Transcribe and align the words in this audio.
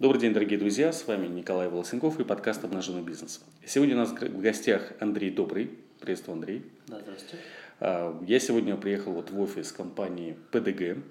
Добрый 0.00 0.18
день, 0.18 0.32
дорогие 0.32 0.58
друзья, 0.58 0.94
с 0.94 1.06
вами 1.06 1.26
Николай 1.26 1.68
Волосенков 1.68 2.18
и 2.20 2.24
подкаст 2.24 2.64
«Обнаженный 2.64 3.02
бизнес». 3.02 3.42
Сегодня 3.66 3.96
у 3.96 3.98
нас 3.98 4.08
в 4.08 4.40
гостях 4.40 4.94
Андрей 4.98 5.30
Добрый. 5.30 5.72
Приветствую, 6.00 6.36
Андрей. 6.36 6.64
Да, 6.86 7.00
здравствуйте. 7.00 7.36
А, 7.80 8.18
я 8.26 8.40
сегодня 8.40 8.78
приехал 8.78 9.12
вот 9.12 9.28
в 9.28 9.38
офис 9.38 9.72
компании 9.72 10.38
PDG. 10.52 11.02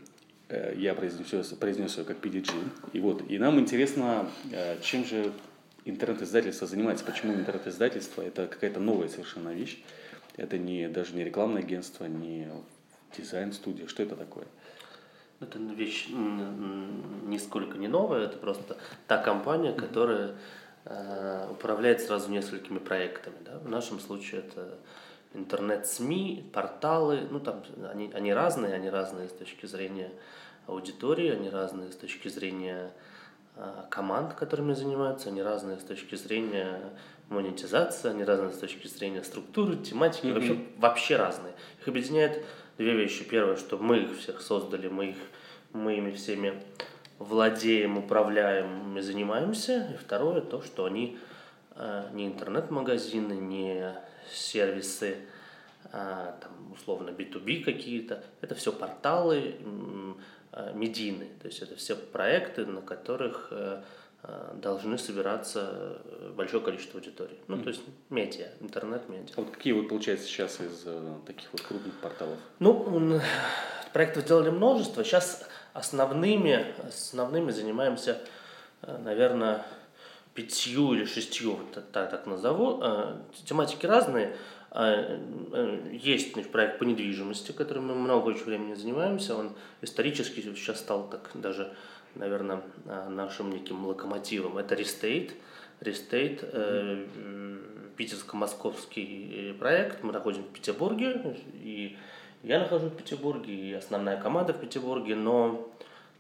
Э, 0.47 0.73
я 0.75 0.96
произнес, 0.96 1.49
произнес 1.49 1.99
ее 1.99 2.04
как 2.04 2.17
PDG. 2.17 2.52
И, 2.94 2.99
вот, 2.99 3.29
и 3.29 3.38
нам 3.38 3.60
интересно, 3.60 4.28
э, 4.52 4.79
чем 4.81 5.06
же 5.06 5.33
интернет-издательство 5.85 6.65
занимается, 6.65 7.06
почему 7.06 7.35
интернет-издательство– 7.35 8.21
это 8.24 8.47
какая-то 8.47 8.79
новая 8.79 9.08
совершенно 9.08 9.49
вещь. 9.49 9.83
Это 10.35 10.58
не, 10.58 10.90
даже 10.90 11.13
не 11.13 11.24
рекламное 11.24 11.62
агентство, 11.62 12.06
не 12.06 12.47
дизайн-студия. 13.15 13.85
Что 13.85 14.01
это 14.01 14.15
такое? 14.15 14.47
Это 15.42 15.58
вещь 15.58 16.09
нисколько 16.09 17.77
не 17.77 17.88
новая, 17.88 18.26
это 18.26 18.38
просто 18.38 18.75
та 19.07 19.17
компания, 19.17 19.71
которая 19.71 20.35
э, 20.84 21.48
управляет 21.49 22.02
сразу 22.02 22.29
несколькими 22.29 22.79
проектами. 22.79 23.38
Да? 23.45 23.59
В 23.59 23.70
нашем 23.70 24.02
случае 24.02 24.41
это 24.41 24.77
интернет-СМИ, 25.34 26.49
порталы, 26.53 27.27
ну 27.31 27.39
там 27.39 27.63
они, 27.91 28.12
они 28.13 28.34
разные, 28.34 28.73
они 28.73 28.89
разные 28.89 29.29
с 29.29 29.31
точки 29.31 29.65
зрения 29.65 30.12
аудитории, 30.67 31.29
они 31.29 31.49
разные 31.49 31.91
с 31.91 31.95
точки 31.95 32.27
зрения 32.27 32.91
э, 33.55 33.84
команд, 33.90 34.34
которыми 34.34 34.73
занимаются, 34.73 35.29
они 35.29 35.41
разные 35.41 35.79
с 35.79 35.84
точки 35.84 36.15
зрения 36.15 36.81
монетизации, 37.29 38.09
они 38.09 38.23
разные 38.23 38.51
с 38.51 38.57
точки 38.57 38.87
зрения 38.87 39.23
структуры, 39.23 39.77
тематики, 39.77 40.26
mm-hmm. 40.26 40.34
вообще, 40.34 40.65
вообще 40.77 41.15
разные. 41.15 41.53
Их 41.79 41.87
объединяет 41.87 42.43
две 42.79 42.95
вещи. 42.95 43.25
Первое, 43.25 43.57
что 43.57 43.77
мы 43.77 43.97
их 43.99 44.17
всех 44.17 44.41
создали, 44.41 44.87
мы 44.87 45.09
их 45.09 45.17
мы 45.73 45.97
ими 45.97 46.11
всеми 46.11 46.63
владеем, 47.20 47.97
управляем 47.97 48.97
и 48.97 49.01
занимаемся. 49.01 49.89
И 49.93 49.97
второе, 49.97 50.41
то, 50.41 50.63
что 50.63 50.85
они 50.85 51.20
э, 51.76 52.09
не 52.13 52.26
интернет-магазины, 52.26 53.34
не 53.34 53.93
сервисы, 54.31 55.17
а, 55.91 56.37
там, 56.41 56.71
условно, 56.71 57.09
B2B 57.09 57.63
какие-то. 57.63 58.23
Это 58.41 58.55
все 58.55 58.71
порталы 58.71 59.55
э, 60.54 60.73
медийные. 60.73 61.32
То 61.41 61.48
есть 61.48 61.61
это 61.61 61.76
все 61.76 61.95
проекты, 61.95 62.65
на 62.65 62.82
которых 62.82 63.51
должны 64.56 64.98
собираться 64.98 66.02
большое 66.36 66.62
количество 66.62 67.00
аудитории. 67.00 67.38
Ну, 67.48 67.56
mm-hmm. 67.56 67.64
то 67.64 67.70
есть 67.70 67.81
медиа, 68.09 68.48
интернет-медиа. 68.59 69.34
А 69.38 69.42
вот 69.42 69.52
какие 69.52 69.73
вот, 69.73 69.88
получается, 69.88 70.28
сейчас 70.28 70.59
из 70.59 70.86
таких 71.26 71.48
вот 71.53 71.61
крупных 71.61 71.94
порталов? 72.02 72.38
Ну, 72.59 73.22
проектов 73.94 74.23
сделали 74.23 74.50
множество. 74.50 75.03
Сейчас 75.06 75.48
Основными, 75.73 76.66
основными 76.88 77.52
занимаемся, 77.52 78.20
э, 78.81 78.98
наверное, 78.98 79.66
пятью 80.33 80.94
или 80.94 81.06
шестью, 81.06 81.59
так, 81.73 82.09
так 82.09 82.26
назову. 82.26 82.81
Э, 82.81 83.16
тематики 83.45 83.86
разные. 83.86 84.36
Э, 84.72 85.20
есть 85.92 86.33
значит, 86.33 86.52
проект 86.52 86.80
по 86.80 86.86
недвижимости, 86.86 87.52
которым 87.52 87.88
мы 87.88 87.95
много 87.95 88.30
очень 88.30 88.45
времени 88.45 88.73
занимаемся. 88.73 89.36
Он 89.36 89.54
исторически 89.81 90.42
сейчас 90.42 90.80
стал 90.80 91.08
так 91.09 91.30
даже, 91.36 91.72
наверное, 92.16 92.62
нашим 93.10 93.52
неким 93.52 93.86
локомотивом. 93.86 94.58
Это 94.58 94.76
Restate. 94.76 95.34
Restate 95.80 96.44
питерско-московский 97.96 99.56
проект. 99.60 100.04
Мы 100.04 100.14
находимся 100.14 100.48
в 100.48 100.54
Петербурге 100.54 101.38
и 101.54 101.98
я 102.44 102.60
нахожусь 102.60 102.92
в 102.92 102.96
Петербурге, 102.96 103.54
и 103.54 103.74
основная 103.74 104.18
команда 104.18 104.54
в 104.54 104.60
Петербурге, 104.60 105.16
но 105.16 105.68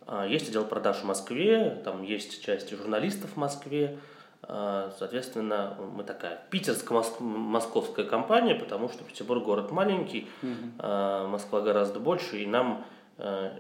а, 0.05 0.25
есть 0.25 0.49
отдел 0.49 0.65
продаж 0.65 0.97
в 0.97 1.05
Москве, 1.05 1.81
там 1.85 2.03
есть 2.03 2.43
часть 2.43 2.69
журналистов 2.71 3.31
в 3.31 3.37
Москве, 3.37 3.97
а, 4.41 4.91
Соответственно, 4.97 5.77
мы 5.95 6.03
такая 6.03 6.41
питерско-московская 6.49 8.05
компания, 8.05 8.55
потому 8.55 8.89
что 8.89 9.03
Петербург 9.03 9.43
город 9.43 9.71
маленький, 9.71 10.27
mm 10.41 11.27
Москва 11.27 11.61
гораздо 11.61 11.99
больше, 11.99 12.39
и 12.39 12.45
нам 12.45 12.85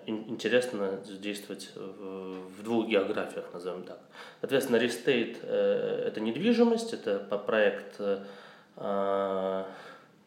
интересно 0.05 0.99
действовать 1.05 1.71
в 1.75 2.63
двух 2.63 2.87
географиях, 2.87 3.45
назовем 3.53 3.83
так. 3.83 3.99
Соответственно, 4.39 4.77
Рестейт 4.77 5.39
э,– 5.41 6.03
это 6.07 6.21
недвижимость, 6.21 6.93
это 6.93 7.19
проект, 7.19 7.99
э, 7.99 9.65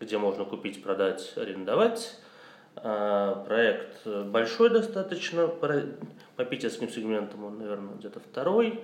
где 0.00 0.18
можно 0.18 0.44
купить, 0.44 0.82
продать, 0.82 1.32
арендовать. 1.36 2.18
Проект 2.74 4.06
большой 4.06 4.70
достаточно, 4.70 5.46
по 5.46 6.44
питерским 6.44 6.88
сегментам 6.88 7.44
он, 7.44 7.58
наверное, 7.58 7.94
где-то 7.96 8.20
второй. 8.20 8.82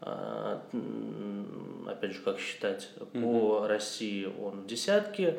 Опять 0.00 2.12
же, 2.12 2.20
как 2.22 2.38
считать, 2.38 2.90
по 3.12 3.16
mm 3.16 3.66
России 3.66 4.32
он 4.40 4.66
десятки. 4.66 5.38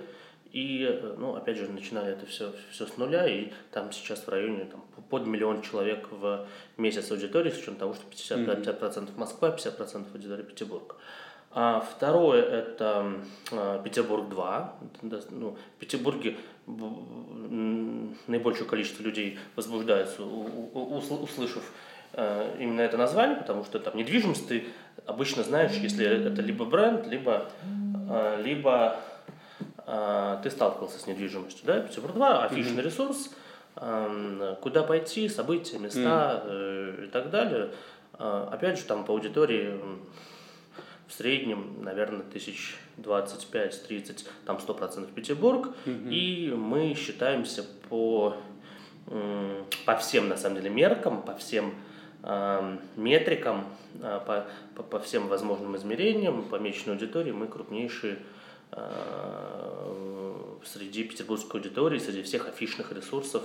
И, 0.52 1.02
ну, 1.18 1.36
опять 1.36 1.58
же, 1.58 1.70
начинали 1.70 2.12
это 2.12 2.26
все, 2.26 2.54
все 2.72 2.86
с 2.86 2.98
нуля, 2.98 3.26
и 3.26 3.52
там 3.72 3.92
сейчас 3.94 4.20
в 4.20 4.30
районе 4.30 4.66
там, 4.66 4.84
под 5.10 5.26
миллион 5.26 5.62
человек 5.62 6.08
в 6.12 6.46
месяц 6.78 7.10
аудитории, 7.10 7.52
с 7.52 7.58
учетом 7.58 7.76
того, 7.76 7.94
что 7.94 8.04
50%, 8.36 8.62
50% 8.62 9.10
Москва, 9.18 9.50
50% 9.50 10.06
аудитории 10.14 10.44
Петербург. 10.44 10.98
А 11.54 11.82
второе 11.82 12.44
это 12.44 13.14
а, 13.52 13.82
Петербург-2. 13.82 14.70
Ну, 15.32 15.52
в 15.52 15.80
Петербурге 15.80 16.38
наибольшее 18.28 18.68
количество 18.68 19.04
людей 19.04 19.40
возбуждаются, 19.56 20.24
услышав 20.24 21.64
э, 22.14 22.56
именно 22.60 22.82
это 22.82 22.98
название, 22.98 23.36
потому 23.36 23.66
что 23.66 23.80
там 23.80 23.98
недвижимость 23.98 24.48
ты 24.48 24.66
обычно 25.06 25.44
знаешь, 25.44 25.74
если 25.74 26.06
это 26.06 26.42
либо 26.42 26.66
бренд, 26.66 27.08
либо, 27.08 27.50
э, 28.10 28.42
либо 28.44 28.96
э, 28.96 29.11
ты 30.44 30.50
сталкивался 30.50 31.00
с 31.00 31.08
недвижимостью. 31.08 31.66
Да? 31.66 31.80
Петербург-2, 31.82 32.46
афишный 32.46 32.82
ресурс, 32.82 33.30
куда 33.76 34.84
пойти, 34.84 35.28
события, 35.28 35.80
места 35.80 36.44
и 37.04 37.08
так 37.08 37.30
далее. 37.30 37.72
Опять 38.18 38.80
же, 38.80 38.86
там 38.86 39.04
по 39.04 39.14
аудитории 39.14 39.78
в 41.12 41.14
среднем, 41.14 41.84
наверное, 41.84 42.22
тысяч 42.22 42.78
25-30, 42.98 44.26
там 44.46 44.58
100% 44.58 45.14
Петербург, 45.14 45.76
mm 45.86 46.10
и 46.10 46.54
мы 46.56 46.94
считаемся 46.94 47.66
по, 47.90 48.38
по 49.86 49.96
всем, 49.98 50.30
на 50.30 50.38
самом 50.38 50.58
деле, 50.58 50.70
меркам, 50.70 51.22
по 51.22 51.36
всем 51.36 51.74
метрикам, 52.96 53.66
э, 54.00 54.20
по, 54.26 54.46
по, 54.76 54.84
по 54.84 55.00
всем 55.00 55.28
возможным 55.28 55.76
измерениям, 55.76 56.44
по 56.44 56.58
месячной 56.58 56.94
аудитории 56.94 57.32
мы 57.32 57.48
крупнейшие 57.48 58.20
среди 60.66 61.04
петербургской 61.04 61.60
аудитории, 61.60 62.00
среди 62.00 62.24
всех 62.24 62.48
афишных 62.48 62.92
ресурсов 62.92 63.44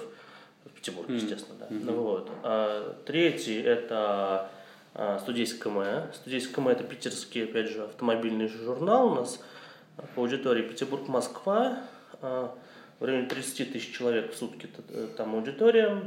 в 0.64 0.70
Петербурге, 0.70 1.14
mm 1.14 1.16
естественно, 1.16 1.58
да. 1.58 1.66
Mm-hmm. 1.66 1.94
Вот. 1.94 2.30
А, 2.42 2.96
третий– 3.04 3.60
это 3.62 4.50
а, 4.94 5.18
студийское 5.18 5.72
КМ. 5.72 6.12
Студийское 6.14 6.54
КМ– 6.54 6.68
это 6.70 6.84
питерский, 6.84 7.44
опять 7.44 7.70
же, 7.70 7.84
автомобильный 7.84 8.48
журнал 8.48 9.12
у 9.12 9.14
нас 9.14 9.40
по 10.14 10.22
аудитории 10.22 10.62
Петербург-Москва. 10.62 11.80
А, 12.22 12.54
в 12.98 13.04
районе 13.04 13.26
30 13.26 13.72
тысяч 13.72 13.92
человек 13.92 14.32
в 14.32 14.36
сутки 14.36 14.68
э, 14.88 15.08
там 15.16 15.34
аудитория. 15.34 16.02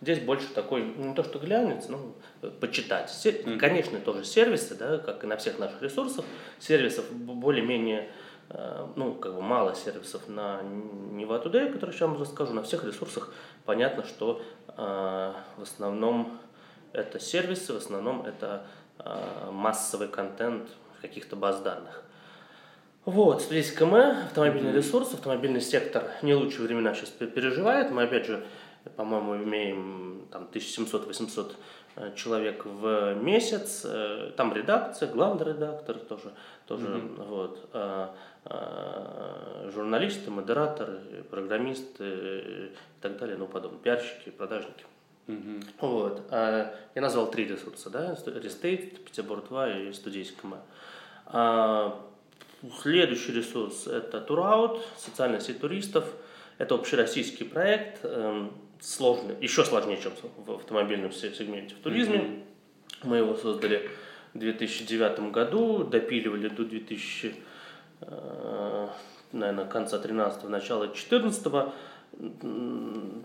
Здесь 0.00 0.20
больше 0.20 0.48
такой, 0.54 0.82
не 0.82 1.14
то 1.14 1.22
что 1.22 1.38
глянец, 1.38 1.88
но 1.88 2.14
почитать. 2.60 3.10
Mm-hmm. 3.10 3.58
Конечно, 3.58 4.00
тоже 4.00 4.24
сервисы, 4.24 4.74
да, 4.74 4.98
как 4.98 5.24
и 5.24 5.26
на 5.26 5.36
всех 5.36 5.58
наших 5.58 5.82
ресурсах. 5.82 6.24
Сервисов 6.58 7.12
более-менее, 7.12 8.10
э, 8.48 8.86
ну, 8.96 9.14
как 9.14 9.34
бы 9.34 9.42
мало 9.42 9.74
сервисов 9.74 10.28
на 10.28 10.60
Neva 10.62 11.44
Today, 11.44 11.70
который 11.70 11.90
сейчас 11.90 12.08
вам 12.08 12.20
расскажу. 12.20 12.54
На 12.54 12.62
всех 12.62 12.84
ресурсах 12.84 13.34
понятно, 13.66 14.04
что 14.06 14.40
э, 14.68 15.32
в 15.58 15.62
основном 15.62 16.38
это 16.92 17.20
сервисы, 17.20 17.74
в 17.74 17.76
основном 17.76 18.24
это 18.24 18.66
э, 18.98 19.50
массовый 19.52 20.08
контент 20.08 20.70
каких-то 21.02 21.36
баз 21.36 21.60
данных. 21.60 22.04
Вот, 23.04 23.42
здесь 23.42 23.70
КМ, 23.70 23.94
автомобильный 23.94 24.72
mm-hmm. 24.72 24.76
ресурс, 24.76 25.14
автомобильный 25.14 25.60
сектор 25.60 26.10
не 26.22 26.34
лучшие 26.34 26.66
времена 26.66 26.92
сейчас 26.94 27.10
переживает. 27.10 27.92
Мы, 27.92 28.02
опять 28.02 28.26
же, 28.26 28.44
по-моему, 28.96 29.36
имеем 29.36 30.26
там 30.30 30.48
1700-800 30.52 31.52
э, 31.96 32.14
человек 32.14 32.64
в 32.64 33.14
месяц. 33.14 33.82
Э, 33.84 34.32
там 34.36 34.52
редакция, 34.54 35.10
главный 35.10 35.46
редактор 35.46 35.98
тоже, 35.98 36.32
тоже 36.66 36.86
mm-hmm. 36.86 37.24
вот, 37.24 37.68
а, 37.72 38.14
а, 38.44 39.70
журналисты, 39.74 40.30
модераторы, 40.30 41.24
программисты 41.30 42.04
и 42.04 42.70
так 43.00 43.18
далее, 43.18 43.36
ну 43.36 43.46
подобное, 43.46 43.80
пиарщики, 43.80 44.30
продажники. 44.30 44.84
Угу. 45.26 45.60
Вот. 45.80 46.22
А, 46.30 46.72
я 46.94 47.02
назвал 47.02 47.28
три 47.30 47.46
ресурса, 47.46 47.90
да, 47.90 48.16
Restate, 48.26 49.04
Петербург 49.04 49.48
2 49.48 49.70
и 49.78 49.92
Студийский 49.92 50.48
а, 51.26 52.00
Следующий 52.80 53.32
ресурс– 53.32 53.86
это 53.88 54.20
Tourout, 54.20 54.80
социальная 54.96 55.40
сеть 55.40 55.60
туристов. 55.60 56.04
Это 56.58 56.74
общероссийский 56.74 57.44
проект, 57.44 58.02
сложный, 58.80 59.36
еще 59.40 59.64
сложнее, 59.64 59.98
чем 60.00 60.12
в 60.36 60.52
автомобильном 60.52 61.12
сегменте 61.12 61.74
в 61.74 61.78
туризме. 61.78 62.18
Mm-hmm. 62.18 62.42
Мы 63.04 63.16
его 63.18 63.34
создали 63.34 63.90
в 64.34 64.38
2009 64.38 65.30
году, 65.30 65.84
допиливали 65.84 66.48
до 66.48 66.64
2000, 66.64 67.34
наверное, 69.32 69.64
конца 69.66 69.98
13 69.98 70.44
начала 70.44 70.88
14 70.88 71.72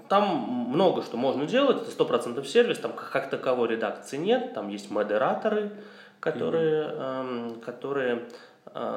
там 0.10 0.28
много 0.70 1.02
что 1.02 1.16
можно 1.16 1.46
делать, 1.46 1.88
это 1.88 2.04
100% 2.04 2.44
сервис, 2.46 2.78
там 2.80 2.92
как 2.94 3.30
таковой 3.30 3.70
редакции 3.70 4.18
нет, 4.18 4.54
там 4.54 4.68
есть 4.68 4.92
модераторы, 4.92 5.72
которые, 6.20 6.84
mm-hmm. 6.84 7.62
которые 7.62 8.16
э, 8.16 8.20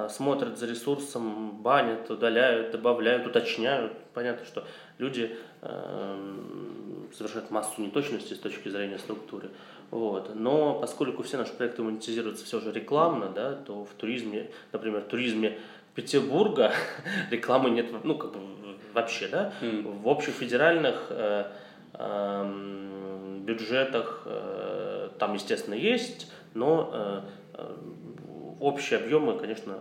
смотрят 0.08 0.58
за 0.58 0.66
ресурсом, 0.66 1.62
банят, 1.62 2.08
удаляют, 2.10 2.70
добавляют, 2.70 3.26
уточняют. 3.26 3.92
Понятно, 4.12 4.46
что 4.46 4.64
люди 4.98 5.36
э, 5.62 6.34
совершают 7.12 7.50
массу 7.50 7.80
неточностей 7.80 8.36
с 8.36 8.38
точки 8.38 8.68
зрения 8.68 8.98
структуры. 8.98 9.50
Вот. 9.90 10.34
Но 10.34 10.80
поскольку 10.80 11.22
все 11.22 11.36
наши 11.36 11.52
проекты 11.52 11.82
монетизируются 11.82 12.44
все 12.44 12.60
же 12.60 12.72
рекламно, 12.72 13.28
да, 13.28 13.54
то 13.54 13.84
в 13.84 13.94
туризме, 13.94 14.50
например, 14.72 15.02
в 15.02 15.08
туризме 15.08 15.58
Петербурга 15.94 16.72
рекламы 17.30 17.70
нет, 17.70 17.86
ну, 18.02 18.16
как 18.16 18.32
бы 18.32 18.40
вообще, 18.92 19.28
да, 19.28 19.52
mm. 19.60 20.02
в 20.02 20.08
общефедеральных 20.08 21.06
э, 21.10 21.46
э, 21.94 23.40
бюджетах 23.44 24.22
э, 24.26 25.10
там, 25.18 25.34
естественно, 25.34 25.74
есть, 25.74 26.30
но 26.54 26.90
э, 26.92 27.20
э, 27.54 27.76
общие 28.60 29.00
объемы, 29.00 29.38
конечно, 29.38 29.78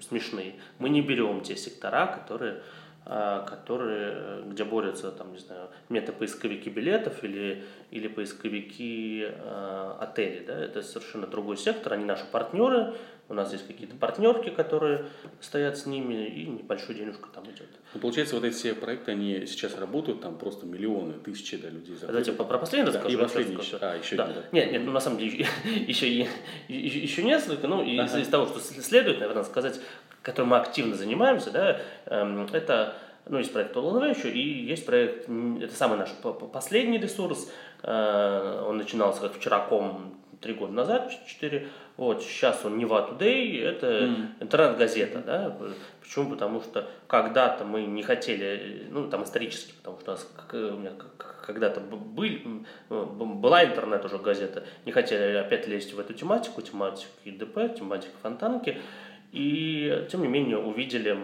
смешные. 0.00 0.54
Мы 0.78 0.88
не 0.88 1.02
берем 1.02 1.40
те 1.40 1.56
сектора, 1.56 2.06
которые 2.06 2.62
э, 3.06 3.44
которые, 3.46 4.12
э, 4.14 4.42
где 4.46 4.64
борются, 4.64 5.10
там, 5.12 5.32
не 5.32 5.38
знаю, 5.38 5.68
метапоисковики 5.88 6.68
билетов 6.68 7.22
или, 7.24 7.64
или 7.90 8.08
поисковики 8.08 9.26
э, 9.28 9.92
отелей. 10.00 10.44
Да? 10.44 10.58
Это 10.58 10.82
совершенно 10.82 11.26
другой 11.26 11.56
сектор, 11.56 11.92
они 11.92 12.04
наши 12.04 12.24
партнеры, 12.26 12.94
у 13.28 13.34
нас 13.34 13.52
есть 13.52 13.66
какие-то 13.66 13.96
партнерки, 13.96 14.50
которые 14.50 15.06
стоят 15.40 15.76
с 15.78 15.86
ними, 15.86 16.26
и 16.26 16.46
небольшой 16.46 16.94
денежка 16.94 17.28
там 17.34 17.44
идет. 17.44 17.68
Ну, 17.94 18.00
получается, 18.00 18.36
вот 18.36 18.44
эти 18.44 18.54
все 18.54 18.74
проекты, 18.74 19.12
они 19.12 19.46
сейчас 19.46 19.76
работают, 19.76 20.20
там 20.20 20.38
просто 20.38 20.66
миллионы, 20.66 21.14
тысячи 21.14 21.56
да, 21.56 21.68
людей 21.68 21.94
заходят. 21.94 22.24
Давайте 22.26 22.32
про 22.32 22.58
последний 22.58 22.92
да, 22.92 22.98
расскажу. 22.98 23.18
И 23.18 23.20
последний 23.20 23.56
еще. 23.56 23.78
А, 23.80 23.96
еще 23.96 24.16
да. 24.16 24.24
один, 24.24 24.36
да. 24.36 24.42
Нет, 24.52 24.72
нет, 24.72 24.82
ну, 24.84 24.92
на 24.92 25.00
самом 25.00 25.18
деле 25.18 25.46
еще, 25.86 26.08
еще, 26.18 26.28
еще 26.68 27.22
несколько, 27.24 27.66
ну, 27.66 27.82
и 27.82 27.98
ага. 27.98 28.18
из 28.18 28.28
того, 28.28 28.46
что 28.46 28.60
следует, 28.60 29.18
наверное, 29.18 29.44
сказать, 29.44 29.80
которым 30.22 30.50
мы 30.50 30.58
активно 30.58 30.94
занимаемся, 30.94 31.50
да, 31.50 31.80
эм, 32.06 32.46
это 32.52 32.96
ну, 33.28 33.38
есть 33.38 33.52
проект 33.52 33.76
ОЛНВ 33.76 34.16
еще, 34.16 34.30
и 34.30 34.40
есть 34.40 34.86
проект, 34.86 35.28
это 35.28 35.74
самый 35.74 35.98
наш 35.98 36.10
последний 36.52 36.98
ресурс, 36.98 37.50
э, 37.82 38.64
он 38.66 38.76
начинался 38.78 39.20
как 39.20 39.34
вчераком 39.34 40.14
три 40.40 40.54
года 40.54 40.72
назад, 40.72 41.12
четыре, 41.26 41.68
вот, 41.96 42.22
сейчас 42.22 42.64
он 42.64 42.78
Нева 42.78 43.08
Today, 43.10 43.62
это 43.62 43.86
mm. 43.86 44.26
интернет-газета, 44.40 45.22
да, 45.24 45.56
почему? 46.00 46.30
Потому 46.30 46.60
что 46.60 46.88
когда-то 47.06 47.64
мы 47.64 47.82
не 47.82 48.02
хотели, 48.02 48.86
ну, 48.90 49.08
там 49.08 49.24
исторически, 49.24 49.72
потому 49.78 50.00
что 50.00 50.12
у 50.12 50.14
нас 50.14 50.28
у 50.52 50.76
меня 50.78 50.92
когда-то 51.46 51.80
был, 51.80 52.64
была 52.88 53.64
интернет 53.64 54.04
уже 54.04 54.18
газета, 54.18 54.64
не 54.84 54.92
хотели 54.92 55.36
опять 55.36 55.66
лезть 55.66 55.92
в 55.92 56.00
эту 56.00 56.12
тематику, 56.12 56.60
тематику 56.60 57.10
ИДП, 57.24 57.76
тематику 57.76 58.14
фонтанки, 58.22 58.78
и 59.32 60.06
тем 60.10 60.22
не 60.22 60.28
менее 60.28 60.58
увидели 60.58 61.18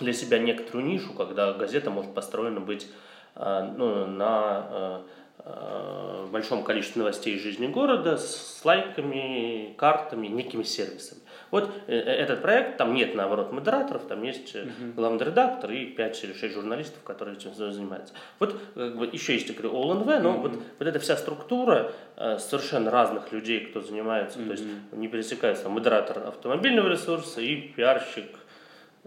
для 0.00 0.12
себя 0.12 0.38
некоторую 0.38 0.84
нишу, 0.86 1.14
когда 1.14 1.52
газета 1.52 1.90
может 1.90 2.12
построена 2.14 2.60
быть 2.60 2.88
а, 3.34 3.62
ну, 3.62 4.06
на 4.06 5.02
а, 5.48 6.24
а, 6.26 6.26
большом 6.36 6.64
количестве 6.64 7.00
новостей 7.00 7.36
из 7.36 7.42
жизни 7.42 7.68
города 7.68 8.16
с 8.16 8.60
лайками, 8.64 9.74
картами, 9.78 10.26
некими 10.26 10.64
сервисами. 10.64 11.20
Вот 11.52 11.70
э, 11.86 11.96
э, 11.96 12.00
этот 12.00 12.42
проект, 12.42 12.76
там 12.78 12.94
нет, 12.94 13.14
наоборот, 13.14 13.52
модераторов, 13.52 14.02
там 14.08 14.24
есть 14.24 14.56
uh-huh. 14.56 14.94
главный 14.94 15.24
редактор 15.24 15.70
и 15.70 15.86
5 15.86 16.24
или 16.24 16.32
6 16.32 16.54
журналистов, 16.54 17.02
которые 17.04 17.36
этим 17.36 17.54
занимаются. 17.54 18.12
Вот 18.40 18.60
как 18.74 18.98
бы, 18.98 19.06
еще 19.06 19.34
есть, 19.34 19.48
я 19.48 19.54
говорю, 19.54 19.72
ОЛНВ, 19.76 20.06
но 20.06 20.12
uh-huh. 20.12 20.40
вот, 20.40 20.52
вот 20.78 20.88
эта 20.88 20.98
вся 20.98 21.16
структура 21.16 21.92
э, 22.16 22.38
совершенно 22.38 22.90
разных 22.90 23.30
людей, 23.32 23.60
кто 23.66 23.80
занимается, 23.80 24.40
uh-huh. 24.40 24.46
то 24.46 24.52
есть 24.52 24.64
не 24.92 25.06
пересекается 25.06 25.68
модератор 25.68 26.26
автомобильного 26.26 26.88
ресурса 26.88 27.40
и 27.40 27.54
пиарщик 27.54 28.26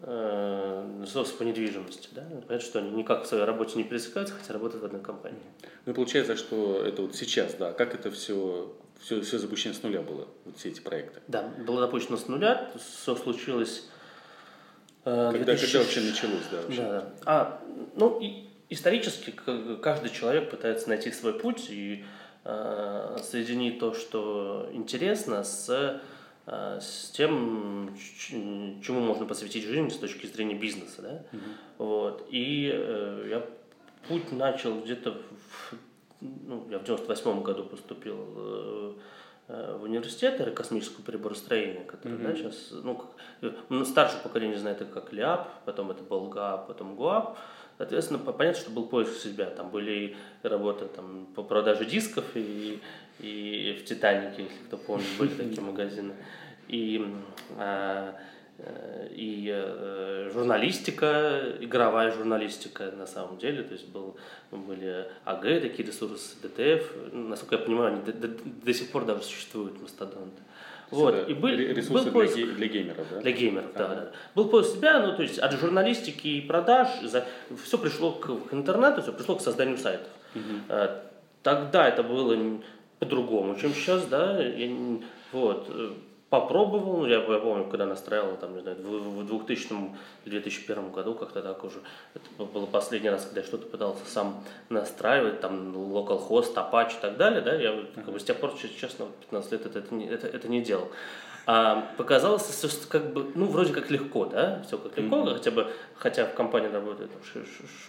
ресурсов 0.01 1.37
по 1.37 1.43
недвижимости. 1.43 2.09
Да? 2.11 2.23
Понятно, 2.47 2.59
что 2.59 2.79
они 2.79 2.91
никак 2.91 3.23
в 3.23 3.27
своей 3.27 3.43
работе 3.43 3.77
не 3.77 3.83
пересекаются, 3.83 4.33
хотя 4.33 4.53
работают 4.53 4.81
в 4.81 4.85
одной 4.85 5.01
компании. 5.01 5.41
Ну, 5.85 5.93
получается, 5.93 6.35
что 6.35 6.83
это 6.83 7.01
вот 7.01 7.15
сейчас, 7.15 7.55
да, 7.55 7.73
как 7.73 7.93
это 7.95 8.09
все 8.11 8.73
все, 8.99 9.21
все 9.21 9.39
запущено 9.39 9.73
с 9.73 9.81
нуля 9.81 10.01
было, 10.01 10.27
вот 10.45 10.57
все 10.57 10.69
эти 10.69 10.81
проекты. 10.81 11.21
Да, 11.27 11.43
было 11.65 11.81
запущено 11.81 12.17
с 12.17 12.27
нуля, 12.27 12.69
все 12.75 13.15
случилось... 13.15 13.87
Э, 15.05 15.31
когда, 15.31 15.53
2000... 15.53 15.71
когда 15.71 15.79
вообще 15.79 16.01
началось, 16.01 16.43
да, 16.51 16.61
вообще. 16.61 16.81
Да, 16.81 16.91
да. 16.91 17.13
А, 17.25 17.61
ну, 17.95 18.19
и, 18.19 18.49
исторически 18.69 19.33
каждый 19.81 20.11
человек 20.11 20.49
пытается 20.49 20.89
найти 20.89 21.11
свой 21.11 21.33
путь 21.33 21.67
и 21.69 22.03
э, 22.43 23.17
соединить 23.23 23.79
то, 23.79 23.93
что 23.93 24.69
интересно, 24.73 25.43
с, 25.43 25.69
э, 25.69 25.99
с 26.51 27.11
тем, 27.11 27.95
чему 28.81 29.01
можно 29.01 29.25
посвятить 29.25 29.65
жизнь 29.65 29.89
с 29.89 29.97
точки 29.97 30.25
зрения 30.25 30.55
бизнеса. 30.55 31.01
Да? 31.01 31.37
Угу. 31.37 31.85
Вот. 31.85 32.27
И 32.29 32.71
э, 32.73 33.27
я 33.29 33.45
путь 34.07 34.31
начал 34.31 34.81
где-то 34.81 35.11
в 35.11 35.73
ну, 36.21 36.67
я 36.69 36.79
в 36.79 36.83
98 36.83 37.41
году 37.41 37.63
поступил 37.63 38.17
э, 38.35 38.93
э, 39.47 39.77
в 39.77 39.83
университет 39.83 40.39
аэрокосмического 40.41 41.03
приборостроения, 41.03 41.83
который 41.85 42.17
mm-hmm. 42.17 42.27
да, 42.27 42.35
сейчас, 42.35 42.71
ну, 42.71 42.95
как, 42.95 43.53
ну, 43.69 43.85
старшее 43.85 44.21
поколение 44.21 44.57
знает 44.57 44.81
это 44.81 44.91
как 44.91 45.13
ЛИАП, 45.13 45.47
потом 45.65 45.91
это 45.91 46.03
был 46.03 46.27
ГАП, 46.27 46.67
потом 46.67 46.95
ГУАП. 46.95 47.37
Соответственно, 47.79 48.19
понятно, 48.19 48.61
что 48.61 48.69
был 48.69 48.85
поиск 48.85 49.17
себя. 49.17 49.45
Там 49.45 49.71
были 49.71 50.15
работы 50.43 50.85
там, 50.85 51.27
по 51.33 51.41
продаже 51.41 51.85
дисков 51.85 52.25
и, 52.35 52.79
и 53.19 53.81
в 53.81 53.85
«Титанике», 53.85 54.43
если 54.43 54.63
кто 54.67 54.77
помнит, 54.77 55.07
были 55.17 55.29
такие 55.29 55.61
магазины. 55.61 56.13
И 56.67 57.03
а, 57.57 58.15
Э, 58.61 59.07
и 59.11 59.49
э, 59.49 60.29
журналистика, 60.33 61.55
игровая 61.61 62.11
журналистика 62.11 62.91
на 62.91 63.07
самом 63.07 63.37
деле, 63.37 63.63
то 63.63 63.73
есть 63.73 63.87
был, 63.87 64.17
были 64.51 65.05
АГ, 65.23 65.43
такие 65.61 65.87
ресурсы, 65.87 66.35
ДТФ, 66.41 67.13
насколько 67.13 67.55
я 67.55 67.61
понимаю, 67.61 67.93
они 67.93 68.01
до, 68.01 68.11
до, 68.11 68.27
до 68.27 68.73
сих 68.73 68.91
пор 68.91 69.05
даже 69.05 69.23
существуют, 69.23 69.81
мастодонты. 69.81 70.41
Вот. 70.91 71.29
И 71.29 71.33
был, 71.33 71.49
ресурсы 71.49 72.05
был 72.05 72.11
поиск, 72.11 72.35
для, 72.35 72.45
для 72.45 72.67
геймеров, 72.67 73.05
да? 73.11 73.21
Для 73.21 73.31
геймеров, 73.31 73.73
да, 73.73 73.87
да. 73.87 74.11
Был 74.35 74.49
поиск 74.49 74.75
себя, 74.75 75.05
ну, 75.05 75.15
то 75.15 75.21
есть 75.21 75.39
от 75.39 75.51
журналистики 75.53 76.27
и 76.27 76.41
продаж, 76.41 76.87
за, 77.03 77.25
все 77.63 77.77
пришло 77.77 78.11
к, 78.11 78.25
к 78.25 78.53
интернету, 78.53 79.01
все 79.01 79.11
пришло 79.11 79.35
к 79.35 79.41
созданию 79.41 79.77
сайтов. 79.77 80.07
Угу. 80.35 80.75
Тогда 81.43 81.87
это 81.87 82.03
было 82.03 82.37
по-другому, 82.99 83.55
чем 83.59 83.73
сейчас, 83.73 84.05
да, 84.05 84.41
я, 84.41 84.69
вот 85.31 85.69
попробовал, 86.29 87.05
я, 87.05 87.17
я 87.17 87.39
помню, 87.39 87.65
когда 87.65 87.85
настраивал, 87.85 88.37
там, 88.37 88.55
не 88.55 88.61
знаю, 88.61 88.77
в, 88.77 89.21
в 89.21 89.27
2000 89.27 89.75
2001 90.25 90.91
году, 90.91 91.15
как-то 91.15 91.41
так 91.41 91.63
уже, 91.63 91.79
это 92.13 92.43
был 92.43 92.67
последний 92.67 93.09
раз, 93.09 93.25
когда 93.25 93.41
я 93.41 93.47
что-то 93.47 93.65
пытался 93.65 94.05
сам 94.05 94.43
настраивать, 94.69 95.41
там, 95.41 95.75
localhost, 95.75 96.53
Apache 96.55 96.97
и 96.97 97.01
так 97.01 97.17
далее, 97.17 97.41
да, 97.41 97.55
я 97.55 97.83
как 97.95 98.11
бы 98.11 98.19
с 98.19 98.23
тех 98.23 98.37
пор, 98.37 98.53
честно, 98.57 99.07
15 99.21 99.51
лет 99.51 99.65
это, 99.65 99.79
это, 99.79 99.95
это, 99.95 100.27
это 100.27 100.47
не 100.47 100.61
делал. 100.61 100.89
А 101.51 101.95
показалось, 101.97 102.55
что 102.55 102.87
как 102.87 103.11
бы, 103.11 103.31
ну, 103.33 103.47
вроде 103.47 103.73
как 103.73 103.89
легко, 103.89 104.25
да, 104.25 104.61
все 104.67 104.77
как 104.77 104.95
легко, 104.95 105.15
mm-hmm. 105.15 105.33
хотя 105.33 105.49
бы, 105.49 105.71
хотя 105.95 106.25
в 106.27 106.35
компании 106.35 106.67
работает 106.67 107.09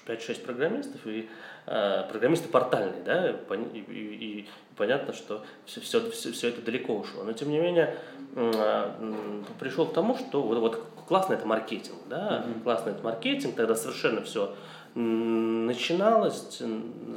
5-6 0.07 0.45
программистов, 0.47 1.07
и 1.07 1.29
а, 1.67 2.05
программисты 2.05 2.49
портальные, 2.49 3.02
да, 3.05 3.29
и, 3.29 3.35
и, 3.79 4.40
и 4.40 4.49
понятно, 4.79 5.12
что 5.12 5.45
все, 5.67 5.83
все, 5.83 6.11
все, 6.11 6.33
все 6.33 6.49
это 6.49 6.62
далеко 6.62 6.95
ушло. 6.95 7.23
Но, 7.23 7.35
тем 7.35 7.50
не 7.50 7.59
менее, 7.59 7.99
а, 8.35 8.97
пришел 9.59 9.85
к 9.85 9.93
тому, 9.93 10.17
что 10.17 10.40
вот, 10.40 10.57
вот 10.57 10.83
классно 11.07 11.35
это 11.35 11.47
маркетинг, 11.47 11.99
да, 12.09 12.43
mm-hmm. 12.47 12.62
классно 12.62 12.90
это 12.90 13.05
маркетинг, 13.05 13.57
тогда 13.57 13.75
совершенно 13.75 14.23
все 14.23 14.55
начиналось, 14.95 16.62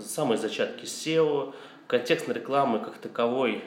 самые 0.05 0.37
зачатки 0.37 0.83
SEO, 0.83 1.53
контекстной 1.87 2.35
рекламы 2.35 2.79
как 2.79 2.97
таковой 2.97 3.63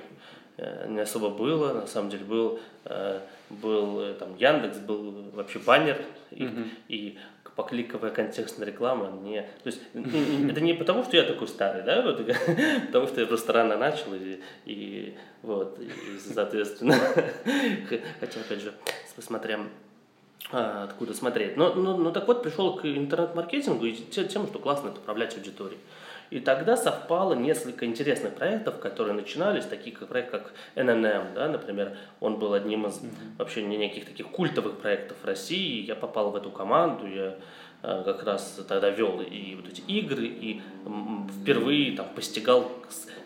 не 0.58 1.00
особо 1.00 1.30
было. 1.30 1.72
На 1.72 1.86
самом 1.86 2.10
деле 2.10 2.24
был, 2.24 2.60
э, 2.84 3.20
был 3.50 4.00
э, 4.00 4.14
там 4.14 4.36
Яндекс, 4.36 4.78
был 4.78 5.30
вообще 5.32 5.58
баннер, 5.58 6.00
и, 6.30 6.44
mm-hmm. 6.44 6.68
и 6.88 7.18
покликовая 7.56 8.10
контекстная 8.10 8.66
реклама 8.66 9.10
не... 9.22 9.42
То 9.42 9.66
есть 9.66 9.80
это 9.94 10.60
не 10.60 10.74
потому, 10.74 11.04
что 11.04 11.16
я 11.16 11.24
такой 11.24 11.48
старый, 11.48 11.82
да, 11.82 12.02
вот, 12.02 12.20
потому 12.86 13.06
что 13.06 13.20
я 13.20 13.26
просто 13.26 13.52
рано 13.52 13.76
начал, 13.76 14.14
и, 14.14 14.40
и 14.66 15.14
вот, 15.42 15.78
и, 15.80 15.90
соответственно, 16.18 16.94
хотя, 18.20 18.40
опять 18.40 18.60
же, 18.60 18.72
смотря 19.18 19.60
а, 20.52 20.84
откуда 20.84 21.12
смотреть. 21.12 21.56
Но, 21.56 21.74
но, 21.74 21.96
но 21.96 22.12
так 22.12 22.28
вот 22.28 22.42
пришел 22.42 22.76
к 22.76 22.84
интернет-маркетингу 22.84 23.86
и 23.86 23.94
тем, 23.94 24.46
что 24.46 24.58
классно 24.58 24.88
это 24.88 25.00
управлять 25.00 25.36
аудиторией. 25.36 25.80
И 26.30 26.40
тогда 26.40 26.76
совпало 26.76 27.34
несколько 27.34 27.86
интересных 27.86 28.34
проектов, 28.34 28.78
которые 28.80 29.14
начинались, 29.14 29.64
такие 29.64 29.94
как 29.94 30.08
проект 30.08 30.30
как 30.30 30.52
ННМ, 30.74 31.34
да, 31.34 31.48
например, 31.48 31.96
он 32.20 32.38
был 32.38 32.52
одним 32.54 32.86
из 32.86 33.00
вообще 33.38 33.62
неких 33.62 34.06
таких 34.06 34.28
культовых 34.28 34.78
проектов 34.78 35.16
России, 35.24 35.84
я 35.84 35.94
попал 35.94 36.30
в 36.30 36.36
эту 36.36 36.50
команду, 36.50 37.06
я 37.06 37.36
э, 37.82 38.02
как 38.04 38.24
раз 38.24 38.60
тогда 38.68 38.90
вел 38.90 39.20
и 39.20 39.54
вот 39.54 39.68
эти 39.68 39.80
игры, 39.82 40.26
и 40.26 40.60
впервые 41.42 41.96
там 41.96 42.06
постигал, 42.14 42.72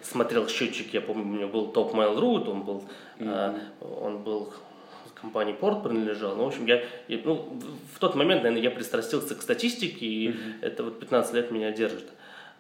смотрел 0.02 0.46
счетчик, 0.48 0.92
я 0.92 1.00
помню, 1.00 1.22
у 1.22 1.36
меня 1.36 1.46
был 1.46 1.68
топ 1.68 1.94
Mail.ru, 1.94 2.50
он 2.50 2.62
был, 2.62 2.84
mm-hmm. 3.18 4.02
он 4.02 4.22
был 4.22 4.52
компании 5.20 5.52
Порт 5.52 5.82
принадлежал. 5.82 6.36
Ну, 6.36 6.44
в 6.44 6.48
общем, 6.48 6.66
я, 6.66 6.82
ну, 7.08 7.58
в 7.94 7.98
тот 7.98 8.14
момент, 8.14 8.42
наверное, 8.42 8.62
я 8.62 8.70
пристрастился 8.70 9.34
к 9.34 9.42
статистике, 9.42 10.06
и 10.06 10.28
mm-hmm. 10.28 10.54
это 10.62 10.84
вот 10.84 10.98
15 10.98 11.34
лет 11.34 11.50
меня 11.50 11.72
держит. 11.72 12.08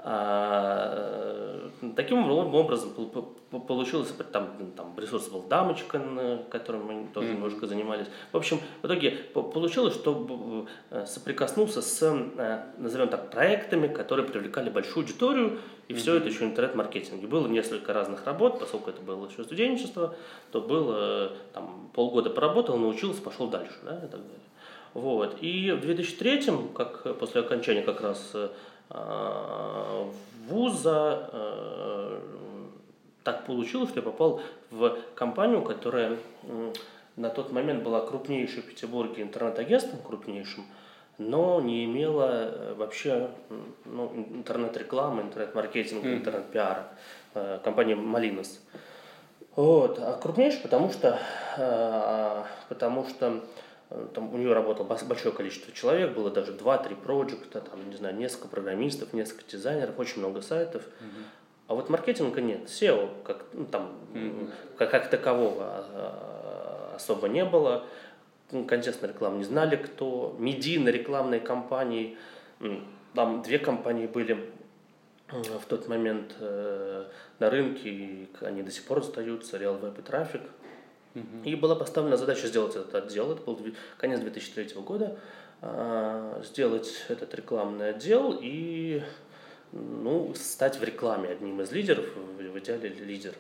А, 0.02 1.70
таким 1.94 2.30
образом 2.30 2.90
получилось, 3.50 4.14
там, 4.32 4.48
там 4.74 4.94
ресурс 4.96 5.28
был 5.28 5.42
дамочка, 5.42 6.00
которым 6.50 6.86
мы 6.86 7.08
тоже 7.12 7.28
mm-hmm. 7.28 7.34
немножко 7.34 7.66
занимались. 7.66 8.06
В 8.32 8.36
общем, 8.36 8.60
в 8.80 8.86
итоге 8.86 9.10
получилось, 9.34 9.94
что 9.94 10.66
э, 10.90 11.04
соприкоснулся 11.06 11.82
с, 11.82 12.02
э, 12.02 12.62
назовем 12.78 13.08
так, 13.08 13.30
проектами, 13.30 13.88
которые 13.88 14.26
привлекали 14.26 14.70
большую 14.70 15.04
аудиторию, 15.04 15.58
и 15.88 15.92
mm-hmm. 15.92 15.96
все 15.96 16.14
это 16.14 16.28
еще 16.28 16.44
интернет-маркетинге. 16.44 17.26
Было 17.26 17.46
несколько 17.46 17.92
разных 17.92 18.24
работ, 18.24 18.58
поскольку 18.58 18.90
это 18.90 19.02
было 19.02 19.28
еще 19.28 19.44
студенчество, 19.44 20.14
то 20.50 20.62
было 20.62 21.32
там, 21.52 21.90
полгода 21.92 22.30
поработал, 22.30 22.78
научился, 22.78 23.20
пошел 23.20 23.48
дальше, 23.48 23.76
да, 23.84 23.98
и 23.98 24.08
так 24.08 24.20
далее. 24.20 24.40
Вот. 24.94 25.36
И 25.40 25.70
в 25.72 25.82
2003, 25.82 26.52
как 26.74 27.18
после 27.18 27.42
окончания 27.42 27.82
как 27.82 28.00
раз 28.00 28.30
э, 28.34 28.48
Э, 28.48 28.79
вуза 30.48 31.30
э, 31.32 32.20
так 33.22 33.46
получилось, 33.46 33.90
что 33.90 34.00
я 34.00 34.04
попал 34.04 34.40
в 34.70 34.96
компанию, 35.14 35.62
которая 35.62 36.16
на 37.16 37.30
тот 37.30 37.52
момент 37.52 37.82
была 37.82 38.00
крупнейшей 38.04 38.62
в 38.62 38.66
Петербурге 38.66 39.22
интернет-агентством, 39.22 40.00
крупнейшим, 40.02 40.64
но 41.18 41.60
не 41.60 41.84
имела 41.84 42.30
э, 42.32 42.74
вообще 42.74 43.30
ну, 43.84 44.12
интернет-рекламы, 44.14 45.22
интернет-маркетинга, 45.22 46.08
mm. 46.08 46.14
интернет-пиара. 46.14 46.88
Компания 47.62 47.94
Malinas. 47.94 48.58
Вот. 49.54 50.00
А 50.00 50.18
крупнейшая, 50.20 50.62
потому 50.62 50.90
что, 50.90 51.16
потому 52.68 53.06
что 53.06 53.40
Э, 53.40 53.59
там 54.14 54.32
у 54.32 54.38
нее 54.38 54.52
работало 54.52 54.86
большое 54.86 55.34
количество 55.34 55.72
человек, 55.72 56.14
было 56.14 56.30
даже 56.30 56.52
2-3 56.52 56.94
проекта, 56.96 57.60
там, 57.60 57.90
не 57.90 57.96
знаю, 57.96 58.14
несколько 58.16 58.48
программистов, 58.48 59.12
несколько 59.12 59.50
дизайнеров, 59.50 59.98
очень 59.98 60.20
много 60.20 60.42
сайтов. 60.42 60.82
Uh-huh. 60.82 61.24
А 61.66 61.74
вот 61.74 61.90
маркетинга 61.90 62.40
нет, 62.40 62.66
SEO 62.66 63.10
как, 63.24 63.44
ну, 63.52 63.66
там, 63.66 63.92
uh-huh. 64.14 64.50
как, 64.76 64.90
как 64.90 65.10
такового 65.10 65.64
а, 65.92 66.92
особо 66.94 67.28
не 67.28 67.44
было. 67.44 67.84
Контекстная 68.68 69.10
реклама 69.10 69.38
не 69.38 69.44
знали 69.44 69.76
кто. 69.76 70.36
Медийные 70.38 70.92
рекламные 70.92 71.40
кампании, 71.40 72.16
там 73.14 73.42
две 73.42 73.58
компании 73.58 74.06
были 74.06 74.50
в 75.30 75.64
тот 75.68 75.88
момент 75.88 76.34
э, 76.40 77.04
на 77.38 77.50
рынке, 77.50 77.88
и 77.88 78.28
они 78.40 78.62
до 78.62 78.70
сих 78.70 78.84
пор 78.84 78.98
остаются, 78.98 79.56
Real 79.56 79.80
Web 79.80 79.98
и 79.98 80.02
Traffic. 80.02 80.42
И 81.44 81.54
была 81.56 81.74
поставлена 81.74 82.16
задача 82.16 82.46
сделать 82.46 82.76
этот 82.76 82.94
отдел, 82.94 83.32
это 83.32 83.42
был 83.42 83.58
конец 83.96 84.20
2003 84.20 84.80
года, 84.82 85.18
а, 85.60 86.40
сделать 86.44 87.04
этот 87.08 87.34
рекламный 87.34 87.90
отдел 87.90 88.38
и 88.40 89.02
ну, 89.72 90.32
стать 90.34 90.78
в 90.78 90.84
рекламе 90.84 91.28
одним 91.28 91.60
из 91.60 91.72
лидеров, 91.72 92.06
в 92.16 92.58
идеале 92.58 92.88
лидер. 92.88 93.34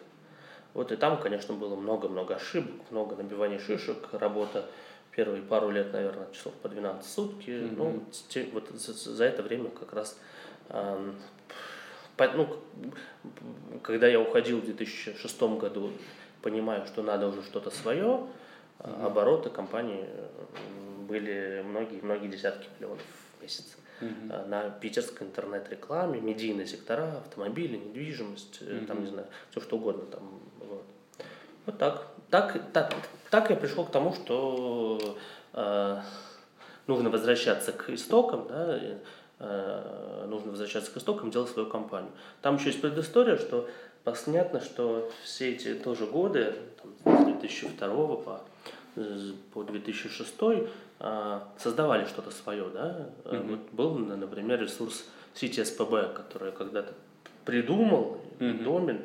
Вот 0.74 0.92
и 0.92 0.96
там, 0.96 1.20
конечно, 1.20 1.54
было 1.54 1.76
много-много 1.76 2.36
ошибок, 2.36 2.74
много 2.90 3.16
набивания 3.16 3.58
шишек, 3.58 4.08
работа 4.12 4.66
первые 5.12 5.42
пару 5.42 5.70
лет, 5.70 5.92
наверное, 5.92 6.30
часов 6.32 6.52
по 6.54 6.68
12 6.68 7.10
сутки. 7.10 7.50
Mm-hmm. 7.50 7.74
Ну, 7.76 8.04
те, 8.28 8.48
вот 8.52 8.68
за, 8.68 8.92
за 8.92 9.24
это 9.24 9.42
время 9.42 9.70
как 9.70 9.92
раз 9.92 10.18
э, 10.68 11.12
по, 12.16 12.28
ну, 12.28 12.56
когда 13.82 14.06
я 14.06 14.20
уходил 14.20 14.60
в 14.60 14.64
2006 14.64 15.42
году 15.42 15.90
понимаю, 16.42 16.86
что 16.86 17.02
надо 17.02 17.28
уже 17.28 17.42
что-то 17.42 17.70
свое, 17.70 18.26
mm-hmm. 18.78 19.06
обороты 19.06 19.50
компании 19.50 20.06
были 21.08 21.62
многие-многие 21.66 22.28
десятки 22.28 22.68
миллионов 22.78 23.02
в 23.38 23.42
месяц. 23.42 23.76
Mm-hmm. 24.00 24.48
На 24.48 24.70
питерской 24.70 25.26
интернет-рекламе, 25.26 26.20
медийные 26.20 26.66
сектора, 26.66 27.18
автомобили, 27.18 27.76
недвижимость, 27.76 28.62
mm-hmm. 28.62 28.86
там, 28.86 29.00
не 29.00 29.10
знаю, 29.10 29.26
все 29.50 29.60
что 29.60 29.76
угодно. 29.76 30.06
Там, 30.06 30.40
вот. 30.58 30.84
вот 31.66 31.78
так. 31.78 32.06
Так, 32.30 32.72
так. 32.72 32.94
так 33.28 33.50
я 33.50 33.56
пришел 33.56 33.84
к 33.84 33.90
тому, 33.90 34.14
что 34.14 35.16
э, 35.52 36.00
нужно 36.86 37.10
возвращаться 37.10 37.72
к 37.72 37.90
истокам, 37.90 38.46
да, 38.48 38.78
э, 39.40 40.26
нужно 40.28 40.52
возвращаться 40.52 40.92
к 40.92 40.96
истокам, 40.96 41.30
делать 41.30 41.50
свою 41.50 41.68
компанию. 41.68 42.12
Там 42.40 42.56
еще 42.56 42.66
есть 42.68 42.80
предыстория, 42.80 43.36
что 43.36 43.68
Понятно, 44.04 44.60
что 44.60 45.10
все 45.24 45.52
эти 45.52 45.74
тоже 45.74 46.06
годы, 46.06 46.54
там, 46.82 46.92
с 47.20 47.24
2002 47.24 48.16
по, 48.16 48.40
по 49.52 49.62
2006, 49.62 50.34
а, 50.98 51.48
создавали 51.58 52.06
что-то 52.06 52.30
свое. 52.30 52.70
Да? 52.70 53.10
Mm-hmm. 53.24 53.48
Вот 53.48 53.60
был, 53.72 53.94
например, 53.94 54.60
ресурс 54.60 55.04
сети 55.34 55.64
СПБ, 55.64 56.14
который 56.14 56.52
когда-то 56.52 56.94
придумал 57.44 58.18
mm-hmm. 58.38 58.64
домен 58.64 59.02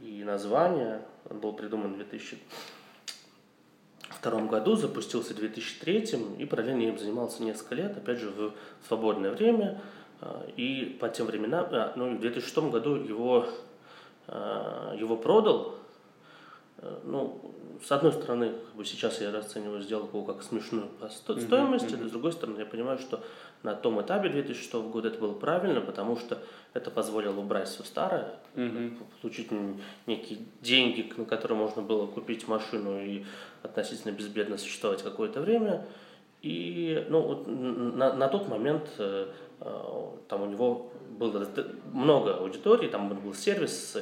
и 0.00 0.22
название. 0.24 1.02
Он 1.28 1.40
был 1.40 1.52
придуман 1.52 1.94
в 1.94 1.96
2002 1.96 4.40
году, 4.42 4.76
запустился 4.76 5.34
в 5.34 5.36
2003 5.36 6.36
и 6.38 6.46
параллельно 6.46 6.82
им 6.82 6.96
занимался 6.98 7.42
несколько 7.42 7.74
лет, 7.74 7.96
опять 7.96 8.18
же, 8.18 8.30
в 8.30 8.52
свободное 8.86 9.32
время. 9.32 9.80
А, 10.20 10.46
и 10.56 10.96
по 11.00 11.08
тем 11.08 11.26
временам, 11.26 11.66
ну, 11.96 12.16
в 12.16 12.20
2006 12.20 12.58
году 12.70 12.94
его 12.94 13.48
его 14.28 15.16
продал, 15.16 15.74
э, 16.78 16.98
ну, 17.04 17.40
с 17.84 17.92
одной 17.92 18.12
стороны, 18.12 18.50
как 18.50 18.74
бы 18.74 18.84
сейчас 18.84 19.20
я 19.20 19.30
расцениваю 19.30 19.82
сделку 19.82 20.22
как 20.24 20.42
смешную 20.42 20.88
по 21.00 21.08
стоимости, 21.08 21.94
mm-hmm. 21.94 22.08
с 22.08 22.10
другой 22.10 22.32
стороны, 22.32 22.60
я 22.60 22.66
понимаю, 22.66 22.98
что 22.98 23.22
на 23.62 23.74
том 23.74 24.00
этапе 24.00 24.28
2006 24.28 24.74
года 24.74 25.08
это 25.08 25.18
было 25.18 25.34
правильно, 25.34 25.80
потому 25.80 26.16
что 26.16 26.38
это 26.74 26.90
позволило 26.90 27.38
убрать 27.38 27.68
все 27.68 27.82
старое, 27.82 28.34
mm-hmm. 28.54 28.98
получить 29.20 29.50
некие 30.06 30.40
деньги, 30.60 31.12
на 31.16 31.24
которые 31.24 31.58
можно 31.58 31.82
было 31.82 32.06
купить 32.06 32.48
машину 32.48 33.00
и 33.00 33.24
относительно 33.62 34.12
безбедно 34.12 34.58
существовать 34.58 35.02
какое-то 35.02 35.40
время. 35.40 35.86
И 36.42 37.04
ну, 37.08 37.22
вот 37.22 37.46
на, 37.46 38.12
на 38.12 38.28
тот 38.28 38.48
момент 38.48 38.88
э, 38.98 39.28
там 39.58 40.42
у 40.42 40.46
него 40.46 40.90
было 41.18 41.48
много 41.92 42.36
аудиторий, 42.36 42.88
там 42.88 43.08
был 43.08 43.34
сервис, 43.34 43.96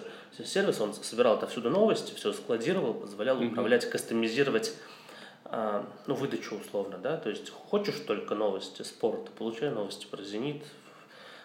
сервис, 0.44 0.80
он 0.80 0.94
собирал 0.94 1.34
отовсюду 1.34 1.70
новости, 1.70 2.14
все 2.14 2.32
складировал, 2.32 2.94
позволял 2.94 3.40
mm-hmm. 3.40 3.52
управлять, 3.52 3.88
кастомизировать 3.88 4.74
а, 5.44 5.86
ну, 6.06 6.14
выдачу 6.14 6.56
условно, 6.56 6.98
да, 6.98 7.16
то 7.16 7.30
есть 7.30 7.50
хочешь 7.50 8.00
только 8.00 8.34
новости 8.34 8.82
спорта, 8.82 9.30
получай 9.30 9.70
новости 9.70 10.06
про 10.06 10.22
«Зенит», 10.22 10.64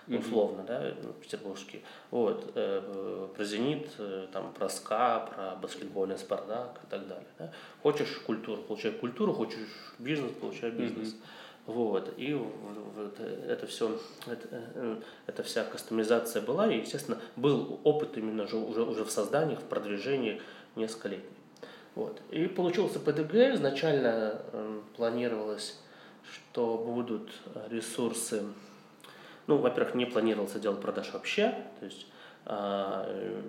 условно, 0.08 0.62
mm-hmm. 0.62 0.68
да, 0.68 0.94
ну, 1.04 1.14
петербургские, 1.14 1.84
вот, 2.10 2.52
э, 2.56 3.28
про 3.36 3.44
«Зенит», 3.44 3.90
э, 4.00 4.28
там, 4.34 4.54
про 4.54 4.70
СКА, 4.70 5.30
про 5.30 5.56
баскетбольный 5.58 6.18
«Спартак» 6.18 6.80
и 6.84 6.90
так 6.90 7.08
далее, 7.08 7.28
да. 7.38 7.52
Хочешь 7.84 8.18
культуру, 8.26 8.64
получай 8.64 8.92
культуру, 8.92 9.34
хочешь 9.34 9.60
бизнес, 10.00 10.32
получай 10.32 10.72
бизнес. 10.72 11.10
Mm-hmm. 11.10 11.39
Вот. 11.66 12.14
И 12.18 12.34
вот 12.34 13.20
это 13.20 13.68
все, 13.68 14.00
это, 14.26 14.48
э, 14.52 14.96
эта 15.28 15.44
вся 15.44 15.64
кастомизация 15.64 16.42
была, 16.42 16.72
и, 16.72 16.80
естественно, 16.80 17.20
был 17.36 17.80
опыт 17.84 18.18
именно 18.18 18.44
уже, 18.44 18.58
уже, 18.58 18.84
уже 18.84 19.04
в 19.06 19.12
создании, 19.12 19.56
в 19.56 19.64
продвижении 19.64 20.42
несколько 20.76 21.10
лет. 21.10 21.24
Вот. 21.96 22.22
И 22.32 22.48
получился 22.48 23.00
ПДГ. 23.00 23.36
Изначально 23.56 24.42
э, 24.52 24.82
планировалось, 24.96 25.80
что 26.32 26.78
будут 26.78 27.30
ресурсы. 27.70 28.44
Ну, 29.48 29.58
во-первых, 29.58 29.96
не 29.96 30.06
планировался 30.06 30.60
делать 30.60 30.82
продаж 30.82 31.12
вообще. 31.14 31.56
То 31.80 31.86
есть 31.86 32.08
э, 32.46 33.42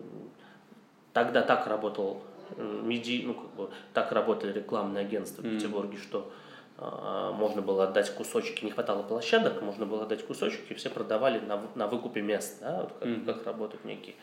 тогда 1.12 1.42
так 1.42 1.66
работал 1.66 2.22
э, 2.56 2.80
меди, 2.82 3.22
ну, 3.26 3.34
как 3.34 3.50
бы, 3.54 3.70
так 3.92 4.12
работали 4.12 4.52
рекламные 4.52 5.04
агентства 5.04 5.42
в 5.42 5.50
Петербурге, 5.50 5.96
mm. 5.96 6.02
что 6.02 6.18
а, 6.20 6.32
можно 6.80 7.60
было 7.60 7.84
отдать 7.84 8.14
кусочки, 8.14 8.64
не 8.64 8.70
хватало 8.70 9.02
площадок, 9.02 9.60
можно 9.60 9.84
было 9.84 10.04
отдать 10.04 10.26
кусочки, 10.26 10.72
и 10.72 10.74
все 10.74 10.88
продавали 10.88 11.38
на, 11.38 11.60
на 11.74 11.86
выкупе 11.86 12.22
мест, 12.22 12.58
да, 12.60 12.80
вот 12.82 12.92
как, 12.98 13.08
mm-hmm. 13.08 13.24
как 13.26 13.46
работают 13.46 13.84
некие 13.84 14.14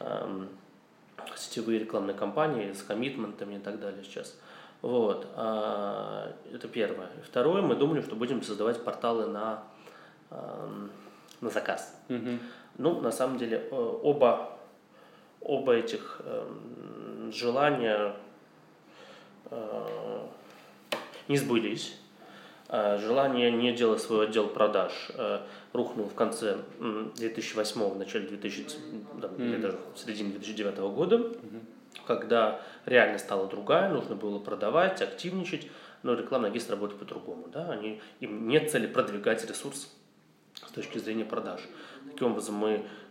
эм, 0.00 0.50
сетевые 1.34 1.78
рекламные 1.78 2.14
кампании 2.14 2.72
с 2.72 2.82
коммитментами 2.82 3.54
и 3.54 3.58
так 3.58 3.80
далее 3.80 4.04
сейчас. 4.04 4.38
Вот, 4.82 5.26
а, 5.34 6.34
это 6.52 6.68
первое. 6.68 7.08
Второе, 7.24 7.62
мы 7.62 7.74
думали, 7.74 8.02
что 8.02 8.16
будем 8.16 8.42
создавать 8.42 8.84
порталы 8.84 9.26
на, 9.26 9.62
эм, 10.30 10.90
на 11.40 11.48
заказ. 11.48 11.98
Mm-hmm. 12.08 12.38
Ну, 12.76 13.00
на 13.00 13.12
самом 13.12 13.38
деле, 13.38 13.66
оба, 13.70 14.58
оба 15.40 15.74
этих 15.74 16.20
желания 17.30 18.14
не 21.28 21.36
сбылись. 21.36 21.96
Желание 22.68 23.50
не 23.50 23.72
делать 23.72 24.00
свой 24.00 24.26
отдел 24.26 24.48
продаж 24.48 25.10
рухнул 25.72 26.06
в 26.06 26.14
конце 26.14 26.58
2008, 27.16 27.80
в 27.80 27.98
начале 27.98 28.26
2000, 28.26 28.76
да, 29.20 29.28
mm-hmm. 29.28 29.44
или 29.44 29.56
даже 29.60 29.78
в 29.94 29.98
середине 29.98 30.30
2009 30.30 30.78
года, 30.78 31.16
mm-hmm. 31.16 31.60
когда 32.06 32.60
реальность 32.86 33.24
стала 33.24 33.48
другая, 33.48 33.90
нужно 33.90 34.16
было 34.16 34.38
продавать, 34.38 35.02
активничать, 35.02 35.68
но 36.02 36.14
рекламный 36.14 36.48
агентство 36.48 36.74
работает 36.74 37.00
по-другому. 37.00 37.48
Да? 37.52 37.70
Они, 37.70 38.00
им 38.20 38.48
нет 38.48 38.70
цели 38.70 38.86
продвигать 38.86 39.44
ресурс 39.48 39.92
с 40.54 40.70
точки 40.70 40.98
зрения 40.98 41.24
продаж. 41.24 41.60
Таким 42.10 42.32
образом, 42.32 42.54
мы 42.54 42.86
Э, 42.86 43.03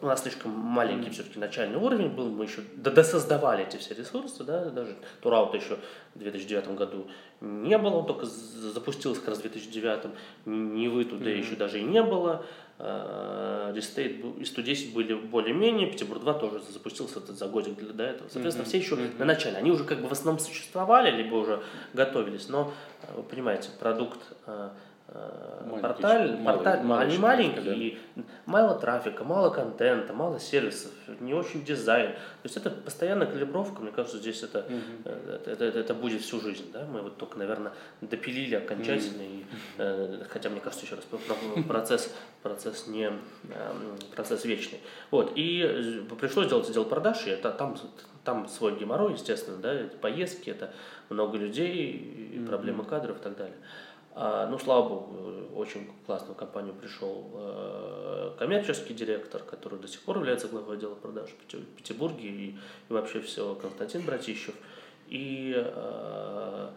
у 0.00 0.06
нас 0.06 0.22
слишком 0.22 0.52
маленький 0.52 1.10
все-таки 1.10 1.38
начальный 1.38 1.78
уровень 1.78 2.08
был, 2.08 2.28
мы 2.28 2.44
еще 2.44 2.62
досоздавали 2.76 3.64
эти 3.66 3.76
все 3.76 3.94
ресурсы, 3.94 4.44
да, 4.44 4.66
даже 4.66 4.96
Тураута 5.20 5.56
еще 5.56 5.78
в 6.14 6.18
2009 6.18 6.74
году 6.76 7.08
не 7.40 7.76
было, 7.78 7.96
он 7.96 8.06
только 8.06 8.26
запустился 8.26 9.20
как 9.20 9.30
раз 9.30 9.38
в 9.38 9.42
2009, 9.42 10.10
не 10.46 10.88
вы 10.88 11.04
туда 11.04 11.24
mm-hmm. 11.24 11.38
еще 11.38 11.56
даже 11.56 11.80
и 11.80 11.82
не 11.82 12.02
было, 12.02 12.44
Рестейт 12.78 14.24
и 14.38 14.44
110 14.44 14.94
были 14.94 15.14
более-менее, 15.14 15.90
Петербург 15.90 16.22
2 16.22 16.34
тоже 16.34 16.60
запустился 16.70 17.20
за 17.20 17.48
годик 17.48 17.80
до 17.92 18.04
этого. 18.04 18.28
Соответственно, 18.28 18.66
mm-hmm. 18.66 18.68
все 18.68 18.78
еще 18.78 18.94
mm-hmm. 18.94 19.18
на 19.18 19.24
начале. 19.24 19.56
Они 19.56 19.72
уже 19.72 19.82
как 19.82 20.00
бы 20.00 20.06
в 20.06 20.12
основном 20.12 20.38
существовали, 20.38 21.10
либо 21.10 21.34
уже 21.34 21.60
готовились, 21.92 22.48
но, 22.48 22.72
э, 23.02 23.16
вы 23.16 23.24
понимаете, 23.24 23.70
продукт 23.80 24.20
э, 24.46 24.70
Маленький, 25.10 25.80
порталь, 25.80 26.36
малый, 26.36 26.44
порталь 26.44 26.82
малый, 26.82 27.06
они 27.06 27.16
маленькие, 27.16 27.62
да. 27.62 27.72
и 27.72 27.96
мало 28.44 28.78
трафика, 28.78 29.24
мало 29.24 29.48
контента, 29.48 30.12
мало 30.12 30.38
сервисов, 30.38 30.90
не 31.20 31.32
очень 31.32 31.64
дизайн. 31.64 32.12
То 32.12 32.44
есть 32.44 32.58
это 32.58 32.68
постоянная 32.70 33.26
калибровка, 33.26 33.80
мне 33.80 33.90
кажется, 33.90 34.18
здесь 34.18 34.42
это, 34.42 34.60
угу. 34.60 34.74
это, 35.06 35.50
это, 35.50 35.64
это, 35.64 35.78
это 35.78 35.94
будет 35.94 36.20
всю 36.20 36.40
жизнь. 36.40 36.70
Да? 36.74 36.84
Мы 36.84 37.00
вот 37.00 37.16
только, 37.16 37.38
наверное, 37.38 37.72
допилили 38.02 38.56
окончательно, 38.56 39.22
угу. 39.22 39.32
и, 39.32 39.44
э, 39.78 40.24
хотя, 40.28 40.50
мне 40.50 40.60
кажется, 40.60 40.84
еще 40.84 40.96
раз, 40.96 41.06
процесс, 41.66 42.14
процесс 42.42 42.86
не 42.86 43.04
эм, 43.04 43.18
процесс 44.14 44.44
вечный. 44.44 44.80
Вот, 45.10 45.32
и 45.36 46.04
пришлось 46.20 46.48
делать 46.48 46.68
отдел 46.68 46.84
продаж, 46.84 47.26
и 47.26 47.30
это 47.30 47.50
там, 47.50 47.76
там 48.24 48.46
свой 48.46 48.78
геморрой, 48.78 49.14
естественно, 49.14 49.56
да, 49.56 49.72
это 49.72 49.96
поездки, 49.96 50.50
это 50.50 50.70
много 51.08 51.38
людей, 51.38 52.32
и 52.34 52.38
проблемы 52.46 52.84
кадров 52.84 53.16
и 53.16 53.22
так 53.22 53.38
далее. 53.38 53.56
А, 54.14 54.46
ну, 54.48 54.58
слава 54.58 54.88
богу, 54.88 55.54
очень 55.54 55.88
классную 56.06 56.34
компанию 56.34 56.74
пришел 56.74 57.30
э, 57.34 58.32
коммерческий 58.38 58.94
директор, 58.94 59.42
который 59.42 59.78
до 59.78 59.88
сих 59.88 60.02
пор 60.02 60.18
является 60.18 60.48
главой 60.48 60.76
отдела 60.76 60.94
продаж 60.94 61.30
в 61.30 61.76
Петербурге 61.76 62.28
и, 62.28 62.48
и 62.50 62.92
вообще 62.92 63.20
все, 63.20 63.54
Константин 63.54 64.02
Братищев. 64.02 64.54
И 65.08 65.54
э, 65.56 66.70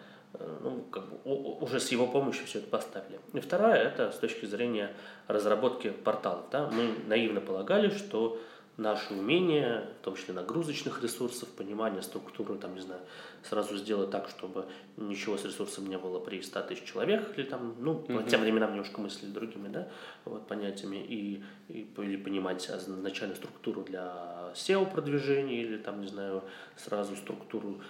ну, 0.62 0.84
как 0.92 1.10
бы, 1.10 1.18
уже 1.26 1.80
с 1.80 1.92
его 1.92 2.08
помощью 2.08 2.46
все 2.46 2.60
это 2.60 2.68
поставили. 2.68 3.20
И 3.34 3.40
вторая, 3.40 3.84
это 3.84 4.12
с 4.12 4.18
точки 4.18 4.46
зрения 4.46 4.92
разработки 5.28 5.90
порталов. 5.90 6.46
Да? 6.52 6.70
Мы 6.72 6.96
наивно 7.08 7.42
полагали, 7.42 7.90
что 7.90 8.40
наши 8.82 9.14
умения, 9.14 9.88
в 10.02 10.04
том 10.04 10.16
числе 10.16 10.34
нагрузочных 10.34 11.02
ресурсов, 11.02 11.50
понимание 11.50 12.02
структуры, 12.02 12.58
там, 12.58 12.76
не 12.76 12.82
знаю, 12.82 13.02
сразу 13.44 13.78
сделать 13.78 14.10
так, 14.10 14.30
чтобы 14.30 14.66
ничего 14.98 15.38
с 15.38 15.46
ресурсом 15.46 15.88
не 15.88 15.98
было 15.98 16.20
при 16.20 16.42
100 16.42 16.62
тысяч 16.64 16.84
человек, 16.84 17.38
или 17.38 17.46
там, 17.46 17.76
ну, 17.80 17.94
mm-hmm. 17.94 18.24
по 18.24 18.30
тем 18.30 18.42
временам 18.42 18.72
немножко 18.72 19.00
мыслили 19.00 19.32
другими, 19.32 19.68
да, 19.68 19.88
вот, 20.26 20.48
понятиями, 20.48 20.98
и, 20.98 21.44
и, 21.70 21.88
или 21.98 22.18
понимать 22.18 22.70
начальную 22.88 23.38
структуру 23.38 23.84
для 23.84 24.52
SEO-продвижения, 24.56 25.62
или 25.62 25.78
там, 25.78 26.02
не 26.02 26.08
знаю, 26.08 26.44
сразу 26.76 27.16
структуру 27.16 27.82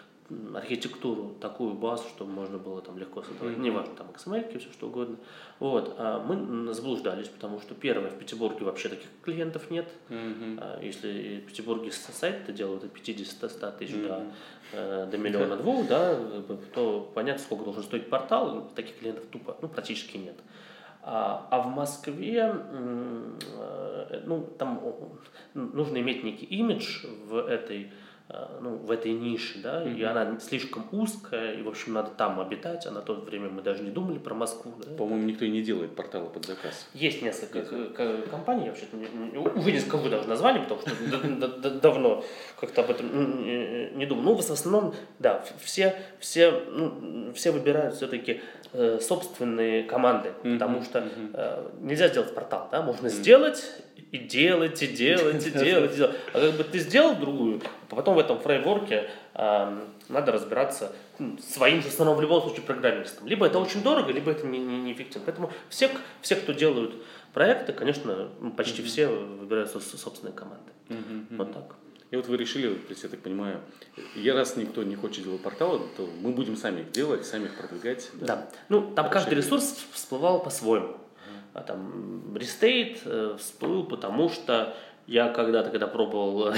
архитектуру, 0.56 1.36
такую 1.40 1.74
базу, 1.74 2.04
чтобы 2.10 2.32
можно 2.32 2.58
было 2.58 2.82
там 2.82 2.98
легко 2.98 3.22
создавать, 3.24 3.58
mm-hmm. 3.58 3.62
неважно, 3.62 3.96
там 3.96 4.08
XML, 4.08 4.60
все 4.60 4.72
что 4.72 4.88
угодно. 4.88 5.18
Вот. 5.60 5.96
А 5.98 6.24
мы 6.24 6.74
заблуждались, 6.74 7.28
потому 7.28 7.60
что, 7.60 7.74
первое, 7.76 8.10
в 8.10 8.18
Петербурге 8.18 8.66
вообще 8.66 8.90
таких 8.90 9.08
клиентов 9.24 9.70
нет. 9.70 9.88
Mm-hmm. 10.10 10.58
А 10.62 10.80
если 10.82 11.40
в 11.40 11.50
Петербурге 11.50 11.92
сайт-то 11.92 12.52
делают 12.52 12.84
от 12.84 12.96
50-100 12.96 13.78
тысяч 13.78 13.94
mm-hmm. 13.94 14.08
до, 14.08 14.26
э, 14.74 15.08
до 15.12 15.18
миллиона 15.18 15.58
двух, 15.58 15.88
да, 15.88 16.18
то 16.74 17.12
понятно, 17.14 17.44
сколько 17.44 17.64
должен 17.64 17.84
стоить 17.84 18.10
портал, 18.10 18.70
таких 18.76 19.00
клиентов 19.00 19.26
тупо, 19.32 19.58
ну, 19.62 19.68
практически 19.68 20.18
нет. 20.18 20.36
А, 21.04 21.48
а 21.50 21.62
в 21.62 21.68
Москве, 21.68 22.54
э, 22.54 24.22
ну, 24.26 24.48
там 24.58 24.82
нужно 25.54 25.98
иметь 25.98 26.24
некий 26.24 26.46
имидж 26.46 27.06
в 27.26 27.38
этой 27.38 27.92
ну, 28.62 28.78
в 28.78 28.92
этой 28.92 29.12
нише, 29.12 29.60
да, 29.62 29.84
mm-hmm. 29.84 29.98
и 29.98 30.04
она 30.04 30.40
слишком 30.40 30.86
узкая, 30.92 31.54
и, 31.54 31.62
в 31.62 31.68
общем, 31.68 31.94
надо 31.94 32.12
там 32.12 32.40
обитать, 32.40 32.86
а 32.86 32.92
на 32.92 33.02
то 33.02 33.16
время 33.16 33.50
мы 33.50 33.62
даже 33.62 33.84
не 33.84 33.92
думали 33.92 34.20
про 34.20 34.34
Москву. 34.34 34.74
Да. 34.78 34.96
По-моему, 34.96 35.26
никто 35.26 35.44
и 35.46 35.50
не 35.50 35.62
делает 35.62 35.96
порталы 35.96 36.30
под 36.30 36.46
заказ. 36.46 36.88
Есть 36.94 37.22
несколько 37.22 37.60
Есть. 37.60 38.30
компаний, 38.30 38.66
я 38.66 38.70
вообще 38.70 38.86
уже 39.56 39.72
не 39.72 39.80
скажу 39.80 40.10
даже 40.10 40.28
название, 40.28 40.64
потому 40.64 40.82
что 40.82 41.70
давно 41.82 42.24
как-то 42.60 42.82
об 42.84 42.92
этом 42.92 43.98
не 43.98 44.06
думал. 44.06 44.24
Ну, 44.24 44.36
в 44.36 44.40
основном, 44.40 44.94
да, 45.20 45.44
все, 45.62 45.96
все, 46.20 46.52
ну, 46.52 47.34
все 47.34 47.52
выбирают 47.52 47.96
все-таки 47.96 48.42
э, 48.74 49.00
собственные 49.02 49.84
команды, 49.84 50.34
потому 50.44 50.84
что 50.84 51.04
э, 51.34 51.70
нельзя 51.82 52.08
сделать 52.08 52.34
портал, 52.34 52.70
да, 52.72 52.82
можно 52.82 53.10
сделать 53.10 53.64
и 54.12 54.18
делать, 54.18 54.82
и 54.84 54.88
делать, 54.88 55.46
и 55.48 55.52
делать, 55.66 55.94
и 55.94 55.96
делать. 55.98 56.16
А 56.34 56.40
как 56.40 56.54
бы 56.54 56.64
ты 56.64 56.80
сделал 56.80 57.16
другую, 57.16 57.62
потом 57.90 58.16
в 58.16 58.20
этом 58.20 58.40
фреймворке 58.40 59.10
э, 59.34 59.80
надо 60.10 60.32
разбираться 60.32 60.94
ну, 61.18 61.38
своим 61.38 61.82
же 61.82 61.90
станом 61.90 62.16
в 62.16 62.22
любом 62.22 62.42
случае 62.42 62.64
программистом. 62.64 63.28
Либо 63.28 63.46
это 63.46 63.60
очень 63.60 63.82
дорого, 63.82 64.12
либо 64.12 64.32
это 64.32 64.46
неэффективно. 64.46 64.84
Не, 64.84 64.94
не, 64.94 65.20
не 65.22 65.26
Поэтому 65.26 65.52
все, 65.70 65.90
все, 66.22 66.36
кто 66.36 66.52
делают 66.52 66.96
проекты, 67.34 67.74
конечно, 67.74 68.30
ну, 68.40 68.52
почти 68.52 68.84
все 68.84 69.08
выбирают 69.08 69.72
собственные 69.72 70.34
команды. 70.34 70.72
Вот 71.32 71.54
так. 71.54 71.76
И 72.12 72.18
вот 72.18 72.28
вы 72.28 72.36
решили, 72.36 72.74
то 72.74 72.90
есть, 72.90 73.04
я 73.04 73.10
так 73.10 73.22
понимаю, 73.22 73.62
я 74.16 74.34
раз 74.34 74.58
никто 74.58 74.84
не 74.84 74.98
хочет 74.98 75.24
делать 75.24 75.42
порталы, 75.42 75.80
то 75.96 76.10
мы 76.20 76.32
будем 76.32 76.58
сами 76.58 76.82
их 76.82 76.92
делать, 76.92 77.26
сами 77.26 77.46
их 77.46 77.56
продвигать. 77.56 78.10
Да. 78.16 78.26
да. 78.26 78.50
Ну, 78.68 78.94
там 78.94 79.10
каждый 79.10 79.36
ресурс 79.36 79.78
всплывал 79.94 80.44
по-своему. 80.44 80.98
А 81.54 81.62
там 81.62 82.36
Restate 82.36 83.02
э, 83.06 83.36
всплыл, 83.38 83.84
потому 83.84 84.30
что 84.30 84.76
я 85.08 85.30
когда-то, 85.30 85.72
когда 85.72 85.88
пробовал, 85.88 86.54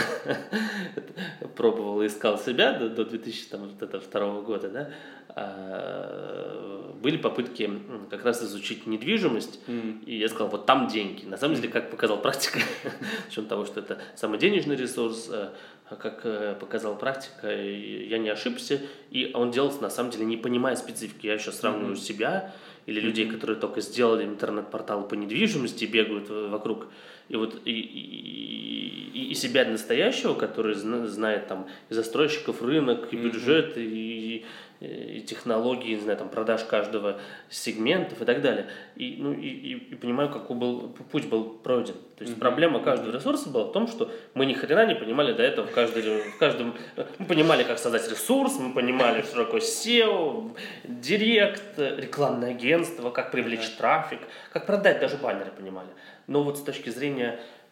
пробовал 1.55 2.05
искал 2.05 2.37
себя 2.37 2.73
до, 2.73 2.89
до 2.89 3.05
2002 3.05 4.41
года, 4.41 4.69
да, 4.69 4.89
а, 5.29 6.93
были 7.01 7.17
попытки 7.17 7.69
как 8.09 8.23
раз 8.23 8.43
изучить 8.43 8.85
недвижимость, 8.85 9.59
mm. 9.67 10.03
и 10.05 10.17
я 10.17 10.27
сказал, 10.27 10.49
вот 10.49 10.65
там 10.65 10.87
деньги. 10.87 11.25
На 11.25 11.37
самом 11.37 11.55
деле, 11.55 11.69
как 11.69 11.89
показала 11.89 12.17
практика, 12.17 12.59
чем 13.29 13.45
того, 13.45 13.65
что 13.65 13.79
это 13.79 13.99
самый 14.15 14.37
денежный 14.37 14.75
ресурс, 14.75 15.29
э, 15.31 15.49
как 15.89 16.21
э, 16.23 16.55
показала 16.59 16.95
практика, 16.95 17.49
я 17.49 18.19
не 18.19 18.29
ошибся, 18.29 18.79
и 19.09 19.31
он 19.33 19.51
делался 19.51 19.81
на 19.81 19.89
самом 19.89 20.11
деле 20.11 20.25
не 20.25 20.37
понимая 20.37 20.75
специфики. 20.75 21.25
Я 21.25 21.39
сейчас 21.39 21.59
сравниваю 21.59 21.95
mm-hmm. 21.95 21.99
себя 21.99 22.53
или 22.85 22.99
людей, 22.99 23.29
которые 23.29 23.57
только 23.57 23.81
сделали 23.81 24.25
интернет-портал 24.25 25.07
по 25.07 25.15
недвижимости, 25.15 25.85
бегают 25.85 26.29
вокруг, 26.29 26.87
и 27.29 27.35
вот 27.35 27.61
и, 27.65 27.71
и, 27.71 29.29
и 29.31 29.33
себя 29.35 29.65
настоящего, 29.65 30.33
который 30.33 30.75
знает 30.75 31.47
там 31.47 31.67
и 31.89 31.93
застройщиков 31.93 32.61
рынок, 32.61 33.07
и 33.11 33.15
бюджет, 33.15 33.77
mm-hmm. 33.77 33.91
и, 33.91 34.45
и 34.83 35.21
технологии, 35.21 35.95
не 35.95 36.01
знаю, 36.01 36.17
там, 36.17 36.29
продаж 36.29 36.63
каждого 36.65 37.19
сегментов 37.49 38.21
и 38.21 38.25
так 38.25 38.41
далее. 38.41 38.67
И, 38.95 39.15
ну, 39.17 39.31
и, 39.31 39.47
и, 39.47 39.73
и 39.91 39.95
понимаю, 39.95 40.29
какой 40.29 40.57
был, 40.57 40.89
путь 41.11 41.27
был 41.27 41.45
пройден. 41.45 41.95
То 42.17 42.23
есть 42.23 42.35
mm-hmm. 42.35 42.39
проблема 42.39 42.79
каждого 42.81 43.13
ресурса 43.13 43.49
была 43.49 43.65
в 43.65 43.71
том, 43.71 43.87
что 43.87 44.11
мы 44.33 44.45
ни 44.45 44.53
хрена 44.53 44.85
не 44.85 44.95
понимали 44.95 45.33
до 45.33 45.43
этого 45.43 45.67
в, 45.67 45.71
каждой, 45.71 46.01
в 46.01 46.37
каждом... 46.37 46.75
Мы 47.17 47.25
понимали, 47.25 47.63
как 47.63 47.79
создать 47.79 48.09
ресурс, 48.09 48.57
мы 48.59 48.73
понимали, 48.73 49.21
что 49.21 49.45
такое 49.45 49.61
SEO, 49.61 50.55
директ, 50.83 51.77
рекламное 51.77 52.51
агентство, 52.51 53.09
как 53.09 53.31
привлечь 53.31 53.61
mm-hmm. 53.61 53.77
трафик, 53.77 54.19
как 54.51 54.65
продать, 54.65 54.99
даже 54.99 55.17
баннеры 55.17 55.51
понимали. 55.51 55.89
Но 56.27 56.43
вот 56.43 56.57
с 56.57 56.61
точки 56.61 56.89
зрения 56.89 57.39
Э, 57.39 57.62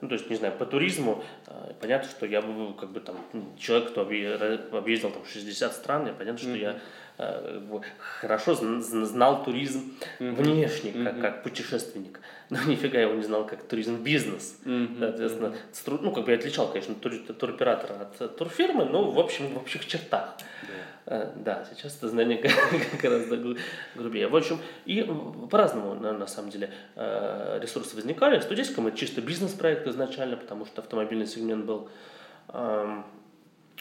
ну, 0.00 0.08
то 0.08 0.14
есть, 0.14 0.30
не 0.30 0.36
знаю, 0.36 0.54
по 0.58 0.64
туризму, 0.64 1.22
э, 1.46 1.72
понятно, 1.80 2.08
что 2.08 2.26
я 2.26 2.40
был 2.40 2.72
как 2.74 2.90
бы 2.90 3.00
там 3.00 3.16
человек, 3.58 3.90
кто 3.90 4.00
объездил 4.00 5.10
там 5.10 5.24
60 5.24 5.72
стран, 5.72 6.08
и 6.08 6.12
понятно, 6.12 6.38
что 6.38 6.48
mm-hmm. 6.48 6.58
я 6.58 6.78
э, 7.18 7.80
хорошо 7.98 8.54
знал 8.54 9.44
туризм 9.44 9.94
mm-hmm. 10.18 10.34
внешний, 10.34 10.90
mm-hmm. 10.90 11.04
Как, 11.04 11.20
как 11.20 11.42
путешественник, 11.42 12.20
но 12.50 12.58
нифига 12.64 13.00
его 13.00 13.14
не 13.14 13.22
знал 13.22 13.46
как 13.46 13.62
туризм-бизнес. 13.64 14.60
Mm-hmm. 14.64 14.98
Соответственно, 14.98 15.54
ну, 15.86 16.12
как 16.12 16.24
бы 16.24 16.30
я 16.30 16.38
отличал, 16.38 16.68
конечно, 16.68 16.94
тур, 16.94 17.12
туроператора 17.18 18.08
от 18.18 18.36
турфирмы, 18.36 18.84
но 18.86 19.10
в 19.10 19.18
общем, 19.18 19.48
в 19.48 19.58
общих 19.58 19.86
чертах. 19.86 20.36
Yeah. 20.62 20.83
Да, 21.06 21.66
сейчас 21.70 21.96
это 21.98 22.08
знание 22.08 22.42
гораздо 23.02 23.56
грубее. 23.94 24.28
В 24.28 24.36
общем, 24.36 24.58
и 24.86 25.02
по-разному, 25.50 25.94
на, 25.94 26.26
самом 26.26 26.50
деле, 26.50 26.70
ресурсы 26.96 27.94
возникали. 27.94 28.40
Студийском 28.40 28.86
это 28.86 28.96
чисто 28.96 29.20
бизнес-проект 29.20 29.86
изначально, 29.86 30.36
потому 30.36 30.64
что 30.64 30.80
автомобильный 30.80 31.26
сегмент 31.26 31.66
был 31.66 31.90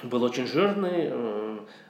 был 0.01 0.23
очень 0.23 0.47
жирный. 0.47 1.11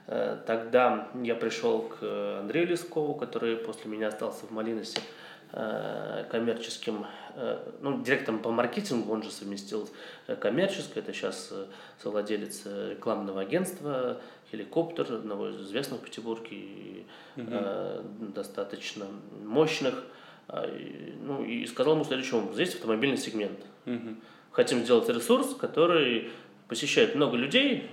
Э, 0.06 0.38
тогда 0.46 1.08
я 1.22 1.34
пришел 1.34 1.82
к 1.82 2.38
Андрею 2.40 2.68
Лескову, 2.68 3.14
который 3.14 3.56
после 3.56 3.90
меня 3.90 4.08
остался 4.08 4.46
в 4.46 4.50
Малиносе 4.50 5.00
э, 5.52 6.24
коммерческим, 6.30 7.06
э, 7.36 7.58
ну, 7.80 8.02
директором 8.02 8.40
по 8.40 8.50
маркетингу, 8.50 9.12
он 9.12 9.22
же 9.22 9.30
совместил 9.30 9.88
коммерческое, 10.40 11.02
это 11.02 11.12
сейчас 11.12 11.52
совладелец 12.02 12.66
рекламного 12.66 13.40
агентства 13.40 14.20
«Хеликоптер», 14.54 15.12
одного 15.12 15.48
из 15.48 15.60
известных 15.60 16.00
в 16.00 16.04
Петербурге, 16.04 17.04
угу. 17.36 17.54
достаточно 18.34 19.06
мощных. 19.44 20.04
Ну, 20.48 21.42
и 21.42 21.66
сказал 21.66 21.94
ему 21.94 22.04
следующему, 22.04 22.52
здесь 22.52 22.74
автомобильный 22.74 23.16
сегмент. 23.16 23.58
Угу. 23.86 24.16
Хотим 24.52 24.84
сделать 24.84 25.08
ресурс, 25.08 25.54
который 25.54 26.30
посещает 26.68 27.14
много 27.14 27.36
людей. 27.36 27.88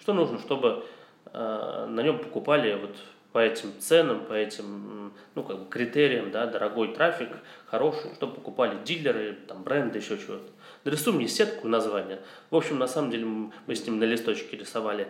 Что 0.00 0.14
нужно, 0.14 0.38
чтобы 0.38 0.84
э, 1.26 1.86
на 1.88 2.02
нем 2.02 2.18
покупали 2.18 2.74
вот 2.74 2.96
по 3.32 3.38
этим 3.38 3.72
ценам, 3.78 4.24
по 4.24 4.32
этим 4.32 5.12
ну, 5.34 5.44
как 5.44 5.58
бы 5.60 5.68
критериям, 5.68 6.30
да, 6.30 6.46
дорогой 6.46 6.94
трафик, 6.94 7.28
хороший, 7.66 8.14
чтобы 8.14 8.34
покупали 8.34 8.78
дилеры, 8.84 9.36
там, 9.46 9.62
бренды, 9.62 9.98
еще 9.98 10.18
чего-то. 10.18 10.48
Нарисуй 10.84 11.12
мне 11.12 11.28
сетку 11.28 11.68
название. 11.68 12.20
В 12.50 12.56
общем, 12.56 12.78
на 12.78 12.88
самом 12.88 13.10
деле 13.10 13.26
мы 13.26 13.74
с 13.74 13.86
ним 13.86 13.98
на 13.98 14.04
листочке 14.04 14.56
рисовали 14.56 15.08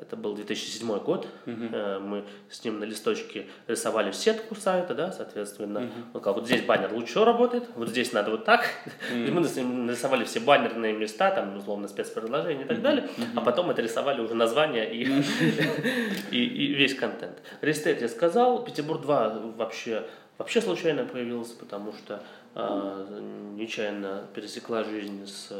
это 0.00 0.16
был 0.16 0.34
2007 0.34 0.98
год. 0.98 1.26
Uh-huh. 1.44 2.00
Мы 2.00 2.24
с 2.48 2.64
ним 2.64 2.80
на 2.80 2.84
листочке 2.84 3.46
рисовали 3.66 4.12
сетку 4.12 4.54
сайта, 4.54 4.94
да, 4.94 5.12
соответственно. 5.12 5.78
Uh-huh. 5.78 6.04
Он 6.14 6.20
сказал, 6.20 6.34
вот 6.34 6.46
здесь 6.46 6.62
баннер 6.62 6.92
лучше 6.92 7.24
работает, 7.24 7.64
вот 7.76 7.88
здесь 7.88 8.12
надо 8.12 8.30
вот 8.30 8.44
так. 8.44 8.64
Uh-huh. 9.12 9.28
И 9.28 9.30
мы 9.30 9.44
с 9.44 9.56
ним 9.56 9.86
нарисовали 9.86 10.24
все 10.24 10.40
баннерные 10.40 10.94
места, 10.94 11.30
там, 11.30 11.56
условно, 11.58 11.88
спецпредложения 11.88 12.64
и 12.64 12.68
так 12.68 12.78
uh-huh. 12.78 12.82
далее. 12.82 13.04
Uh-huh. 13.04 13.24
А 13.36 13.40
потом 13.42 13.70
это 13.70 13.82
рисовали 13.82 14.20
уже 14.20 14.34
название 14.34 14.92
и, 14.92 15.04
и, 16.30 16.44
и 16.44 16.74
весь 16.74 16.94
контент. 16.94 17.38
Рестейт 17.60 18.00
я 18.00 18.08
сказал, 18.08 18.64
Петербург 18.64 19.02
2 19.02 19.28
вообще, 19.56 20.04
вообще 20.38 20.62
случайно 20.62 21.04
появился, 21.04 21.56
потому 21.56 21.92
что 21.92 22.22
э, 22.54 23.20
нечаянно 23.54 24.24
пересекла 24.34 24.84
жизнь 24.84 25.26
с 25.26 25.52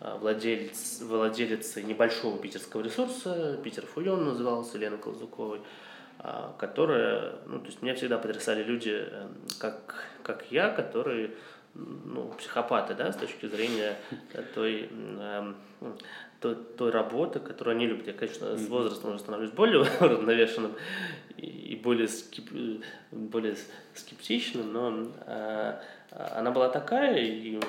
владелец, 0.00 1.00
владелец 1.02 1.76
небольшого 1.76 2.38
питерского 2.38 2.82
ресурса, 2.82 3.58
Питер 3.62 3.86
Фуйон 3.86 4.24
назывался, 4.24 4.78
Лена 4.78 4.98
Колзуковой, 4.98 5.60
а, 6.18 6.54
которая, 6.58 7.36
ну, 7.46 7.60
то 7.60 7.66
есть 7.66 7.82
меня 7.82 7.94
всегда 7.94 8.18
потрясали 8.18 8.62
люди, 8.62 8.90
эм, 8.90 9.36
как, 9.58 10.06
как 10.22 10.44
я, 10.50 10.70
которые, 10.70 11.32
ну, 11.74 12.32
психопаты, 12.38 12.94
да, 12.94 13.12
с 13.12 13.16
точки 13.16 13.46
зрения 13.46 13.96
той, 14.54 14.88
эм, 14.92 15.56
той, 16.40 16.56
той 16.76 16.90
работы, 16.90 17.38
которую 17.38 17.76
они 17.76 17.86
любят. 17.86 18.06
Я, 18.06 18.12
конечно, 18.12 18.56
с 18.56 18.68
возрастом 18.68 19.10
уже 19.10 19.18
становлюсь 19.20 19.50
более 19.50 19.80
уравновешенным 20.00 20.74
и 21.36 21.78
более, 21.82 22.08
скеп, 22.08 22.50
более 23.10 23.56
скептичным, 23.94 24.72
но 24.72 25.06
э, 25.26 25.80
она 26.10 26.50
была 26.50 26.70
такая, 26.70 27.18
и 27.18 27.60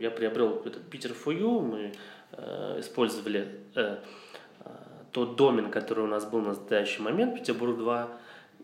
я 0.00 0.10
приобрел 0.10 0.62
этот 0.64 0.88
Питер 0.90 1.12
Фую, 1.12 1.60
мы 1.60 1.92
э, 2.32 2.80
использовали 2.80 3.60
э, 3.74 3.98
э, 4.60 4.70
тот 5.12 5.36
домен, 5.36 5.70
который 5.70 6.04
у 6.04 6.06
нас 6.06 6.24
был 6.24 6.40
на 6.40 6.48
настоящий 6.48 7.02
момент, 7.02 7.34
Петербург 7.34 7.76
2, 7.76 8.08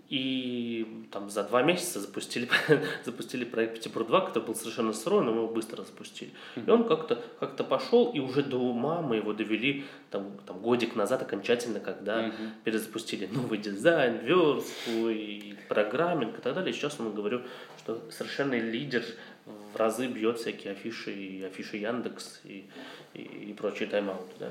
и 0.08 1.08
там 1.10 1.30
за 1.30 1.42
два 1.42 1.62
месяца 1.62 2.00
запустили, 2.00 2.48
запустили 3.04 3.44
проект 3.44 3.74
Петербург 3.74 4.06
2, 4.06 4.20
который 4.26 4.44
был 4.44 4.54
совершенно 4.54 4.92
сырой, 4.92 5.24
но 5.24 5.32
мы 5.32 5.42
его 5.42 5.48
быстро 5.48 5.82
запустили. 5.82 6.30
И 6.54 6.70
он 6.70 6.86
как-то 6.86 7.20
как 7.40 7.56
пошел, 7.68 8.12
и 8.12 8.20
уже 8.20 8.42
до 8.42 8.56
ума 8.56 9.02
мы 9.02 9.16
его 9.16 9.32
довели 9.32 9.84
там, 10.10 10.38
там 10.46 10.60
годик 10.60 10.94
назад 10.94 11.22
окончательно, 11.22 11.80
когда 11.80 12.28
uh-huh. 12.28 12.50
перезапустили 12.62 13.26
новый 13.26 13.58
дизайн, 13.58 14.18
верстку 14.18 15.08
и 15.08 15.54
программинг 15.68 16.38
и 16.38 16.40
так 16.40 16.54
далее. 16.54 16.70
И 16.70 16.72
сейчас 16.72 16.96
я 17.00 17.06
говорю, 17.06 17.42
что 17.78 18.00
совершенный 18.10 18.60
лидер 18.60 19.02
в 19.46 19.76
разы 19.76 20.06
бьет 20.08 20.38
всякие 20.38 20.72
афиши, 20.72 21.12
и 21.12 21.42
афиши 21.44 21.76
Яндекс 21.78 22.40
и, 22.44 22.68
и, 23.14 23.22
и 23.22 23.54
прочие 23.54 23.88
тайм-ауты. 23.88 24.34
Да? 24.38 24.48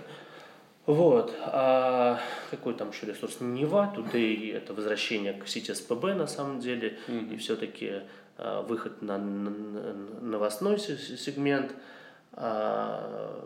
Вот. 0.86 1.34
А 1.41 2.19
какой 2.51 2.75
там 2.75 2.91
еще 2.91 3.08
ресурс? 3.08 3.38
Нева, 3.41 3.93
Today 3.95 4.55
это 4.55 4.73
возвращение 4.73 5.34
к 5.34 5.47
сети 5.47 5.73
СПБ 5.73 6.15
на 6.15 6.27
самом 6.27 6.60
деле, 6.60 6.97
mm-hmm. 7.08 7.34
и 7.34 7.38
все-таки 7.38 8.01
а, 8.38 8.62
выход 8.62 9.01
на, 9.01 9.17
на, 9.17 9.49
на 9.49 9.93
новостной 10.21 10.79
сегмент. 10.79 11.73
А, 12.34 13.43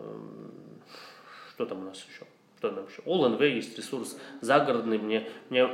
что 1.54 1.66
там 1.66 1.80
у 1.80 1.84
нас 1.84 1.96
еще? 1.96 2.26
Что 2.58 2.70
там 2.70 2.86
еще? 2.86 3.02
All 3.02 3.48
есть 3.48 3.76
ресурс 3.78 4.18
загородный. 4.42 4.98
Мне, 4.98 5.28
мне 5.48 5.68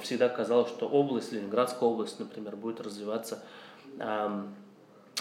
всегда 0.00 0.28
казалось, 0.30 0.70
что 0.70 0.88
область, 0.88 1.32
Ленинградская 1.32 1.88
область, 1.88 2.18
например, 2.18 2.56
будет 2.56 2.80
развиваться 2.80 3.44
а, 3.98 4.48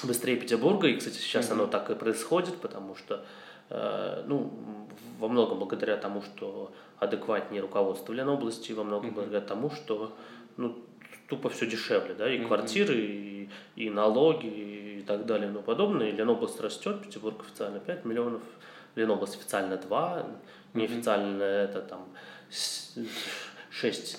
быстрее 0.06 0.36
Петербурга. 0.36 0.88
И, 0.88 0.98
кстати, 0.98 1.16
сейчас 1.16 1.50
mm-hmm. 1.50 1.54
оно 1.54 1.68
так 1.68 1.90
и 1.90 1.96
происходит, 1.96 2.58
потому 2.58 2.96
что 2.96 3.26
э, 3.70 4.24
ну, 4.28 4.52
во 5.20 5.28
многом 5.28 5.60
благодаря 5.60 5.98
тому, 5.98 6.22
что 6.22 6.72
адекватнее 7.00 7.62
руководство 7.62 8.14
Ленобласти, 8.14 8.74
во 8.74 8.84
многом 8.84 9.10
mm-hmm. 9.10 9.14
благодаря 9.14 9.42
тому, 9.42 9.72
что 9.72 10.16
ну, 10.58 10.78
тупо 11.28 11.50
все 11.50 11.66
дешевле, 11.68 12.14
да, 12.14 12.32
и 12.32 12.38
mm-hmm. 12.38 12.48
квартиры, 12.48 12.96
и, 12.96 13.50
и 13.76 13.90
налоги, 13.90 14.48
и 15.00 15.04
так 15.08 15.26
далее, 15.26 15.50
и 15.50 15.52
тому 15.52 15.64
подобное. 15.64 16.10
И 16.10 16.12
Ленобласть 16.12 16.60
растет, 16.60 17.02
Петербург 17.02 17.42
официально 17.42 17.80
5 17.80 18.06
миллионов, 18.06 18.42
Ленобласть 18.96 19.36
официально 19.36 19.78
2, 19.78 20.26
неофициально 20.74 21.44
mm-hmm. 21.44 21.64
это 21.70 21.82
там 21.82 22.08
6, 22.50 24.18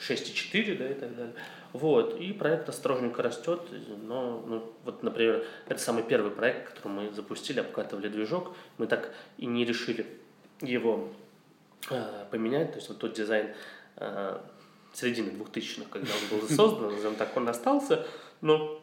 6,4, 0.00 0.78
да, 0.78 0.90
и 0.90 0.94
так 0.94 1.16
далее. 1.16 1.34
Вот, 1.72 2.18
и 2.18 2.32
проект 2.32 2.68
осторожненько 2.68 3.22
растет, 3.22 3.60
но, 4.02 4.42
ну, 4.46 4.72
вот, 4.84 5.02
например, 5.02 5.44
это 5.66 5.78
самый 5.78 6.02
первый 6.02 6.30
проект, 6.30 6.74
который 6.74 6.92
мы 6.92 7.12
запустили, 7.12 7.60
обкатывали 7.60 8.08
движок, 8.08 8.54
мы 8.78 8.86
так 8.86 9.12
и 9.36 9.44
не 9.44 9.66
решили 9.66 10.06
его 10.62 11.08
э, 11.90 12.24
поменять, 12.30 12.70
то 12.70 12.76
есть 12.76 12.88
вот 12.88 12.98
тот 12.98 13.12
дизайн 13.12 13.48
э, 13.96 14.38
середины 14.94 15.30
2000-х, 15.30 15.90
когда 15.90 16.10
он 16.10 16.38
был 16.38 16.48
создан, 16.48 16.92
назовем 16.94 17.16
так, 17.16 17.36
он 17.36 17.48
остался, 17.48 18.06
но 18.40 18.80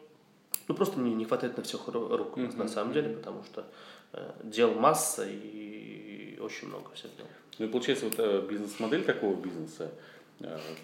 ну, 0.68 0.74
просто 0.74 1.00
не, 1.00 1.14
не 1.14 1.24
хватает 1.24 1.56
на 1.56 1.62
всех 1.62 1.88
рук, 1.88 2.38
mm-hmm. 2.38 2.56
на 2.56 2.68
самом 2.68 2.92
деле, 2.92 3.10
потому 3.16 3.42
что 3.44 3.64
э, 4.12 4.30
дел 4.44 4.74
масса 4.74 5.26
и 5.26 6.38
очень 6.40 6.68
много 6.68 6.92
всего 6.94 7.10
дел. 7.16 7.26
Ну 7.58 7.66
и 7.66 7.68
получается, 7.68 8.06
вот 8.06 8.14
э, 8.18 8.46
бизнес-модель 8.48 9.04
такого 9.04 9.34
бизнеса, 9.34 9.90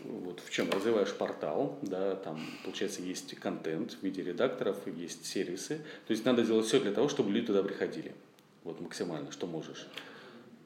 вот 0.04 0.40
в 0.40 0.50
чем 0.50 0.70
развиваешь 0.70 1.12
портал, 1.12 1.78
да, 1.82 2.16
там, 2.16 2.40
получается, 2.64 3.02
есть 3.02 3.34
контент 3.36 3.92
в 3.92 4.02
виде 4.02 4.22
редакторов, 4.22 4.76
есть 4.86 5.26
сервисы. 5.26 5.78
То 6.06 6.12
есть 6.12 6.24
надо 6.24 6.42
делать 6.42 6.66
все 6.66 6.80
для 6.80 6.92
того, 6.92 7.08
чтобы 7.08 7.30
люди 7.30 7.48
туда 7.48 7.62
приходили. 7.62 8.14
Вот 8.64 8.80
максимально, 8.80 9.30
что 9.30 9.46
можешь. 9.46 9.86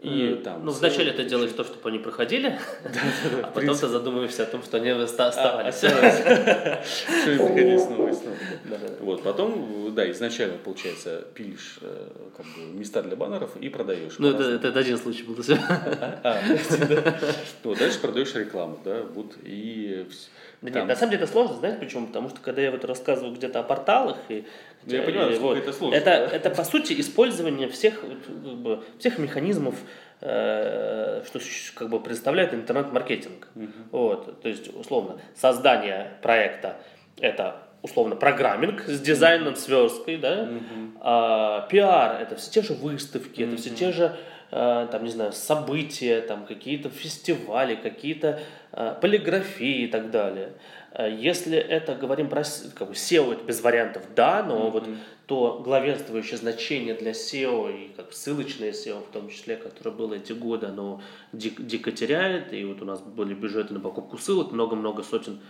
И 0.03 0.40
там, 0.44 0.64
ну, 0.64 0.72
вначале 0.72 1.11
ты 1.12 1.25
делаешь 1.25 1.53
то, 1.53 1.64
чтобы 1.64 1.88
они 1.88 1.99
проходили, 1.99 2.59
а 3.42 3.51
потом 3.51 3.75
ты 3.75 3.88
задумываешься 3.88 4.42
о 4.42 4.46
том, 4.46 4.62
что 4.62 4.77
они 4.77 4.90
оставались. 4.90 5.83
А, 5.83 6.83
что 6.85 7.31
им 7.31 7.38
приходили 7.38 7.79
снова. 7.79 8.15
Вот, 9.07 9.23
потом, 9.23 9.95
да, 9.95 10.11
изначально, 10.11 10.59
получается, 10.59 11.25
пилишь 11.33 11.79
э, 11.81 12.09
как 12.37 12.45
бы, 12.45 12.77
места 12.77 13.03
для 13.03 13.14
баннеров 13.14 13.57
и 13.57 13.69
продаешь. 13.69 14.14
Ну, 14.19 14.31
это, 14.31 14.66
это 14.66 14.77
один 14.77 14.99
случай 14.99 15.23
был. 15.23 15.37
А, 15.49 16.19
а 16.25 16.42
ну, 17.62 17.75
дальше 17.77 18.01
продаешь 18.01 18.35
рекламу, 18.35 18.81
да, 18.85 19.03
вот, 19.14 19.35
и 19.45 20.09
да 20.61 20.71
нет, 20.71 20.88
на 20.88 20.97
самом 20.97 21.12
деле 21.12 21.23
это 21.23 21.33
сложно, 21.33 21.57
знаете 21.57 21.79
почему? 21.79 22.09
Потому 22.09 22.31
что 22.31 22.40
когда 22.40 22.62
я 22.62 22.73
вот 22.73 22.85
рассказываю 22.85 23.33
где-то 23.33 23.61
о 23.61 23.62
порталах 23.62 24.16
и 24.29 24.45
я 24.87 25.03
понимаю, 25.03 25.38
вот, 25.38 25.57
это 25.57 25.73
сложно. 25.73 25.97
Это, 25.97 26.11
это 26.11 26.51
по 26.51 26.64
сути 26.64 26.99
использование 27.01 27.69
всех, 27.69 28.03
всех 28.99 29.19
механизмов, 29.19 29.77
э, 30.21 31.23
что 31.27 31.38
как 31.77 31.90
бы 31.90 32.01
представляет 32.01 32.55
интернет-маркетинг. 32.55 33.47
Угу. 33.55 33.66
Вот, 33.92 34.42
то 34.42 34.49
есть, 34.49 34.75
условно, 34.75 35.21
создание 35.37 36.19
проекта 36.23 36.81
это 37.21 37.65
условно 37.87 38.16
программинг 38.16 38.83
с 38.87 39.01
дизайном, 39.01 39.57
с 39.57 39.68
версткой, 39.68 40.18
да, 40.18 40.42
угу. 40.42 40.99
а, 41.01 41.66
пиар 41.68 42.20
это 42.20 42.37
все 42.37 42.51
те 42.51 42.62
же 42.62 42.75
выставки, 42.75 43.42
угу. 43.42 43.53
это 43.53 43.62
все 43.62 43.70
те 43.70 43.92
же 43.92 44.16
э, 44.51 44.88
там, 44.90 45.05
не 45.05 45.11
знаю, 45.11 45.33
события, 45.33 46.20
там, 46.20 46.46
какие-то 46.46 46.90
фестивали, 46.90 47.75
какие-то 47.75 48.40
полиграфии 49.01 49.85
и 49.85 49.87
так 49.87 50.11
далее. 50.11 50.53
Если 50.99 51.57
это 51.57 51.94
говорим 51.94 52.29
про 52.29 52.42
как 52.75 52.88
бы, 52.88 52.94
SEO, 52.94 53.33
это 53.33 53.44
без 53.44 53.61
вариантов, 53.62 54.03
да, 54.14 54.42
но 54.42 54.66
mm-hmm. 54.66 54.70
вот 54.70 54.88
то 55.27 55.61
главенствующее 55.64 56.37
значение 56.37 56.94
для 56.94 57.11
SEO 57.11 57.75
и 57.75 57.88
как 57.96 58.12
ссылочное 58.12 58.70
SEO 58.70 59.03
в 59.03 59.12
том 59.12 59.29
числе, 59.29 59.57
которое 59.57 59.90
было 59.90 60.14
эти 60.14 60.33
годы, 60.33 60.66
оно 60.66 61.03
дико, 61.33 61.62
дико 61.62 61.90
теряет. 61.90 62.53
И 62.53 62.64
вот 62.64 62.81
у 62.81 62.85
нас 62.85 63.01
были 63.01 63.35
бюджеты 63.35 63.75
на 63.75 63.81
покупку 63.81 64.18
ссылок, 64.18 64.53
много-много 64.53 65.03
сотен, 65.03 65.40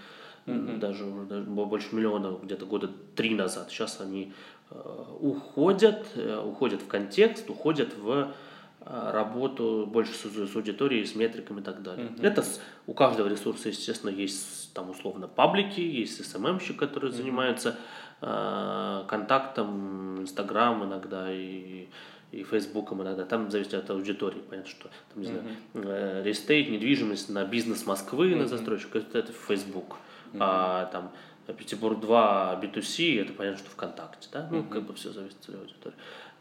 mm-hmm. 0.46 0.78
даже, 0.78 1.04
даже 1.28 1.42
больше 1.44 1.94
миллиона 1.94 2.38
где-то 2.42 2.66
года 2.66 2.90
три 3.14 3.34
назад. 3.34 3.70
Сейчас 3.70 4.00
они 4.00 4.32
э, 4.70 5.04
уходят, 5.20 6.06
э, 6.14 6.42
уходят 6.44 6.82
в 6.82 6.86
контекст, 6.86 7.50
уходят 7.50 7.96
в 7.96 8.32
э, 8.80 9.10
работу 9.12 9.86
больше 9.86 10.12
с, 10.12 10.24
с 10.24 10.56
аудиторией, 10.56 11.04
с 11.04 11.14
метриками 11.14 11.60
и 11.60 11.62
так 11.62 11.82
далее. 11.82 12.06
Mm-hmm. 12.06 12.26
Это 12.26 12.44
у 12.86 12.94
каждого 12.94 13.28
ресурса, 13.28 13.68
естественно, 13.68 14.10
есть 14.10 14.72
там 14.74 14.90
условно 14.90 15.28
паблики, 15.28 15.80
есть 15.80 16.20
SMM-щик, 16.20 16.76
которые 16.76 17.12
mm-hmm. 17.12 17.16
занимаются 17.16 17.76
Э, 18.22 19.04
Контактом, 19.08 20.22
Инстаграм 20.22 20.82
иногда 20.84 21.30
и 21.30 21.88
и 22.32 22.42
Фейсбуком 22.42 23.02
иногда, 23.02 23.24
там 23.24 23.50
зависит 23.50 23.74
от 23.74 23.88
аудитории, 23.88 24.42
понятно, 24.50 24.68
что 24.68 24.90
там, 25.14 25.22
не 25.22 25.28
знаю, 25.28 25.44
uh-huh. 25.74 26.24
Restate, 26.24 26.68
недвижимость 26.68 27.30
на 27.30 27.44
бизнес 27.44 27.86
Москвы, 27.86 28.32
uh-huh. 28.32 28.36
на 28.36 28.46
застройщика, 28.48 28.98
это, 28.98 29.20
это 29.20 29.32
Facebook, 29.32 29.96
uh-huh. 30.32 30.38
а 30.40 30.86
там 30.86 31.10
Петербург 31.56 32.00
2, 32.00 32.60
B2C, 32.62 33.22
это 33.22 33.32
понятно, 33.32 33.58
что 33.58 33.70
ВКонтакте, 33.70 34.28
да, 34.32 34.48
ну, 34.50 34.58
uh-huh. 34.58 34.68
как 34.68 34.82
бы 34.84 34.94
все 34.94 35.12
зависит 35.12 35.38
от 35.48 35.54
аудитории. 35.54 35.96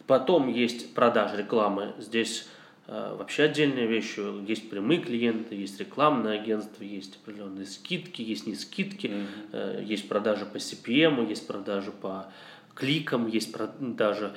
Потом 0.07 0.47
есть 0.47 0.93
продажа 0.93 1.35
рекламы, 1.35 1.93
здесь 1.97 2.47
Э, 2.87 3.15
вообще 3.17 3.43
отдельная 3.43 3.85
вещь. 3.85 4.17
Есть 4.47 4.69
прямые 4.69 5.01
клиенты, 5.01 5.55
есть 5.55 5.79
рекламное 5.79 6.39
агентство, 6.39 6.83
есть 6.83 7.17
определенные 7.17 7.65
скидки, 7.65 8.21
есть 8.21 8.45
не 8.45 8.55
скидки, 8.55 9.07
mm-hmm. 9.07 9.83
есть 9.83 10.07
продажи 10.07 10.45
по 10.45 10.57
CPM, 10.57 11.27
есть 11.27 11.47
продажи 11.47 11.91
по 11.91 12.27
кликам, 12.73 13.27
есть 13.27 13.51
продажи 13.51 14.33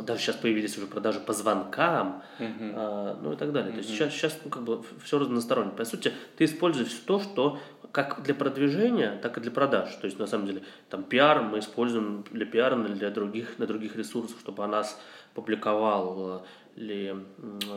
даже 0.00 0.22
сейчас 0.22 0.36
появились 0.36 0.78
уже 0.78 0.86
продажи 0.86 1.20
по 1.20 1.34
звонкам, 1.34 2.22
uh-huh. 2.38 2.72
а, 2.74 3.18
ну 3.22 3.34
и 3.34 3.36
так 3.36 3.52
далее. 3.52 3.70
Uh-huh. 3.70 3.74
То 3.74 3.78
есть 3.80 3.90
сейчас, 3.90 4.14
сейчас 4.14 4.38
ну, 4.42 4.50
как 4.50 4.62
бы 4.62 4.82
все 5.04 5.18
разносторонне. 5.18 5.72
По 5.72 5.84
сути, 5.84 6.10
ты 6.38 6.46
используешь 6.46 6.90
то, 7.04 7.20
что 7.20 7.60
как 7.94 8.24
для 8.24 8.34
продвижения, 8.34 9.16
так 9.22 9.38
и 9.38 9.40
для 9.40 9.52
продаж. 9.52 9.94
То 10.00 10.06
есть 10.06 10.18
на 10.18 10.26
самом 10.26 10.46
деле 10.46 10.62
там 10.90 11.04
пиар 11.04 11.42
мы 11.42 11.60
используем 11.60 12.24
для 12.32 12.44
пиара, 12.44 12.74
для 12.76 13.10
других, 13.10 13.60
на 13.60 13.66
других 13.66 13.94
ресурсах, 13.94 14.40
чтобы 14.40 14.64
о 14.64 14.66
нас 14.66 15.00
публиковал 15.32 16.44
ли 16.74 17.14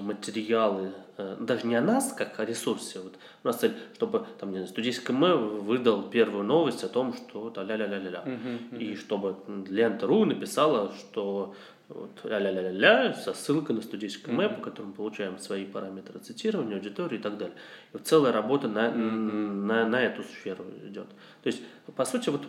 материалы, 0.01 0.91
э, 1.17 1.37
даже 1.39 1.67
не 1.67 1.75
о 1.75 1.81
нас, 1.81 2.13
как 2.13 2.39
о 2.39 2.45
ресурсе. 2.45 2.99
Вот 2.99 3.13
у 3.43 3.47
нас 3.47 3.57
цель, 3.57 3.73
чтобы 3.93 4.25
там, 4.39 4.49
не 4.49 4.55
знаю, 4.55 4.67
студийский 4.69 5.05
КМ 5.05 5.59
выдал 5.59 6.09
первую 6.09 6.43
новость 6.43 6.83
о 6.83 6.89
том, 6.89 7.13
что 7.13 7.53
ля-ля-ля-ля-ля. 7.55 8.23
Uh-huh, 8.25 8.71
uh-huh. 8.71 8.77
И 8.79 8.95
чтобы 8.95 9.35
лента.ру 9.69 10.25
написала, 10.25 10.91
что 10.93 11.53
вот, 11.89 12.11
ля-ля-ля-ля, 12.23 13.13
со 13.13 13.33
ссылкой 13.33 13.75
на 13.75 13.81
студийский 13.81 14.23
КМ, 14.23 14.41
uh-huh. 14.41 14.55
по 14.55 14.61
которому 14.61 14.93
получаем 14.93 15.39
свои 15.39 15.65
параметры 15.65 16.19
цитирования, 16.19 16.75
аудитории 16.75 17.17
и 17.17 17.21
так 17.21 17.37
далее. 17.37 17.55
И 17.93 17.97
вот 17.97 18.07
целая 18.07 18.33
работа 18.33 18.67
на, 18.67 18.87
uh-huh. 18.87 18.93
на, 18.93 19.87
на 19.87 20.01
эту 20.01 20.23
сферу 20.23 20.65
идет. 20.85 21.07
То 21.43 21.47
есть, 21.47 21.61
по 21.95 22.05
сути, 22.05 22.29
вот 22.29 22.41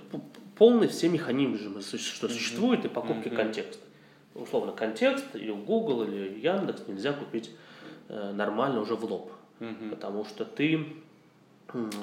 полный 0.56 0.88
все 0.88 1.08
механизмы, 1.08 1.80
что 1.80 2.28
существует, 2.28 2.84
и 2.84 2.88
покупки 2.88 3.28
uh-huh. 3.28 3.36
контекста 3.36 3.88
условно 4.38 4.72
контекст 4.72 5.24
или 5.34 5.52
Google 5.52 6.04
или 6.04 6.38
Яндекс 6.38 6.86
нельзя 6.86 7.12
купить 7.12 7.50
э, 8.08 8.32
нормально 8.32 8.80
уже 8.80 8.94
в 8.94 9.04
лоб, 9.04 9.32
угу. 9.60 9.90
потому 9.90 10.24
что 10.24 10.44
ты 10.44 10.86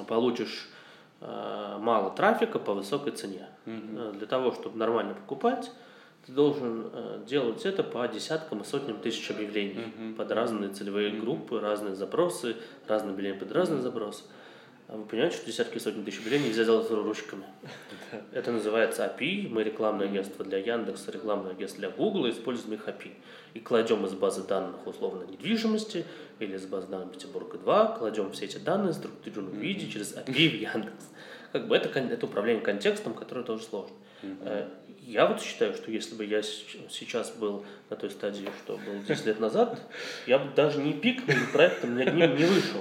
получишь 0.06 0.68
э, 1.20 1.76
мало 1.80 2.10
трафика 2.10 2.58
по 2.58 2.74
высокой 2.74 3.12
цене. 3.12 3.46
Угу. 3.66 4.18
Для 4.18 4.26
того, 4.26 4.52
чтобы 4.52 4.78
нормально 4.78 5.14
покупать, 5.14 5.70
ты 6.26 6.32
должен 6.32 6.90
делать 7.26 7.64
это 7.64 7.82
по 7.84 8.06
десяткам 8.08 8.62
и 8.62 8.64
сотням 8.64 9.00
тысяч 9.00 9.30
объявлений 9.30 9.78
угу. 9.78 10.16
под 10.16 10.32
разные 10.32 10.70
целевые 10.70 11.12
группы, 11.12 11.60
разные 11.60 11.94
запросы, 11.94 12.56
разные 12.88 13.12
объявления 13.12 13.38
под 13.38 13.52
разные 13.52 13.80
запросы. 13.80 14.24
А 14.88 14.96
вы 14.96 15.04
понимаете, 15.04 15.36
что 15.36 15.46
десятки 15.46 15.76
и 15.76 15.80
сотни 15.80 16.04
тысяч 16.04 16.18
объявлений 16.18 16.48
нельзя 16.48 16.64
делать 16.64 16.88
ручками? 16.90 17.44
Это 18.32 18.52
называется 18.52 19.04
API. 19.04 19.48
Мы 19.48 19.64
рекламное 19.64 20.06
агентство 20.06 20.44
для 20.44 20.58
Яндекса, 20.58 21.10
рекламное 21.10 21.52
агентство 21.52 21.80
для 21.80 21.90
Google, 21.90 22.30
используем 22.30 22.74
их 22.74 22.86
API. 22.86 23.12
И 23.54 23.60
кладем 23.60 24.06
из 24.06 24.14
базы 24.14 24.44
данных 24.44 24.86
условно 24.86 25.24
недвижимости 25.24 26.04
или 26.38 26.54
из 26.54 26.66
базы 26.66 26.86
данных 26.86 27.12
Петербурга 27.12 27.58
2, 27.58 27.98
кладем 27.98 28.30
все 28.30 28.44
эти 28.44 28.58
данные 28.58 28.92
в 28.92 28.96
структурированном 28.96 29.58
виде 29.58 29.90
через 29.90 30.14
API 30.14 30.50
в 30.50 30.74
Яндекс. 30.74 31.08
Как 31.50 31.66
бы 31.66 31.76
это, 31.76 31.88
это 31.98 32.26
управление 32.26 32.62
контекстом, 32.62 33.14
которое 33.14 33.44
тоже 33.44 33.64
сложно. 33.64 33.94
Я 35.06 35.26
вот 35.26 35.40
считаю, 35.40 35.72
что 35.72 35.92
если 35.92 36.16
бы 36.16 36.24
я 36.24 36.42
сейчас 36.42 37.30
был 37.30 37.64
на 37.90 37.96
той 37.96 38.10
стадии, 38.10 38.48
что 38.64 38.76
был 38.76 39.02
10 39.06 39.26
лет 39.26 39.38
назад, 39.38 39.80
я 40.26 40.40
бы 40.40 40.52
даже 40.52 40.82
не 40.82 40.94
пикнул, 40.94 41.36
проектом 41.52 41.96
ни 41.96 42.02
одним 42.02 42.34
не 42.34 42.44
вышел. 42.44 42.80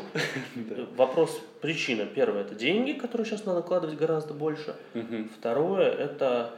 Вопрос, 0.95 1.39
причина. 1.61 2.07
Первое, 2.07 2.41
это 2.41 2.55
деньги, 2.55 2.93
которые 2.93 3.27
сейчас 3.27 3.45
надо 3.45 3.59
накладывать 3.59 3.95
гораздо 3.95 4.33
больше. 4.33 4.75
Второе, 5.37 5.91
это 5.91 6.57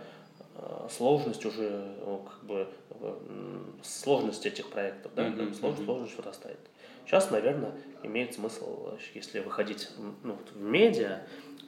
э, 0.55 0.87
сложность 0.89 1.45
уже, 1.45 1.85
как 2.25 2.43
бы, 2.45 2.67
сложность 3.83 4.45
этих 4.45 4.69
проектов, 4.69 5.11
да, 5.15 5.29
сложность, 5.59 5.83
сложность 5.83 6.17
вырастает. 6.17 6.59
Сейчас, 7.05 7.31
наверное, 7.31 7.71
имеет 8.03 8.33
смысл, 8.33 8.97
если 9.13 9.39
выходить 9.39 9.89
ну, 10.23 10.37
в 10.53 10.61
медиа, 10.61 11.21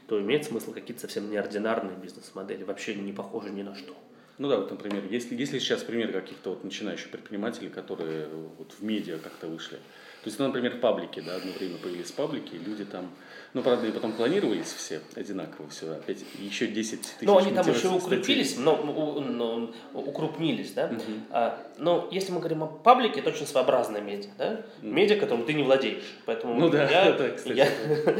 то 0.10 0.20
имеет 0.20 0.44
смысл 0.46 0.74
какие-то 0.74 1.02
совсем 1.02 1.30
неординарные 1.30 1.96
бизнес-модели, 1.96 2.64
вообще 2.64 2.96
не 2.96 3.14
похожи 3.14 3.52
ни 3.52 3.62
на 3.62 3.76
что. 3.76 3.96
Ну 4.40 4.50
да, 4.50 4.58
вот, 4.58 4.72
например, 4.72 5.04
если, 5.10 5.36
если 5.36 5.60
сейчас 5.60 5.84
пример 5.84 6.12
каких-то 6.12 6.52
вот 6.52 6.64
начинающих 6.64 7.12
предпринимателей, 7.12 7.70
которые 7.70 8.28
вот 8.58 8.72
в 8.72 8.82
медиа 8.84 9.20
как-то 9.20 9.48
вышли. 9.48 9.76
То 9.76 10.28
есть, 10.28 10.40
ну, 10.40 10.48
например, 10.48 10.78
в 10.78 10.80
паблике, 10.80 11.22
да, 11.22 11.36
одно 11.36 11.52
время 11.52 11.78
появились 11.78 12.12
паблики, 12.12 12.56
и 12.56 12.58
люди 12.58 12.86
там, 12.86 13.10
ну, 13.54 13.64
правда, 13.64 13.88
и 13.88 13.92
потом 13.92 14.14
клонировались 14.14 14.72
все 14.72 15.02
одинаково, 15.16 15.68
все, 15.70 15.92
опять 15.92 16.24
еще 16.38 16.68
10 16.68 17.02
тысяч. 17.02 17.16
Ну, 17.22 17.38
они 17.38 17.52
там 17.52 17.68
еще 17.68 17.90
укрепились, 17.90 18.58
но, 18.58 18.78
но, 18.78 19.72
укрупнились, 19.94 20.74
да. 20.74 20.86
Угу. 20.86 21.02
А, 21.32 21.60
но 21.78 22.08
если 22.12 22.32
мы 22.32 22.40
говорим 22.40 22.64
о 22.64 22.68
паблике, 22.68 23.22
это 23.22 23.30
очень 23.30 23.48
своеобразная 23.48 24.02
медиа, 24.02 24.30
да, 24.38 24.62
медиа, 24.82 25.20
которым 25.20 25.46
ты 25.46 25.54
не 25.54 25.64
владеешь, 25.64 26.04
поэтому 26.26 26.56
ну, 26.56 26.70
да, 26.70 26.90
я, 26.90 27.06
это, 27.10 27.32
кстати, 27.32 27.58
я, 27.58 27.68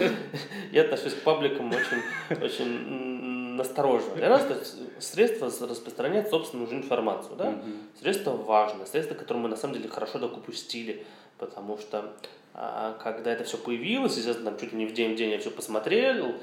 я 0.72 0.82
отношусь 0.82 1.14
к 1.14 1.22
пабликам 1.22 1.70
очень, 1.70 2.42
очень 2.44 3.20
настороженно. 3.60 4.16
Для 4.16 4.30
нас 4.30 4.44
это 4.44 4.60
средство 5.00 5.48
распространять 5.48 6.30
собственную 6.30 6.68
уже 6.68 6.78
информацию. 6.78 7.36
Да? 7.36 7.50
Угу. 7.50 7.62
Средство 8.02 8.32
важное, 8.32 8.86
средство, 8.86 9.14
которое 9.14 9.42
мы 9.42 9.50
на 9.50 9.58
самом 9.58 9.76
деле 9.76 9.90
хорошо 9.90 10.18
допустили, 10.18 11.06
потому 11.38 11.78
что 11.78 12.14
когда 12.54 13.32
это 13.32 13.44
все 13.44 13.58
появилось, 13.58 14.18
естественно, 14.18 14.52
там 14.52 14.60
чуть 14.60 14.74
ли 14.74 14.80
не 14.80 14.86
в 14.86 14.94
день 14.94 15.14
в 15.14 15.16
день 15.16 15.32
я 15.32 15.40
все 15.40 15.52
посмотрел, 15.52 16.36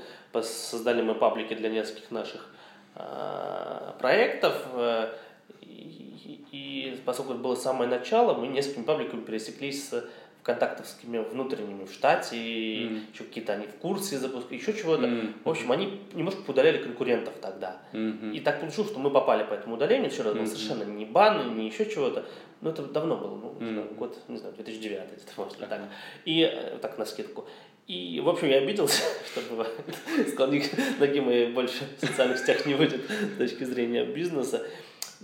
создали 0.42 1.02
мы 1.02 1.14
паблики 1.14 1.54
для 1.54 1.68
нескольких 1.68 2.10
наших 2.10 2.48
а, 2.94 3.94
проектов, 3.98 4.54
э, 4.72 5.12
и, 5.60 6.44
и 6.50 7.00
поскольку 7.04 7.32
это 7.32 7.42
было 7.42 7.54
самое 7.54 7.90
начало, 7.90 8.34
мы 8.34 8.46
несколькими 8.46 8.84
пабликами 8.84 9.20
пересеклись 9.20 9.90
с 9.90 10.08
контактовскими 10.46 11.18
внутренними 11.18 11.84
в 11.86 11.92
штате, 11.92 12.36
mm. 12.36 13.12
еще 13.12 13.24
какие-то 13.24 13.54
они 13.54 13.66
в 13.66 13.74
курсе 13.78 14.16
запуска, 14.16 14.54
еще 14.54 14.72
чего-то. 14.72 15.06
Mm. 15.06 15.32
В 15.44 15.50
общем, 15.50 15.72
они 15.72 16.00
немножко 16.14 16.48
удаляли 16.48 16.78
конкурентов 16.78 17.34
тогда. 17.42 17.78
Mm-hmm. 17.92 18.32
И 18.32 18.38
так 18.38 18.60
получилось, 18.60 18.90
что 18.90 19.00
мы 19.00 19.10
попали 19.10 19.42
по 19.42 19.54
этому 19.54 19.74
удалению, 19.74 20.08
все 20.08 20.22
равно 20.22 20.42
mm-hmm. 20.42 20.46
совершенно 20.46 20.84
не 20.84 21.04
бан, 21.04 21.56
не 21.56 21.66
еще 21.66 21.90
чего-то. 21.90 22.24
Но 22.60 22.70
это 22.70 22.84
давно 22.84 23.16
было, 23.16 23.34
ну, 23.34 23.56
mm. 23.58 23.72
знаю, 23.72 23.94
год, 23.98 24.18
не 24.28 24.36
знаю, 24.36 24.54
2009, 24.54 25.36
может, 25.36 25.58
так. 25.58 25.80
И 26.24 26.42
э, 26.42 26.78
так, 26.80 26.96
на 26.96 27.06
скидку. 27.06 27.48
И, 27.88 28.20
в 28.20 28.28
общем, 28.28 28.48
я 28.48 28.58
обиделся, 28.58 29.02
что 29.32 29.40
бывает. 29.50 29.72
Склони 30.28 30.62
ноги 31.00 31.20
мои 31.20 31.46
больше 31.46 31.82
в 32.00 32.06
социальных 32.06 32.38
сетях 32.38 32.64
не 32.66 32.74
выйдет 32.74 33.00
с 33.34 33.36
точки 33.36 33.64
зрения 33.64 34.04
бизнеса. 34.04 34.64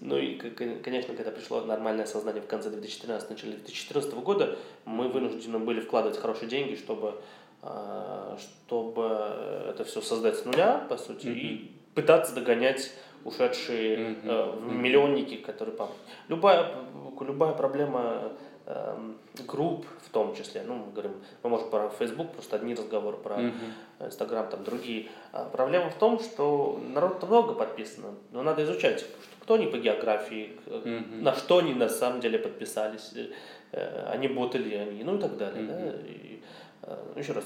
Ну 0.04 0.18
и, 0.18 0.34
конечно, 0.34 1.14
когда 1.14 1.30
пришло 1.30 1.60
нормальное 1.60 2.06
сознание 2.06 2.42
в 2.42 2.48
конце 2.48 2.70
2013, 2.70 3.30
начале 3.30 3.52
2014 3.52 4.12
года, 4.14 4.58
мы 4.84 5.08
вынуждены 5.08 5.60
были 5.60 5.80
вкладывать 5.80 6.18
хорошие 6.18 6.48
деньги, 6.48 6.74
чтобы, 6.74 7.14
а, 7.62 8.36
чтобы 8.66 9.02
это 9.70 9.84
все 9.84 10.00
создать 10.00 10.38
с 10.38 10.44
нуля, 10.44 10.84
по 10.88 10.96
сути, 10.96 11.28
mm-hmm. 11.28 11.38
и 11.38 11.70
пытаться 11.94 12.34
догонять 12.34 12.92
ушедшие 13.24 13.96
mm-hmm. 13.96 14.72
миллионники, 14.72 15.36
которые... 15.36 15.76
Любая, 16.26 16.74
любая 17.20 17.52
проблема 17.52 18.32
групп 19.46 19.86
в 20.06 20.10
том 20.10 20.34
числе, 20.34 20.62
ну, 20.66 20.74
мы 20.74 20.92
говорим, 20.92 21.14
мы 21.42 21.50
можем 21.50 21.70
про 21.70 21.88
Facebook, 21.88 22.32
просто 22.32 22.56
одни 22.56 22.74
разговоры, 22.74 23.16
про 23.16 23.36
uh 23.36 23.52
Instagram, 24.00 24.48
там 24.50 24.64
другие. 24.64 25.08
А 25.32 25.44
проблема 25.44 25.90
в 25.90 25.94
том, 25.94 26.18
что 26.20 26.80
народ 26.94 27.22
много 27.22 27.54
подписано, 27.54 28.08
но 28.32 28.42
надо 28.42 28.64
изучать, 28.64 29.04
кто 29.40 29.54
они 29.54 29.66
по 29.66 29.78
географии, 29.78 30.52
на 31.20 31.34
что 31.34 31.58
они 31.58 31.74
на 31.74 31.88
самом 31.88 32.20
деле 32.20 32.38
подписались, 32.38 33.12
э, 33.72 34.06
они 34.06 34.28
боты 34.28 34.58
ли 34.58 34.74
они, 34.76 35.04
ну 35.04 35.16
и 35.16 35.20
так 35.20 35.36
далее. 35.36 35.62
Да? 35.62 35.92
И, 36.06 36.42
э, 36.82 36.96
еще 37.16 37.32
раз, 37.32 37.44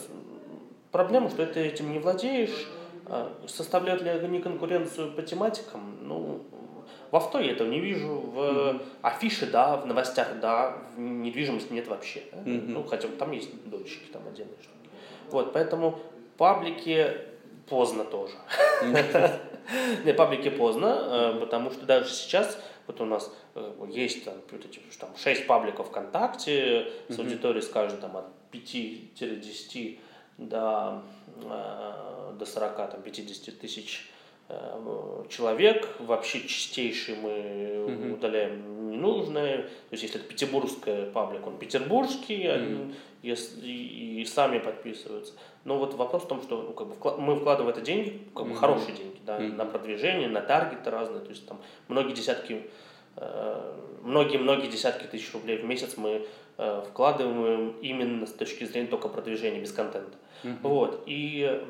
проблема, 0.93 1.31
что 1.31 1.47
ты 1.47 1.61
этим 1.61 1.93
не 1.93 1.99
владеешь. 1.99 2.69
А 3.09 3.33
составляют 3.47 4.03
ли 4.03 4.09
они 4.09 4.41
конкуренцию 4.41 5.13
по 5.13 5.23
тематикам? 5.23 5.99
Ну, 6.03 6.43
в 7.17 7.25
авто 7.25 7.41
я 7.41 7.53
этого 7.53 7.69
не 7.69 7.81
вижу, 7.81 8.09
в 8.09 8.39
mm-hmm. 8.39 8.83
афише, 9.03 9.47
да, 9.47 9.77
в 9.77 9.87
новостях, 9.87 10.39
да, 10.41 10.77
в 10.95 11.01
недвижимости 11.01 11.73
нет 11.73 11.89
вообще. 11.89 12.23
Да? 12.33 12.39
Mm-hmm. 12.39 12.69
Ну, 12.69 12.85
хотя 12.85 13.09
там 13.09 13.33
есть 13.33 13.51
дольщики, 13.65 14.11
там 14.13 14.23
отдельные 14.29 14.59
штуки. 14.61 14.91
Вот, 15.31 15.53
поэтому 15.55 15.99
паблики 16.37 17.17
поздно 17.69 18.05
тоже. 18.05 18.35
Не, 20.05 20.13
паблики 20.13 20.51
поздно, 20.51 21.33
э, 21.35 21.41
потому 21.41 21.71
что 21.71 21.87
даже 21.87 22.11
сейчас 22.11 22.59
вот 22.87 23.01
у 23.01 23.07
нас 23.07 23.33
э, 23.55 23.73
есть 23.89 24.25
там, 24.25 24.35
там 25.01 25.11
6 25.17 25.47
пабликов 25.47 25.89
ВКонтакте 25.89 26.93
с 27.09 27.19
аудиторией, 27.19 27.63
скажем, 27.63 27.99
там 27.99 28.17
от 28.17 28.27
5-10 28.53 29.99
до, 30.39 31.03
э, 31.43 32.33
до 32.39 32.45
40-50 32.45 33.53
тысяч 33.53 34.11
человек, 35.29 35.89
вообще 35.99 36.41
чистейший 36.41 37.17
мы 37.17 37.31
mm-hmm. 37.31 38.15
удаляем 38.15 38.91
ненужное. 38.91 39.63
То 39.63 39.93
есть, 39.93 40.05
если 40.05 40.21
это 40.21 40.29
петербургская 40.29 41.11
паблик, 41.11 41.47
он 41.47 41.59
петербургский, 41.59 42.45
mm-hmm. 42.45 42.95
если, 43.23 43.67
и, 43.67 44.21
и 44.21 44.25
сами 44.25 44.59
подписываются. 44.59 45.35
Но 45.65 45.79
вот 45.79 45.95
вопрос 45.95 46.23
в 46.23 46.29
том, 46.29 46.43
что 46.43 46.63
ну, 46.63 46.73
как 46.73 46.87
бы, 46.87 47.21
мы 47.21 47.37
вкладываем 47.37 47.75
это 47.75 47.85
деньги, 47.85 48.23
как 48.35 48.47
бы 48.47 48.53
mm-hmm. 48.53 48.57
хорошие 48.57 48.97
деньги, 48.97 49.19
да, 49.27 49.41
mm-hmm. 49.41 49.57
на 49.57 49.65
продвижение, 49.65 50.29
на 50.29 50.41
таргеты 50.41 50.91
разные, 50.91 51.21
то 51.21 51.31
есть 51.31 51.47
там 51.47 51.61
многие 51.89 52.15
десятки, 52.15 52.71
многие-многие 54.03 54.69
э, 54.69 54.71
десятки 54.71 55.07
тысяч 55.07 55.33
рублей 55.33 55.59
в 55.59 55.65
месяц 55.65 55.97
мы 55.97 56.27
э, 56.59 56.83
вкладываем 56.89 57.75
именно 57.81 58.27
с 58.27 58.33
точки 58.33 58.65
зрения 58.65 58.87
только 58.87 59.09
продвижения 59.09 59.61
без 59.61 59.73
контента. 59.73 60.17
Mm-hmm. 60.45 60.57
Вот, 60.63 61.03
и, 61.07 61.65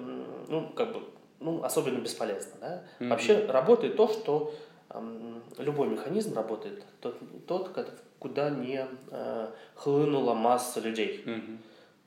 ну, 0.49 0.69
как 0.75 0.93
бы, 0.93 1.01
ну, 1.47 1.63
особенно 1.63 1.99
бесполезно, 1.99 2.53
да. 2.61 2.83
Mm-hmm. 2.99 3.09
Вообще 3.09 3.47
работает 3.47 3.97
то, 3.97 4.09
что 4.09 4.53
э, 4.91 5.41
любой 5.59 5.87
механизм 5.87 6.35
работает, 6.35 6.83
тот, 7.01 7.17
тот 7.47 7.71
куда 8.19 8.51
не 8.51 8.85
э, 9.13 9.49
хлынула 9.77 10.35
масса 10.35 10.81
людей. 10.81 11.23
Mm-hmm. 11.25 11.59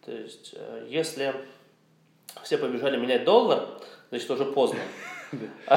То 0.06 0.12
есть, 0.12 0.56
э, 0.58 0.88
если 0.90 1.34
все 2.44 2.58
побежали 2.58 2.98
менять 2.98 3.24
доллар, 3.24 3.66
значит, 4.10 4.30
уже 4.30 4.44
поздно. 4.44 4.80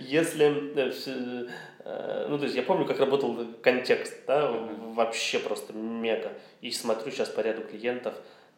Если, 0.00 0.76
э, 0.76 1.46
э, 1.84 2.26
ну, 2.28 2.36
то 2.38 2.44
есть 2.44 2.56
я 2.56 2.62
помню, 2.62 2.84
как 2.84 3.00
работал 3.00 3.38
контекст, 3.62 4.14
да, 4.26 4.50
вообще 4.50 5.38
просто 5.38 5.72
мега. 5.72 6.32
И 6.60 6.70
смотрю 6.70 7.10
сейчас 7.10 7.30
по 7.30 7.40
ряду 7.40 7.62
клиентов, 7.62 8.14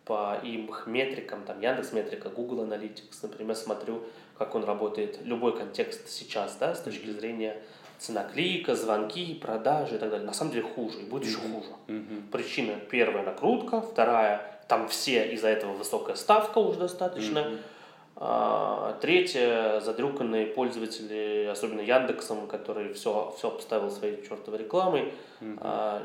по 0.06 0.38
их 0.42 0.86
метрикам, 0.86 1.42
там 1.44 1.60
Яндекс 1.60 1.92
Метрика, 1.92 2.30
Google 2.30 2.64
Analytics, 2.64 3.18
например, 3.22 3.56
смотрю, 3.56 4.04
как 4.38 4.54
он 4.54 4.64
работает, 4.64 5.18
любой 5.24 5.56
контекст 5.58 6.08
сейчас, 6.08 6.56
да, 6.56 6.74
с 6.74 6.80
точки 6.80 7.10
зрения 7.10 7.60
цена 7.98 8.24
клика, 8.24 8.76
звонки, 8.76 9.34
продажи 9.34 9.96
и 9.96 9.98
так 9.98 10.10
далее. 10.10 10.26
На 10.26 10.32
самом 10.32 10.52
деле 10.52 10.64
хуже, 10.64 11.00
и 11.00 11.04
будет 11.04 11.24
еще 11.24 11.38
хуже. 11.38 11.68
Причина 12.30 12.74
первая 12.88 13.24
накрутка, 13.24 13.80
вторая 13.80 14.56
там 14.68 14.88
все 14.88 15.32
из-за 15.32 15.48
этого 15.48 15.72
высокая 15.72 16.16
ставка 16.16 16.58
уже 16.58 16.78
достаточно. 16.78 17.38
Mm-hmm. 17.38 17.58
А, 18.18 18.98
третье, 19.00 19.80
задрюканные 19.80 20.46
пользователи, 20.46 21.48
особенно 21.50 21.80
Яндексом, 21.80 22.46
который 22.46 22.94
все, 22.94 23.34
все 23.36 23.48
обставил 23.48 23.90
своей 23.90 24.26
чертовой 24.26 24.60
рекламой. 24.60 25.12
Mm-hmm. 25.40 25.58
А, 25.60 26.02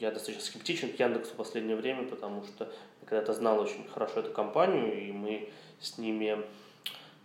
я 0.00 0.10
достаточно 0.12 0.42
скептичен 0.42 0.92
к 0.92 1.00
Яндексу 1.00 1.32
в 1.32 1.36
последнее 1.36 1.76
время, 1.76 2.04
потому 2.04 2.44
что 2.44 2.70
когда-то 3.10 3.32
знал 3.34 3.60
очень 3.60 3.86
хорошо 3.92 4.20
эту 4.20 4.30
компанию, 4.30 5.08
и 5.08 5.10
мы 5.10 5.48
с 5.80 5.98
ними 5.98 6.38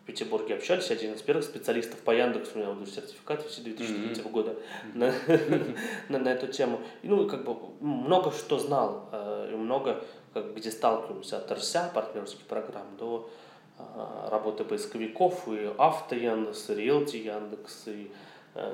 в 0.02 0.08
Петербурге 0.08 0.56
общались, 0.56 0.90
один 0.90 1.14
из 1.14 1.22
первых 1.22 1.46
специалистов 1.46 2.00
по 2.00 2.12
Яндексу, 2.12 2.54
у 2.56 2.58
меня 2.58 2.72
вот 2.72 2.90
сертификат 2.90 3.42
2003 3.42 3.86
mm-hmm. 3.88 4.30
года 4.32 4.56
на, 4.96 5.14
на, 6.10 6.20
на 6.20 6.30
эту 6.30 6.48
тему. 6.48 6.82
И, 7.04 7.08
ну, 7.08 7.28
как 7.28 7.46
бы 7.46 7.56
много 7.80 8.32
что 8.32 8.60
знал, 8.60 9.10
э, 9.12 9.52
и 9.54 9.56
много 9.56 10.04
как, 10.34 10.56
где 10.56 10.72
сталкиваемся 10.72 11.38
от 11.38 11.52
РСЯ, 11.52 11.92
партнерских 11.94 12.46
программ, 12.46 12.98
до 12.98 13.30
э, 13.78 13.84
работы 14.30 14.64
поисковиков, 14.64 15.48
и 15.48 15.72
авто 15.78 16.16
Яндекс, 16.16 16.70
и 16.70 16.76
Риэлти 16.76 17.18
Яндекс, 17.18 17.88
и 17.88 18.12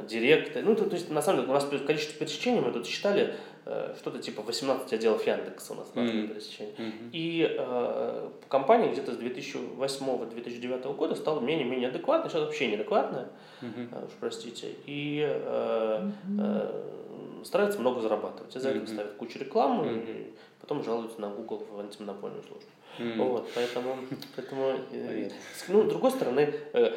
Директы. 0.08 0.62
Ну, 0.62 0.76
то, 0.76 0.86
то 0.86 0.96
есть, 0.96 1.10
на 1.10 1.24
самом 1.24 1.42
деле, 1.42 1.52
у 1.52 1.54
нас 1.54 1.66
количество 1.66 2.20
пересечений, 2.20 2.62
мы 2.62 2.72
тут 2.72 2.86
считали, 2.86 3.34
э, 3.66 3.96
что-то 3.98 4.20
типа 4.20 4.44
18 4.44 4.94
отделов 4.94 5.26
Яндекса 5.26 5.74
у 5.74 5.78
нас 5.78 5.92
mm-hmm. 5.96 6.28
пересечения. 6.28 6.74
Mm-hmm. 6.78 7.10
И 7.14 7.48
э, 7.50 8.30
компания 8.48 8.92
где-то 8.92 9.14
с 9.14 9.18
2008-2009 9.18 10.96
года 10.96 11.16
стала 11.16 11.40
менее-менее 11.40 11.90
адекватной, 11.90 12.30
сейчас 12.30 12.42
вообще 12.42 12.68
неадекватная, 12.68 13.30
mm-hmm. 13.62 14.06
уж 14.06 14.12
простите. 14.20 14.68
И 14.86 15.26
э, 15.28 16.12
э, 16.40 17.44
старается 17.44 17.80
много 17.80 18.02
зарабатывать. 18.02 18.56
Из-за 18.56 18.70
этого 18.70 18.84
mm-hmm. 18.84 18.94
ставят 18.94 19.14
кучу 19.14 19.40
рекламы, 19.40 19.86
mm-hmm 19.86 20.34
потом 20.72 20.84
жалуются 20.86 21.20
на 21.20 21.30
Google 21.30 21.66
в 21.70 21.80
антимонопольную 21.80 22.44
службу. 22.44 22.70
Mm. 22.98 23.18
Вот, 23.18 23.50
поэтому, 23.54 23.98
поэтому 24.36 24.80
э, 24.92 25.30
ну, 25.68 25.84
с 25.84 25.90
другой 25.90 26.12
стороны, 26.12 26.54
э, 26.74 26.92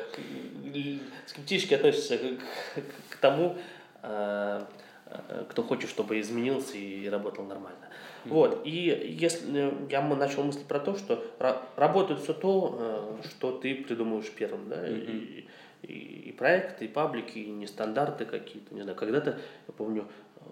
скептически 1.26 1.74
относятся 1.74 2.18
к, 2.18 2.20
к, 2.20 3.14
к 3.14 3.16
тому, 3.16 3.56
э, 4.02 4.62
кто 5.48 5.62
хочет, 5.62 5.90
чтобы 5.90 6.20
изменился 6.20 6.76
и 6.76 7.08
работал 7.08 7.44
нормально. 7.44 7.86
Mm. 8.24 8.30
Вот, 8.30 8.60
и 8.64 9.16
если 9.20 9.74
я 9.90 10.02
начал 10.02 10.44
мысль 10.44 10.64
про 10.68 10.78
то, 10.78 10.96
что 10.96 11.24
работает 11.76 12.20
все 12.20 12.32
то, 12.32 13.18
что 13.28 13.58
ты 13.58 13.74
придумываешь 13.74 14.30
первым, 14.30 14.68
да, 14.68 14.86
mm-hmm. 14.86 15.46
и, 15.82 15.86
и, 15.86 16.28
и 16.28 16.32
проекты, 16.32 16.84
и 16.84 16.88
паблики, 16.88 17.38
и 17.38 17.50
нестандарты 17.50 18.24
какие-то, 18.24 18.74
не 18.74 18.82
знаю, 18.82 18.96
когда-то, 18.96 19.38
я 19.68 19.74
помню, 19.76 20.06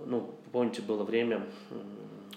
ну, 0.04 0.35
помните, 0.52 0.82
было 0.82 1.04
время, 1.04 1.46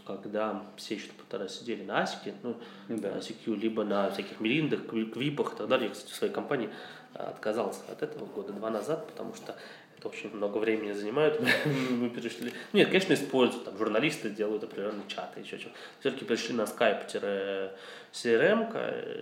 когда 0.06 0.64
все 0.78 0.96
еще 0.96 1.08
тогда 1.30 1.48
сидели 1.48 1.84
на 1.84 2.02
Асике, 2.02 2.34
ну, 2.44 2.56
да. 2.90 3.12
на 3.12 3.18
ASIQ, 3.18 3.56
либо 3.56 3.84
на 3.84 4.10
всяких 4.12 4.40
Мериндах, 4.40 4.88
Квипах 4.88 5.54
и 5.54 5.58
так 5.58 5.68
далее. 5.68 5.88
Я, 5.88 5.94
кстати, 5.94 6.12
в 6.12 6.16
своей 6.16 6.34
компании 6.34 6.70
а, 7.14 7.30
отказался 7.30 7.82
от 7.90 8.04
этого 8.04 8.26
года 8.26 8.54
два 8.54 8.70
назад, 8.70 9.08
потому 9.08 9.34
что 9.34 9.56
это 9.98 10.08
очень 10.10 10.36
много 10.36 10.60
времени 10.60 10.92
занимает. 10.92 11.42
Мы 11.90 12.10
перешли... 12.10 12.54
Нет, 12.74 12.88
конечно, 12.88 13.14
используют, 13.14 13.66
там, 13.66 13.78
журналисты 13.78 14.30
делают 14.30 14.64
определенные 14.64 15.08
чаты, 15.08 15.40
еще 15.40 15.58
что 15.58 15.70
Все-таки 16.00 16.26
пришли 16.26 16.54
на 16.54 16.64
Skype-CRM, 16.64 17.72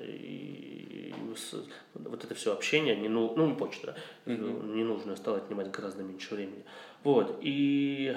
и 0.07 1.13
вот 1.93 2.23
это 2.23 2.35
все 2.35 2.53
общение, 2.53 2.95
не, 2.95 3.09
ну, 3.09 3.33
ну, 3.35 3.55
почта, 3.55 3.95
да, 4.25 4.33
ненужное 4.35 5.15
стало 5.15 5.37
отнимать 5.37 5.71
гораздо 5.71 6.03
меньше 6.03 6.35
времени. 6.35 6.63
Вот, 7.03 7.39
и 7.41 8.15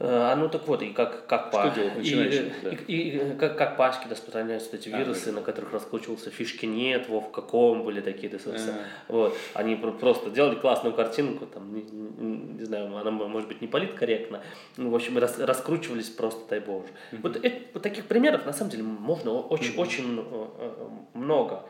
а, 0.00 0.32
а 0.32 0.36
ну 0.36 0.48
так 0.48 0.66
вот, 0.66 0.82
и 0.82 0.90
как, 0.90 1.26
как 1.28 1.48
Что 1.48 1.68
по... 1.68 1.70
делать? 1.70 1.92
И, 2.00 2.52
да. 2.62 2.70
и, 2.70 2.74
и, 2.86 3.16
и 3.16 3.36
как, 3.36 3.56
как 3.56 3.76
пачки 3.76 4.08
распространяются 4.10 4.74
эти 4.74 4.88
вирусы, 4.88 5.28
а, 5.28 5.32
да. 5.32 5.38
на 5.38 5.42
которых 5.42 5.72
раскручивался 5.72 6.30
фишки 6.30 6.66
нет, 6.66 7.08
во 7.08 7.20
в 7.20 7.30
каком 7.30 7.84
были 7.84 8.00
такие 8.00 8.32
ресурсы. 8.32 8.70
А. 8.70 9.12
Вот. 9.12 9.36
Они 9.54 9.76
просто 9.76 10.30
делали 10.30 10.56
классную 10.56 10.94
картинку, 10.94 11.46
там, 11.46 11.72
не, 11.72 11.82
не, 11.82 12.36
не 12.58 12.64
знаю, 12.64 12.96
она 12.96 13.12
может 13.12 13.48
быть 13.48 13.60
не 13.60 13.68
политкорректна, 13.68 14.42
ну, 14.76 14.90
в 14.90 14.94
общем, 14.96 15.16
рас, 15.16 15.38
раскручивались 15.38 16.08
просто, 16.08 16.40
дай 16.50 16.58
боже. 16.58 16.88
Mm-hmm. 17.12 17.18
Вот, 17.22 17.36
это, 17.36 17.56
вот 17.72 17.82
таких 17.84 18.06
примеров, 18.06 18.46
на 18.46 18.52
самом 18.52 18.72
деле, 18.72 18.82
можно 18.82 19.32
очень, 19.32 19.74
mm-hmm. 19.74 19.80
очень 19.80 20.18
э, 20.18 20.46
э, 20.58 20.88
много. 21.14 21.62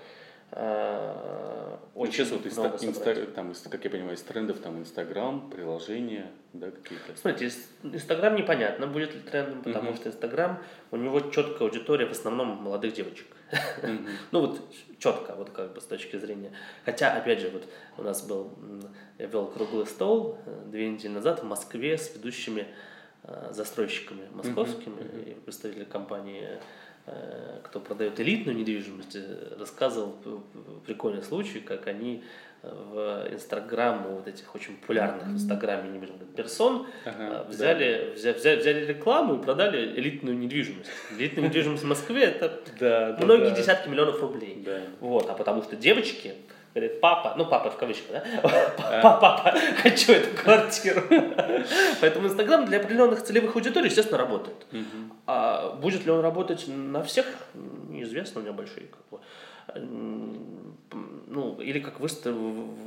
Э, 0.56 1.76
очень 1.96 2.12
Сейчас 2.12 2.30
вот 2.30 2.46
из, 2.46 2.56
инста, 2.56 3.26
там, 3.26 3.52
как 3.70 3.84
я 3.84 3.90
понимаю, 3.90 4.14
из 4.14 4.22
трендов 4.22 4.60
там 4.60 4.78
Инстаграм, 4.78 5.50
приложения, 5.50 6.30
да, 6.52 6.70
какие-то. 6.70 7.16
Смотрите, 7.16 7.56
Инстаграм 7.82 8.36
непонятно, 8.36 8.86
будет 8.86 9.14
ли 9.14 9.20
трендом, 9.20 9.62
потому 9.62 9.90
uh-huh. 9.90 9.96
что 9.96 10.08
Инстаграм, 10.10 10.62
у 10.92 10.96
него 10.96 11.20
четкая 11.20 11.68
аудитория 11.68 12.06
в 12.06 12.12
основном 12.12 12.62
молодых 12.62 12.94
девочек. 12.94 13.26
Uh-huh. 13.50 14.08
ну 14.30 14.40
вот 14.40 14.60
четко, 14.98 15.34
вот 15.34 15.50
как 15.50 15.74
бы 15.74 15.80
с 15.80 15.84
точки 15.84 16.16
зрения. 16.16 16.52
Хотя, 16.84 17.16
опять 17.16 17.40
же, 17.40 17.50
вот 17.50 17.64
у 17.98 18.02
нас 18.02 18.22
был, 18.22 18.52
я 19.18 19.26
вел 19.26 19.48
круглый 19.48 19.86
стол 19.86 20.38
э, 20.46 20.62
две 20.66 20.88
недели 20.88 21.12
назад 21.12 21.42
в 21.42 21.46
Москве 21.46 21.98
с 21.98 22.14
ведущими 22.14 22.68
э, 23.24 23.50
застройщиками 23.52 24.28
московскими 24.32 25.00
uh-huh. 25.00 25.30
и 25.32 25.34
представителями 25.34 25.88
компании 25.88 26.60
кто 27.64 27.80
продает 27.80 28.18
элитную 28.20 28.56
недвижимость, 28.56 29.16
э, 29.16 29.56
рассказывал 29.58 30.14
прикольный 30.86 31.22
случай, 31.22 31.60
как 31.60 31.86
они 31.86 32.22
э, 32.62 32.68
в 32.70 33.34
Инстаграм, 33.34 34.02
вот 34.08 34.26
этих 34.26 34.54
очень 34.54 34.76
популярных 34.76 35.26
в 35.26 35.32
Инстаграме 35.32 35.90
персон, 36.36 36.86
ага, 37.04 37.44
взяли, 37.48 38.06
да. 38.08 38.14
взяли, 38.14 38.36
взяли, 38.38 38.60
взяли 38.60 38.84
рекламу 38.86 39.34
и 39.34 39.42
продали 39.42 39.98
элитную 39.98 40.36
недвижимость. 40.38 40.90
Элитная 41.18 41.44
недвижимость 41.44 41.82
в 41.82 41.86
Москве 41.86 42.22
это 42.22 42.60
да, 42.80 43.18
многие 43.20 43.50
да. 43.50 43.56
десятки 43.56 43.88
миллионов 43.88 44.20
рублей. 44.20 44.62
Да. 44.64 44.80
Вот, 45.00 45.28
а 45.28 45.34
потому 45.34 45.62
что 45.62 45.76
девочки 45.76 46.32
говорит, 46.74 47.00
папа, 47.00 47.34
ну 47.36 47.46
папа 47.46 47.70
в 47.70 47.76
кавычках, 47.76 48.10
да, 48.12 48.24
папа, 48.42 49.18
папа, 49.20 49.58
хочу 49.82 50.12
эту 50.12 50.36
квартиру. 50.36 51.02
Поэтому 52.00 52.26
Инстаграм 52.26 52.64
для 52.64 52.78
определенных 52.78 53.22
целевых 53.22 53.54
аудиторий, 53.54 53.86
естественно, 53.86 54.18
работает. 54.18 54.66
А 55.26 55.70
будет 55.76 56.04
ли 56.04 56.10
он 56.10 56.20
работать 56.20 56.64
на 56.68 57.02
всех, 57.02 57.26
неизвестно, 57.88 58.40
у 58.40 58.44
меня 58.44 58.52
большие 58.52 58.88
как 58.88 59.00
бы, 59.10 59.20
ну, 61.26 61.60
или 61.60 61.80
как 61.80 62.00
выстроили, 62.00 62.38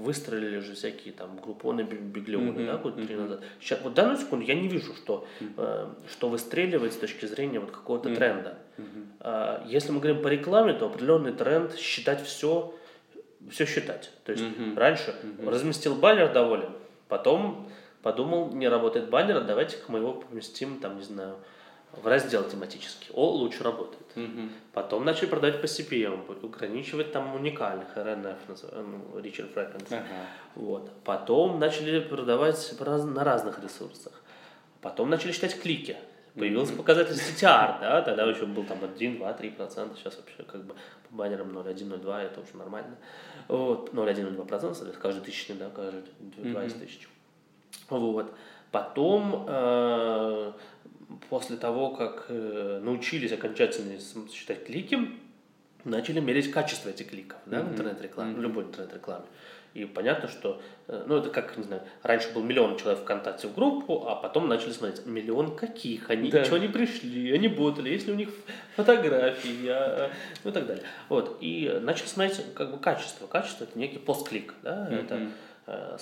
выстроили 0.03 0.59
же 0.59 0.75
всякие 0.75 1.13
там 1.13 1.37
группоны, 1.37 1.81
биглионы, 1.81 2.59
mm-hmm. 2.59 2.65
да, 2.65 2.77
год 2.77 2.95
три 2.95 3.15
назад. 3.15 3.41
Сейчас, 3.59 3.81
вот 3.81 3.91
в 3.91 3.95
данную 3.95 4.17
секунду 4.17 4.45
я 4.45 4.53
не 4.53 4.67
вижу, 4.67 4.93
что, 4.95 5.27
mm-hmm. 5.39 5.53
э, 5.57 5.87
что 6.09 6.29
выстреливает 6.29 6.93
с 6.93 6.97
точки 6.97 7.25
зрения 7.25 7.59
вот 7.59 7.71
какого-то 7.71 8.09
mm-hmm. 8.09 8.15
тренда. 8.15 8.57
Mm-hmm. 8.77 9.05
А, 9.19 9.65
если 9.65 9.91
мы 9.91 9.99
говорим 9.99 10.21
по 10.21 10.27
рекламе, 10.27 10.73
то 10.73 10.85
определенный 10.85 11.33
тренд 11.33 11.75
считать 11.75 12.23
все, 12.23 12.73
все 13.49 13.65
считать. 13.65 14.11
То 14.23 14.31
есть 14.31 14.43
mm-hmm. 14.43 14.77
раньше 14.77 15.11
mm-hmm. 15.11 15.49
разместил 15.49 15.95
баннер 15.95 16.31
доволен, 16.31 16.71
потом 17.07 17.69
подумал, 18.01 18.51
не 18.51 18.67
работает 18.67 19.09
баннер, 19.09 19.43
давайте-ка 19.43 19.91
мы 19.91 19.99
его 19.99 20.13
поместим, 20.13 20.79
там, 20.79 20.97
не 20.97 21.03
знаю, 21.03 21.37
в 21.91 22.05
раздел 22.07 22.43
тематический. 22.43 23.09
О, 23.13 23.31
лучше 23.31 23.63
работает. 23.63 24.05
Угу. 24.15 24.49
Потом 24.73 25.05
начали 25.05 25.25
продавать 25.25 25.61
по 25.61 25.65
CPM, 25.65 26.45
ограничивать 26.45 27.11
там 27.11 27.33
уникальных 27.35 27.95
RNF, 27.95 28.37
ну, 28.47 29.19
Richard 29.19 29.53
Frequency. 29.53 29.95
Ага. 29.95 30.05
Вот. 30.55 30.91
Потом 31.03 31.59
начали 31.59 31.99
продавать 31.99 32.73
на 32.79 33.23
разных 33.23 33.63
ресурсах. 33.63 34.13
Потом 34.81 35.09
начали 35.09 35.31
считать 35.31 35.59
клики. 35.59 35.97
Появился 36.37 36.73
mm-hmm. 36.73 36.77
показатель 36.77 37.15
CTR, 37.15 37.79
да, 37.81 38.01
тогда 38.03 38.23
еще 38.25 38.45
был 38.45 38.63
там 38.63 38.83
1, 38.83 39.17
2, 39.17 39.33
3 39.33 39.49
процента, 39.51 39.95
сейчас 39.97 40.17
вообще 40.17 40.43
как 40.43 40.63
бы 40.63 40.75
по 41.09 41.15
баннерам 41.15 41.49
0,1, 41.57 42.01
0,2, 42.01 42.17
это 42.19 42.41
уже 42.41 42.55
нормально. 42.55 42.95
Вот, 43.47 43.89
0,1, 43.93 44.35
0,2 44.35 44.45
процента, 44.45 44.85
каждый 44.99 45.21
тысячный, 45.21 45.55
да, 45.55 45.69
каждый 45.69 46.03
2 46.19 46.43
mm-hmm. 46.43 46.67
из 46.67 46.73
тысячи. 46.73 47.07
Вот. 47.89 48.33
Потом 48.71 49.45
э, 49.47 50.51
после 51.29 51.57
того, 51.57 51.91
как 51.91 52.25
э, 52.29 52.81
научились 52.83 53.31
окончательно 53.31 53.97
считать 54.31 54.65
клики, 54.65 54.99
начали 55.85 56.19
мерить 56.19 56.51
качество 56.51 56.89
этих 56.89 57.09
кликов 57.09 57.37
да, 57.45 57.57
mm-hmm. 57.57 57.63
в 57.63 57.71
интернет-рекламе, 57.71 58.31
mm-hmm. 58.31 58.37
в 58.37 58.41
любой 58.41 58.63
интернет-рекламе. 58.65 59.25
И 59.77 59.85
понятно, 59.85 60.27
что, 60.27 60.59
э, 60.87 61.03
ну, 61.05 61.17
это 61.17 61.29
как, 61.29 61.55
не 61.55 61.63
знаю, 61.63 61.83
раньше 62.01 62.33
был 62.33 62.41
миллион 62.41 62.77
человек 62.77 63.01
ВКонтакте 63.03 63.47
в 63.47 63.53
группу, 63.53 64.07
а 64.07 64.15
потом 64.15 64.47
начали 64.47 64.71
смотреть, 64.71 65.05
миллион 65.05 65.55
каких, 65.55 66.09
они, 66.09 66.31
да. 66.31 66.43
что 66.43 66.55
они 66.55 66.67
пришли, 66.67 67.31
они 67.31 67.47
ботали, 67.47 67.89
есть 67.89 68.07
ли 68.07 68.13
у 68.13 68.15
них 68.15 68.29
фотографии, 68.75 69.67
а, 69.67 70.09
ну 70.43 70.49
и 70.49 70.53
так 70.53 70.65
далее. 70.65 70.83
Вот, 71.09 71.37
и 71.41 71.79
начали 71.83 72.07
смотреть, 72.07 72.41
как 72.55 72.71
бы, 72.71 72.79
качество. 72.79 73.27
Качество– 73.27 73.63
это 73.65 73.77
некий 73.77 73.99
постклик, 73.99 74.55
да, 74.63 74.87
mm-hmm. 74.89 75.05
это 75.05 75.31
э, 75.67 75.97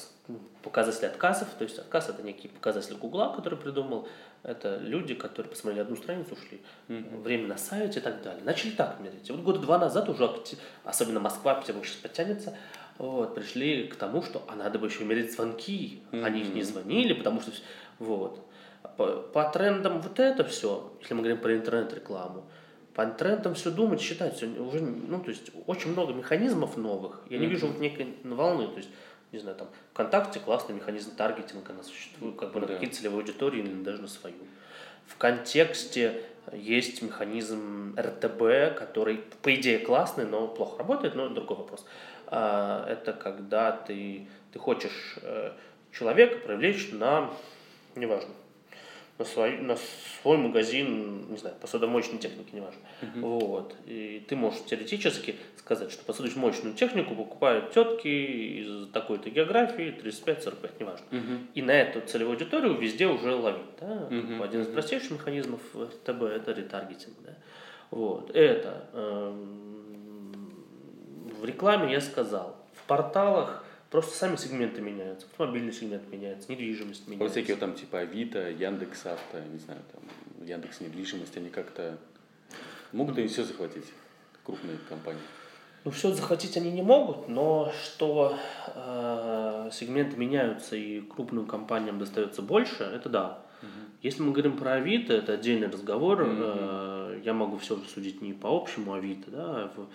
показатели 0.63 1.07
отказов, 1.07 1.49
то 1.57 1.65
есть 1.65 1.77
отказ 1.77 2.07
это 2.07 2.23
некий 2.23 2.47
показатель 2.47 2.95
Гугла, 2.95 3.33
который 3.35 3.59
придумал, 3.59 4.07
это 4.43 4.77
люди, 4.77 5.15
которые 5.15 5.49
посмотрели 5.49 5.81
одну 5.81 5.97
страницу, 5.97 6.35
ушли, 6.35 6.61
mm-hmm. 6.87 7.21
время 7.23 7.47
на 7.47 7.57
сайте 7.57 7.99
и 7.99 8.01
так 8.01 8.21
далее. 8.21 8.41
Начали 8.45 8.71
так 8.71 9.01
мерить. 9.01 9.27
И 9.27 9.33
вот 9.33 9.41
года 9.41 9.59
два 9.59 9.77
назад 9.79 10.07
уже, 10.07 10.29
особенно 10.85 11.19
Москва, 11.19 11.55
Петербург 11.55 11.85
сейчас 11.85 11.97
подтянется, 11.97 12.55
вот, 12.97 13.35
пришли 13.35 13.87
к 13.87 13.95
тому, 13.95 14.21
что 14.21 14.43
а 14.47 14.55
надо 14.55 14.79
бы 14.79 14.87
еще 14.87 15.03
мерить 15.03 15.33
звонки. 15.33 16.01
Mm-hmm. 16.11 16.23
Они 16.23 16.41
их 16.41 16.53
не 16.53 16.63
звонили, 16.63 17.13
потому 17.13 17.41
что... 17.41 17.51
Вот. 17.99 18.39
По, 18.97 19.07
по 19.07 19.49
трендам 19.49 19.99
вот 20.01 20.19
это 20.19 20.43
все, 20.43 20.93
если 21.01 21.13
мы 21.13 21.21
говорим 21.21 21.39
про 21.39 21.55
интернет-рекламу, 21.55 22.45
по 22.93 23.05
трендам 23.05 23.55
все 23.55 23.71
думать, 23.71 23.99
считать, 23.99 24.35
все 24.35 24.47
уже, 24.47 24.79
ну, 24.79 25.19
то 25.19 25.29
есть 25.29 25.51
очень 25.67 25.91
много 25.91 26.13
механизмов 26.13 26.77
новых. 26.77 27.21
Я 27.29 27.37
не 27.37 27.45
mm-hmm. 27.45 27.49
вижу 27.49 27.67
вот 27.67 27.79
некой 27.79 28.15
волны. 28.23 28.67
То 28.67 28.77
есть 28.77 28.89
не 29.35 29.39
знаю, 29.39 29.57
там, 29.57 29.67
ВКонтакте 29.93 30.39
классный 30.39 30.75
механизм 30.75 31.15
таргетинга, 31.15 31.73
она 31.73 31.83
существует 31.83 32.37
как 32.37 32.53
бы 32.53 32.61
на 32.61 32.67
да. 32.67 32.73
какие-то 32.73 32.95
целевые 32.95 33.19
аудитории 33.19 33.59
или 33.59 33.83
даже 33.83 34.01
на 34.01 34.07
свою. 34.07 34.37
В 35.05 35.17
контексте 35.17 36.23
есть 36.53 37.01
механизм 37.01 37.95
РТБ, 37.99 38.77
который, 38.77 39.23
по 39.41 39.53
идее, 39.53 39.79
классный, 39.79 40.25
но 40.25 40.47
плохо 40.47 40.79
работает, 40.79 41.15
но 41.15 41.29
другой 41.29 41.57
вопрос. 41.57 41.85
А, 42.27 42.85
это 42.87 43.13
когда 43.13 43.71
ты, 43.71 44.27
ты 44.51 44.59
хочешь 44.59 45.17
э, 45.21 45.51
человека 45.91 46.37
привлечь 46.45 46.89
на, 46.91 47.29
неважно, 47.95 48.33
на 49.17 49.25
свой, 49.25 49.57
на 49.57 49.77
свой 50.21 50.37
магазин, 50.37 51.29
не 51.29 51.37
знаю, 51.37 51.55
посудомоечной 51.61 52.19
техники, 52.19 52.49
неважно. 52.53 52.81
Uh-huh. 53.01 53.21
Вот. 53.21 53.75
И 53.85 54.25
ты 54.27 54.35
можешь 54.35 54.65
теоретически 54.65 55.35
сказать, 55.57 55.91
что 55.91 56.03
посудомоечную 56.03 56.75
технику 56.75 57.15
покупают 57.15 57.71
тетки 57.71 58.07
из 58.07 58.89
такой-то 58.91 59.29
географии, 59.29 59.95
35-45, 60.03 60.71
неважно. 60.79 61.05
Uh-huh. 61.11 61.39
И 61.53 61.61
на 61.61 61.71
эту 61.71 62.01
целевую 62.01 62.33
аудиторию 62.33 62.77
везде 62.77 63.07
уже 63.07 63.33
ловить. 63.33 63.61
Да? 63.79 64.07
Uh-huh. 64.09 64.43
Один 64.43 64.61
из 64.63 64.67
простейших 64.67 65.11
механизмов 65.11 65.61
ТБ– 66.03 66.21
это 66.23 66.51
ретаргетинг. 66.51 67.15
Да? 67.25 67.35
Вот. 67.91 68.35
Это 68.35 68.85
э, 68.91 69.33
в 71.45 71.47
рекламе 71.47 71.91
я 71.91 72.01
сказал. 72.01 72.57
В 72.73 72.83
порталах 72.87 73.63
Просто 73.91 74.17
сами 74.17 74.35
сегменты 74.35 74.81
меняются. 74.81 75.27
Автомобильный 75.27 75.71
сегмент 75.71 76.11
меняется, 76.11 76.51
недвижимость 76.51 77.07
меняется. 77.07 77.23
Вот 77.23 77.31
всякие 77.31 77.55
там 77.55 77.75
типа 77.75 77.99
Авито, 77.99 78.49
Яндекс 78.49 79.05
Авто, 79.05 79.39
не 79.39 79.59
знаю, 79.59 79.79
там 79.93 80.45
Яндекс 80.45 80.81
Недвижимость, 80.81 81.37
они 81.37 81.49
как-то 81.49 81.97
могут 82.91 83.17
они 83.17 83.27
все 83.27 83.43
захватить, 83.43 83.85
крупные 84.43 84.79
компании? 84.89 85.21
Ну, 85.85 85.91
все 85.91 86.11
захватить 86.11 86.57
они 86.57 86.71
не 86.71 86.81
могут, 86.81 87.29
но 87.29 87.71
что 87.83 88.37
э, 88.75 89.69
сегменты 89.71 90.17
меняются 90.17 90.75
и 90.75 90.99
крупным 90.99 91.45
компаниям 91.45 91.99
достается 91.99 92.41
больше, 92.41 92.83
это 92.83 93.07
да. 93.07 93.39
Угу. 93.61 93.69
Если 94.01 94.21
мы 94.23 94.31
говорим 94.31 94.57
про 94.57 94.73
Авито, 94.73 95.13
это 95.13 95.33
отдельный 95.33 95.67
разговор. 95.67 96.21
Угу. 96.21 96.31
Э, 96.37 97.21
я 97.23 97.33
могу 97.33 97.57
все 97.59 97.75
же 97.77 97.83
судить 97.87 98.21
не 98.21 98.33
по 98.33 98.47
общему 98.47 98.93
Авито, 98.93 99.31
да, 99.31 99.43
а 99.45 99.87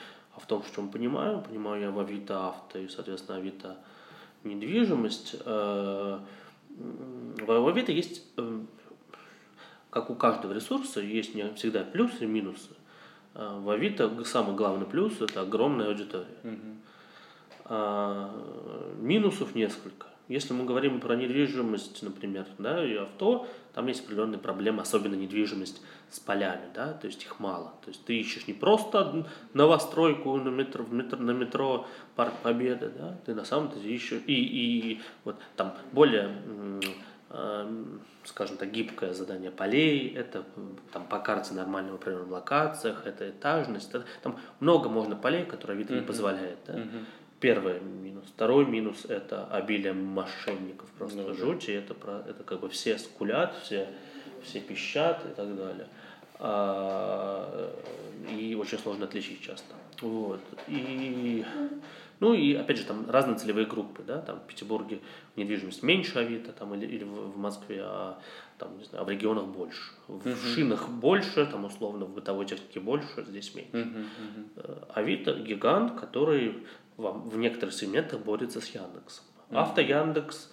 в, 0.43 0.47
том, 0.47 0.63
в 0.63 0.75
чем 0.75 0.91
понимаю. 0.91 1.43
Понимаю 1.43 1.83
я 1.83 1.91
в 1.91 1.99
Авито 1.99 2.49
авто 2.49 2.79
и, 2.79 2.89
соответственно, 2.89 3.39
Авито 3.39 3.77
недвижимость. 4.45 5.37
Э, 5.45 6.19
в 6.69 7.69
Авито 7.69 7.93
есть, 7.93 8.25
э, 8.37 8.61
как 9.91 10.11
у 10.11 10.15
каждого 10.15 10.53
ресурса, 10.53 11.01
есть 11.01 11.35
не 11.35 11.53
всегда 11.55 11.85
плюсы 11.85 12.25
и 12.25 12.27
минусы. 12.27 12.71
Э, 13.35 13.59
в 13.61 13.71
Авито 13.71 14.25
самый 14.25 14.55
главный 14.57 14.87
плюс– 14.87 15.21
это 15.21 15.43
огромная 15.43 15.89
аудитория. 15.89 16.27
Угу. 16.45 16.77
Минусов 18.99 19.55
несколько. 19.55 20.09
Если 20.27 20.53
мы 20.53 20.65
говорим 20.65 21.01
про 21.01 21.15
недвижимость, 21.15 22.03
например, 22.03 22.47
да, 22.59 22.85
и 22.85 22.97
авто, 22.97 23.47
там 23.81 23.87
есть 23.87 24.05
определенные 24.05 24.39
проблемы, 24.39 24.83
особенно 24.83 25.15
недвижимость 25.15 25.81
с 26.11 26.21
полями, 26.21 26.69
да, 26.75 26.93
то 26.93 27.07
есть 27.07 27.23
их 27.23 27.41
мало. 27.41 27.73
То 27.83 27.89
есть 27.89 28.05
ты 28.05 28.21
ищешь 28.21 28.47
не 28.47 28.53
просто 28.53 29.27
новостройку 29.55 30.37
на 30.37 30.51
метро, 30.51 30.85
в 30.85 30.93
метро, 30.93 31.19
на 31.19 31.31
метро 31.31 31.87
Парк 32.15 32.35
Победы, 32.43 32.93
да, 32.95 33.17
ты 33.25 33.35
на 33.35 33.47
самом 33.47 33.71
деле 33.71 33.95
ищешь, 33.95 34.21
и, 34.27 34.35
и 34.35 35.01
вот 35.25 35.37
там 35.57 35.75
более 35.93 36.37
э, 37.31 37.85
скажем 38.25 38.59
так, 38.59 38.71
гибкое 38.71 39.15
задание 39.15 39.51
полей, 39.51 40.13
это 40.15 40.45
там 40.93 41.07
по 41.07 41.19
карте 41.19 41.55
нормального 41.55 41.97
примерно 41.97 42.27
в 42.27 42.33
локациях, 42.33 43.07
это 43.07 43.31
этажность, 43.31 43.89
это, 43.89 44.05
там 44.23 44.39
много 44.61 44.91
можно 44.91 45.17
полей, 45.17 45.47
которые 45.47 45.79
вид 45.79 45.89
не 45.89 46.03
позволяет. 46.03 46.59
Да? 46.67 46.75
Uh-huh. 46.75 47.05
Первый 47.41 47.81
минус. 47.81 48.27
Второй 48.35 48.67
минус– 48.67 49.07
это 49.09 49.47
обилие 49.47 49.95
мошенников, 49.95 50.89
просто 50.99 51.23
ну, 51.23 51.35
жуть, 51.35 51.69
и 51.69 51.73
это, 51.73 51.95
про, 51.95 52.23
это 52.29 52.45
как 52.45 52.61
бы 52.61 52.69
все 52.69 52.99
скулят, 52.99 53.57
все, 53.63 53.89
все 54.43 54.61
пищат 54.61 55.25
и 55.25 55.35
так 55.35 55.57
далее. 55.57 55.87
А, 56.39 57.73
и 58.31 58.55
очень 58.55 58.79
сложно 58.79 59.07
отличить 59.07 59.41
часто. 59.41 59.75
Вот. 60.01 60.41
И, 60.69 61.45
ну 62.21 62.35
и 62.35 62.55
опять 62.55 62.79
же 62.79 62.85
там 62.85 63.09
разные 63.11 63.39
целевые 63.39 63.67
группы, 63.67 64.03
да, 64.07 64.21
там 64.21 64.41
в 64.41 64.47
Петербурге 64.47 65.01
недвижимость 65.37 65.83
меньше 65.83 66.19
Авито, 66.19 66.53
там 66.53 66.75
или, 66.75 66.87
или 66.87 67.05
в 67.05 67.39
Москве, 67.39 67.81
а 67.83 68.19
там, 68.59 68.77
не 68.79 68.85
знаю, 68.85 69.03
а 69.03 69.05
в 69.07 69.11
регионах 69.11 69.47
больше. 69.47 69.93
В 70.09 70.27
uh-huh. 70.27 70.55
шинах 70.55 70.89
больше, 70.89 71.47
там 71.47 71.65
условно 71.65 72.05
в 72.05 72.15
бытовой 72.15 72.47
технике 72.47 72.81
больше, 72.81 73.25
здесь 73.27 73.55
меньше. 73.55 73.73
Uh-huh, 73.73 74.07
uh-huh. 74.57 74.93
Авито 74.95 75.35
гигант, 75.35 75.99
который 75.99 76.67
в 77.01 77.37
некоторых 77.37 77.75
сегментах 77.75 78.21
борется 78.21 78.61
с 78.61 78.69
Яндексом. 78.69 79.25
Mm-hmm. 79.51 79.57
Авто 79.57 79.81
Яндекс 79.81 80.53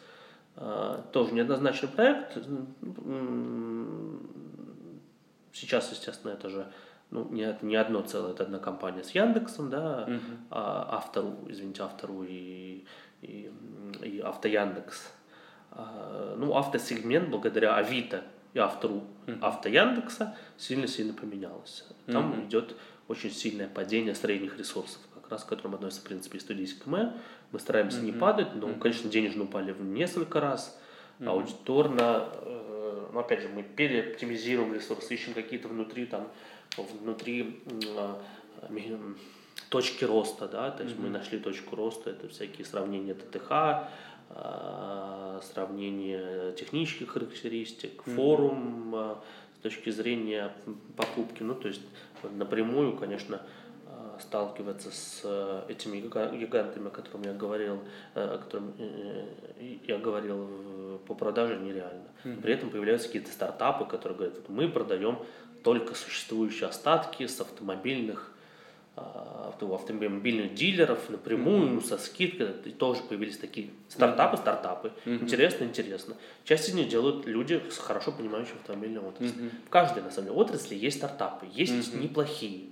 э, 0.55 1.01
тоже 1.11 1.33
неоднозначный 1.33 1.89
проект. 1.89 2.37
Сейчас, 5.53 5.91
естественно, 5.91 6.31
это 6.31 6.49
же 6.49 6.71
ну, 7.09 7.27
не, 7.29 7.57
не 7.61 7.75
одно 7.75 8.01
целое, 8.01 8.31
это 8.31 8.43
одна 8.43 8.59
компания 8.59 9.03
с 9.03 9.11
Яндексом, 9.11 9.69
да, 9.69 10.05
mm-hmm. 10.07 10.37
а 10.51 10.97
автору, 10.97 11.37
извините, 11.47 11.83
автору 11.83 12.23
и, 12.23 12.85
и, 13.21 13.51
и 14.01 14.19
авто 14.19 14.47
Яндекс. 14.47 15.11
А, 15.71 16.35
ну, 16.37 16.55
автосегмент 16.55 17.29
благодаря 17.29 17.75
Авито 17.75 18.23
и 18.53 18.59
автору 18.59 19.03
mm-hmm. 19.25 19.39
авто 19.41 19.69
Яндекса 19.69 20.35
сильно-сильно 20.57 21.13
поменялся. 21.13 21.83
Там 22.07 22.33
mm-hmm. 22.33 22.47
идет 22.47 22.75
очень 23.07 23.31
сильное 23.31 23.69
падение 23.69 24.15
средних 24.15 24.57
ресурсов 24.57 24.99
раз 25.29 25.43
к 25.43 25.47
которым 25.47 25.75
относится, 25.75 26.01
в 26.01 26.07
принципе, 26.07 26.37
и 26.37 26.41
студийский 26.41 26.81
КМ. 26.81 27.11
Мы 27.51 27.59
стараемся 27.59 27.99
mm-hmm. 27.99 28.05
не 28.05 28.11
падать, 28.11 28.55
но, 28.55 28.67
mm-hmm. 28.67 28.79
конечно, 28.79 29.09
денежно 29.09 29.43
упали 29.43 29.71
в 29.71 29.81
несколько 29.83 30.39
раз. 30.39 30.79
Mm-hmm. 31.19 31.29
Аудиторно, 31.29 32.29
э, 32.33 33.07
ну, 33.13 33.19
опять 33.19 33.41
же, 33.41 33.49
мы 33.49 33.63
переоптимизируем 33.63 34.73
ресурсы, 34.73 35.13
ищем 35.13 35.33
какие-то 35.33 35.67
внутри, 35.67 36.05
там, 36.05 36.27
внутри 36.77 37.63
э, 37.95 38.13
точки 39.69 40.05
роста, 40.05 40.47
да, 40.47 40.71
то 40.71 40.83
есть 40.83 40.95
mm-hmm. 40.95 41.01
мы 41.01 41.09
нашли 41.09 41.39
точку 41.39 41.75
роста, 41.75 42.11
это 42.11 42.27
всякие 42.29 42.65
сравнения 42.65 43.13
ТТХ, 43.13 43.89
э, 44.29 45.39
сравнение 45.53 46.53
технических 46.53 47.09
характеристик, 47.09 48.01
mm-hmm. 48.05 48.15
форум 48.15 48.95
э, 48.95 49.15
с 49.59 49.63
точки 49.63 49.89
зрения 49.89 50.53
покупки, 50.95 51.43
ну, 51.43 51.55
то 51.55 51.67
есть 51.67 51.81
напрямую, 52.23 52.95
конечно, 52.97 53.35
э, 53.35 53.39
сталкиваться 54.21 54.91
с 54.91 55.21
э, 55.23 55.63
этими 55.69 55.97
гигантами, 55.99 56.87
о 56.87 56.89
которых 56.89 57.25
я 57.25 57.33
говорил, 57.33 57.79
э, 58.15 58.23
о 58.23 58.37
котором 58.37 58.73
я 59.83 59.97
говорил 59.97 60.99
по 61.07 61.13
продаже 61.13 61.57
нереально. 61.57 62.07
При 62.41 62.53
этом 62.53 62.69
появляются 62.69 63.07
какие-то 63.07 63.31
стартапы, 63.31 63.85
которые 63.85 64.17
говорят, 64.17 64.37
вот 64.37 64.49
мы 64.49 64.69
продаем 64.69 65.19
только 65.63 65.95
существующие 65.95 66.69
остатки 66.69 67.25
с 67.27 67.39
автомобильных 67.41 68.31
автомобильных 69.61 70.55
дилеров 70.55 71.09
напрямую, 71.09 71.77
mm-hmm. 71.77 71.85
со 71.85 71.97
скидкой, 71.97 72.47
и 72.65 72.71
тоже 72.71 73.01
появились 73.03 73.37
такие 73.37 73.69
стартапы, 73.89 74.37
стартапы. 74.37 74.91
Mm-hmm. 75.05 75.21
Интересно, 75.21 75.63
интересно. 75.65 76.15
Часть 76.43 76.69
из 76.69 76.73
них 76.73 76.89
делают 76.89 77.25
люди 77.27 77.61
с 77.69 77.77
хорошо 77.77 78.11
понимающим 78.11 78.55
автомобильной 78.61 79.01
отрасли. 79.01 79.35
Mm-hmm. 79.35 79.67
В 79.67 79.69
каждой, 79.69 80.03
на 80.03 80.11
самом 80.11 80.29
деле, 80.29 80.39
отрасли 80.39 80.75
есть 80.75 80.97
стартапы, 80.97 81.47
есть 81.51 81.73
mm-hmm. 81.73 82.01
неплохие, 82.01 82.69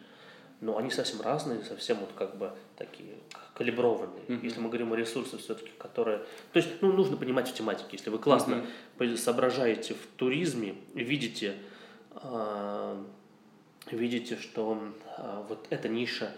но 0.61 0.77
они 0.77 0.89
совсем 0.89 1.21
разные, 1.21 1.63
совсем 1.63 1.97
вот 1.97 2.11
как 2.17 2.37
бы 2.37 2.51
такие 2.77 3.15
калиброванные. 3.53 4.23
Mm-hmm. 4.27 4.39
Если 4.43 4.59
мы 4.59 4.69
говорим 4.69 4.93
о 4.93 4.95
ресурсах 4.95 5.39
все-таки, 5.39 5.71
которые... 5.77 6.19
То 6.53 6.57
есть, 6.59 6.69
ну, 6.81 6.91
нужно 6.91 7.17
понимать 7.17 7.49
в 7.49 7.53
тематике. 7.53 7.89
Если 7.93 8.09
вы 8.09 8.19
классно 8.19 8.65
mm-hmm. 8.99 9.17
соображаете 9.17 9.93
в 9.93 10.05
туризме, 10.17 10.75
видите 10.93 11.55
э, 12.15 13.03
видите, 13.91 14.37
что 14.37 14.77
э, 15.17 15.43
вот 15.47 15.67
эта 15.69 15.89
ниша 15.89 16.31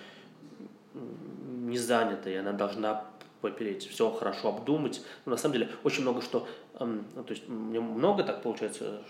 не 0.93 1.78
занята, 1.78 2.30
и 2.30 2.36
она 2.36 2.53
должна 2.53 3.05
попереть, 3.41 3.88
все 3.88 4.11
хорошо 4.11 4.49
обдумать. 4.49 5.01
Но 5.26 5.32
на 5.32 5.38
самом 5.38 5.53
деле 5.53 5.70
очень 5.84 6.01
много 6.01 6.22
что, 6.22 6.39
ну, 6.41 6.47
то 6.78 7.26
есть 7.30 7.48
мне 7.48 7.80
много 7.80 8.24
так 8.24 8.44
получается, 8.44 9.02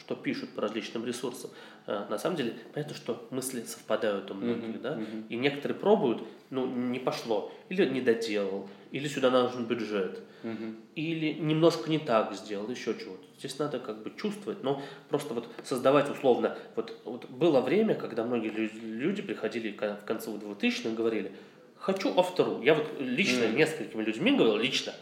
что 0.00 0.14
пишут 0.14 0.50
по 0.50 0.62
различным 0.62 1.04
ресурсам. 1.04 1.50
Э, 1.86 2.06
на 2.08 2.18
самом 2.18 2.36
деле 2.36 2.54
понятно, 2.72 2.94
что 2.94 3.26
мысли 3.30 3.62
совпадают 3.62 4.30
у 4.30 4.34
многих, 4.34 4.76
mm-hmm, 4.76 4.80
да, 4.80 4.96
mm-hmm. 4.96 5.28
и 5.28 5.36
некоторые 5.36 5.78
пробуют, 5.78 6.22
ну 6.48 6.66
не 6.66 6.98
пошло, 6.98 7.52
или 7.68 7.84
не 7.86 8.00
доделал, 8.00 8.68
или 8.92 9.08
сюда 9.08 9.30
нужен 9.30 9.66
бюджет, 9.66 10.20
mm-hmm. 10.42 10.74
или 10.94 11.32
немножко 11.34 11.90
не 11.90 11.98
так 11.98 12.34
сделал, 12.34 12.70
еще 12.70 12.94
чего-то. 12.94 13.24
Здесь 13.38 13.58
надо 13.58 13.78
как 13.78 14.02
бы 14.02 14.12
чувствовать, 14.16 14.62
но 14.62 14.80
просто 15.10 15.34
вот 15.34 15.48
создавать 15.64 16.08
условно. 16.08 16.56
Вот, 16.76 16.96
вот 17.04 17.28
было 17.28 17.60
время, 17.60 17.94
когда 17.94 18.24
многие 18.24 18.48
люди 18.48 19.20
приходили 19.20 19.76
в 19.76 20.04
конце 20.06 20.30
2000-х 20.30 20.88
и 20.88 20.94
говорили, 20.94 21.32
хочу 21.76 22.16
автору. 22.18 22.62
Я 22.62 22.74
вот 22.74 22.86
лично 23.00 23.44
mm. 23.44 23.56
несколькими 23.56 24.02
людьми 24.02 24.36
говорил, 24.36 24.56
лично, 24.56 24.94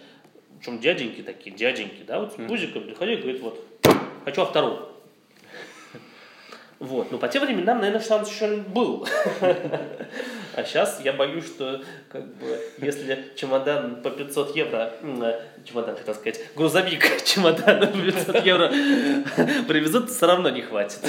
причем 0.60 0.78
дяденьки 0.78 1.22
такие, 1.22 1.56
дяденьки, 1.56 2.02
да, 2.06 2.20
вот 2.20 2.34
с 2.34 2.36
пузиком 2.36 2.84
приходили 2.84 3.16
и 3.16 3.22
говорит, 3.22 3.40
вот, 3.40 3.64
хочу 4.26 4.42
автору. 4.42 4.90
Вот. 6.78 7.10
Но 7.10 7.18
по 7.18 7.28
тем 7.28 7.44
временам, 7.44 7.78
наверное, 7.78 8.02
шанс 8.02 8.30
еще 8.30 8.56
был. 8.56 9.06
А 10.56 10.64
сейчас 10.64 11.00
я 11.04 11.12
боюсь, 11.12 11.44
что 11.44 11.82
как 12.10 12.26
бы, 12.36 12.58
если 12.78 13.32
чемодан 13.36 14.02
по 14.02 14.10
500 14.10 14.56
евро, 14.56 14.92
чемодан, 15.64 15.96
хотел 15.96 16.14
сказать, 16.14 16.40
грузовик 16.56 17.22
чемодан 17.24 17.80
по 17.80 17.98
500 17.98 18.44
евро 18.44 18.68
привезут, 19.68 20.08
то 20.08 20.12
все 20.12 20.26
равно 20.26 20.50
не 20.50 20.62
хватит. 20.62 21.00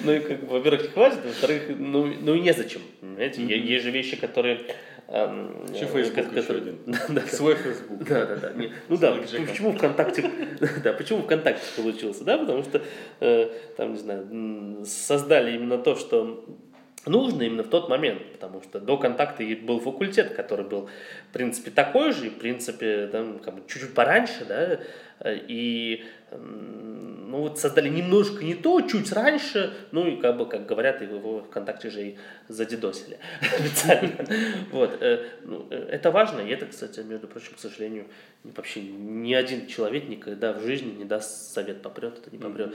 Ну 0.00 0.12
и 0.12 0.18
как 0.20 0.40
бы, 0.40 0.58
во-первых, 0.58 0.82
не 0.82 0.88
хватит, 0.88 1.24
во-вторых, 1.24 1.62
ну, 1.68 2.06
ну 2.06 2.34
и 2.34 2.40
незачем. 2.40 2.82
Понимаете, 3.00 3.42
есть 3.42 3.84
же 3.84 3.90
вещи, 3.90 4.16
которые 4.16 4.60
еще 5.08 5.86
Facebook 5.86 6.14
как, 6.14 6.36
еще 6.36 6.54
один. 6.54 6.78
да, 7.08 7.20
Свой 7.22 7.54
Facebook. 7.54 8.04
Да, 8.08 8.26
да, 8.26 8.36
да. 8.36 8.52
Не, 8.54 8.72
ну 8.88 8.96
да, 8.96 9.12
почему 9.12 9.72
ВКонтакте, 9.72 10.30
да, 10.84 10.92
почему 10.92 11.22
ВКонтакте 11.22 11.64
получился, 11.76 12.24
да, 12.24 12.38
потому 12.38 12.64
что 12.64 12.82
э, 13.20 13.50
там, 13.76 13.92
не 13.92 13.98
знаю, 13.98 14.84
создали 14.84 15.54
именно 15.54 15.78
то, 15.78 15.94
что 15.94 16.44
нужно 17.06 17.44
именно 17.44 17.62
в 17.62 17.68
тот 17.68 17.88
момент, 17.88 18.32
потому 18.32 18.62
что 18.62 18.80
до 18.80 18.96
контакта 18.96 19.44
был 19.62 19.78
факультет, 19.78 20.34
который 20.34 20.66
был, 20.66 20.88
в 21.30 21.32
принципе, 21.32 21.70
такой 21.70 22.12
же, 22.12 22.30
в 22.30 22.38
принципе, 22.38 23.06
там, 23.06 23.38
как 23.38 23.54
бы 23.54 23.62
чуть-чуть 23.68 23.94
пораньше, 23.94 24.44
да, 24.44 24.80
и 25.24 26.04
ну 26.30 27.42
вот 27.42 27.58
создали 27.58 27.88
немножко 27.88 28.44
не 28.44 28.54
то, 28.54 28.80
чуть 28.80 29.12
раньше, 29.12 29.72
ну 29.92 30.06
и 30.06 30.16
как 30.16 30.36
бы, 30.36 30.46
как 30.46 30.66
говорят, 30.66 31.00
его 31.02 31.42
ВКонтакте 31.42 31.90
же 31.90 32.02
и 32.02 32.18
задедосили 32.48 33.18
официально. 33.40 34.24
Вот. 34.72 34.96
Э, 35.00 35.24
ну, 35.44 35.66
э, 35.70 35.88
это 35.90 36.10
важно, 36.10 36.40
и 36.40 36.50
это, 36.50 36.66
кстати, 36.66 37.00
между 37.00 37.28
прочим, 37.28 37.54
к 37.54 37.58
сожалению, 37.58 38.06
вообще 38.42 38.82
ни 38.82 39.34
один 39.34 39.66
человек 39.66 40.08
никогда 40.08 40.52
в 40.52 40.62
жизни 40.62 40.92
не 40.92 41.04
даст 41.04 41.52
совет, 41.52 41.82
попрет 41.82 42.18
это, 42.18 42.30
не 42.30 42.38
попрет. 42.38 42.74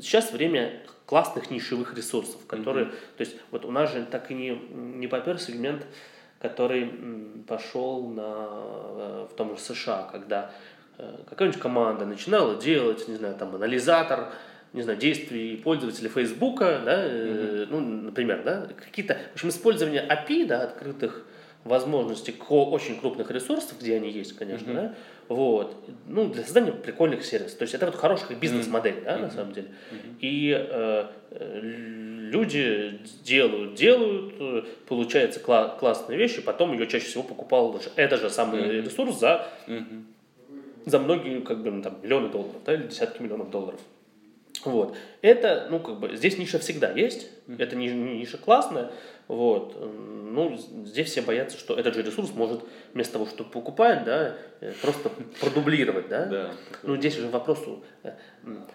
Сейчас 0.00 0.32
время 0.32 0.82
классных 1.06 1.50
нишевых 1.50 1.96
ресурсов, 1.96 2.46
которые, 2.46 2.86
то 2.86 3.20
есть 3.20 3.36
вот 3.50 3.64
у 3.64 3.70
нас 3.70 3.92
же 3.92 4.04
так 4.04 4.30
и 4.30 4.34
не, 4.34 4.50
не 4.50 5.06
попер 5.06 5.38
сегмент, 5.38 5.86
который 6.38 6.90
пошел 7.46 8.08
на, 8.08 8.48
э, 8.48 9.26
в 9.30 9.34
том 9.36 9.56
же 9.56 9.62
США, 9.62 10.08
когда 10.10 10.52
какая-нибудь 11.28 11.60
команда 11.60 12.06
начинала 12.06 12.56
делать, 12.60 13.06
не 13.08 13.16
знаю, 13.16 13.36
там, 13.36 13.54
анализатор, 13.54 14.32
не 14.72 14.82
знаю, 14.82 14.98
действий 14.98 15.56
пользователя 15.56 16.08
Фейсбука, 16.08 16.80
да, 16.84 17.06
mm-hmm. 17.06 17.68
ну, 17.70 17.80
например, 17.80 18.42
да, 18.44 18.68
какие-то, 18.76 19.16
в 19.30 19.34
общем, 19.34 19.48
использование 19.48 20.06
API, 20.06 20.46
да, 20.46 20.62
открытых 20.62 21.24
возможностей 21.64 22.32
к 22.32 22.50
очень 22.50 22.98
крупных 23.00 23.30
ресурсов, 23.30 23.78
где 23.80 23.96
они 23.96 24.10
есть, 24.10 24.36
конечно, 24.36 24.70
mm-hmm. 24.70 24.74
да, 24.74 24.94
вот, 25.28 25.76
ну, 26.06 26.28
для 26.28 26.42
создания 26.42 26.72
прикольных 26.72 27.24
сервисов. 27.24 27.58
То 27.58 27.62
есть 27.62 27.74
это 27.74 27.86
вот 27.86 27.96
хорошая 27.96 28.36
бизнес-модель, 28.36 28.94
mm-hmm. 28.94 29.04
да, 29.04 29.18
на 29.18 29.30
самом 29.30 29.52
деле. 29.52 29.68
Mm-hmm. 29.68 30.16
И 30.20 30.56
э, 30.56 31.06
люди 32.30 33.00
делают, 33.24 33.74
делают, 33.74 34.86
получается 34.86 35.40
кла- 35.40 35.78
классные 35.78 36.18
вещи, 36.18 36.40
потом 36.40 36.72
ее 36.72 36.86
чаще 36.86 37.06
всего 37.06 37.22
покупал 37.22 37.72
даже 37.72 37.90
это 37.96 38.16
же 38.16 38.30
самый 38.30 38.60
mm-hmm. 38.60 38.84
ресурс 38.84 39.18
за 39.18 39.48
mm-hmm 39.66 40.04
за 40.88 40.98
многие, 40.98 41.40
как 41.40 41.62
бы, 41.62 41.70
ну, 41.70 41.82
там, 41.82 41.98
миллионы 42.02 42.28
долларов, 42.28 42.56
да, 42.64 42.74
или 42.74 42.84
десятки 42.84 43.22
миллионов 43.22 43.50
долларов. 43.50 43.80
Вот. 44.64 44.96
Это, 45.22 45.68
ну, 45.70 45.80
как 45.80 46.00
бы, 46.00 46.16
здесь 46.16 46.38
ниша 46.38 46.58
всегда 46.58 46.90
есть, 46.90 47.30
это 47.58 47.76
ниша 47.76 48.38
классная, 48.38 48.90
вот. 49.28 49.76
Ну, 49.80 50.58
здесь 50.84 51.10
все 51.10 51.22
боятся, 51.22 51.58
что 51.58 51.74
этот 51.74 51.94
же 51.94 52.02
ресурс 52.02 52.30
может 52.32 52.62
вместо 52.94 53.14
того, 53.14 53.26
что 53.26 53.44
покупать, 53.44 54.04
да, 54.04 54.36
э, 54.60 54.72
просто 54.82 55.10
продублировать, 55.40 56.08
да. 56.08 56.24
да. 56.26 56.50
Ну, 56.82 56.96
здесь 56.96 57.16
же 57.16 57.28
вопрос, 57.28 57.62
э, 58.04 58.12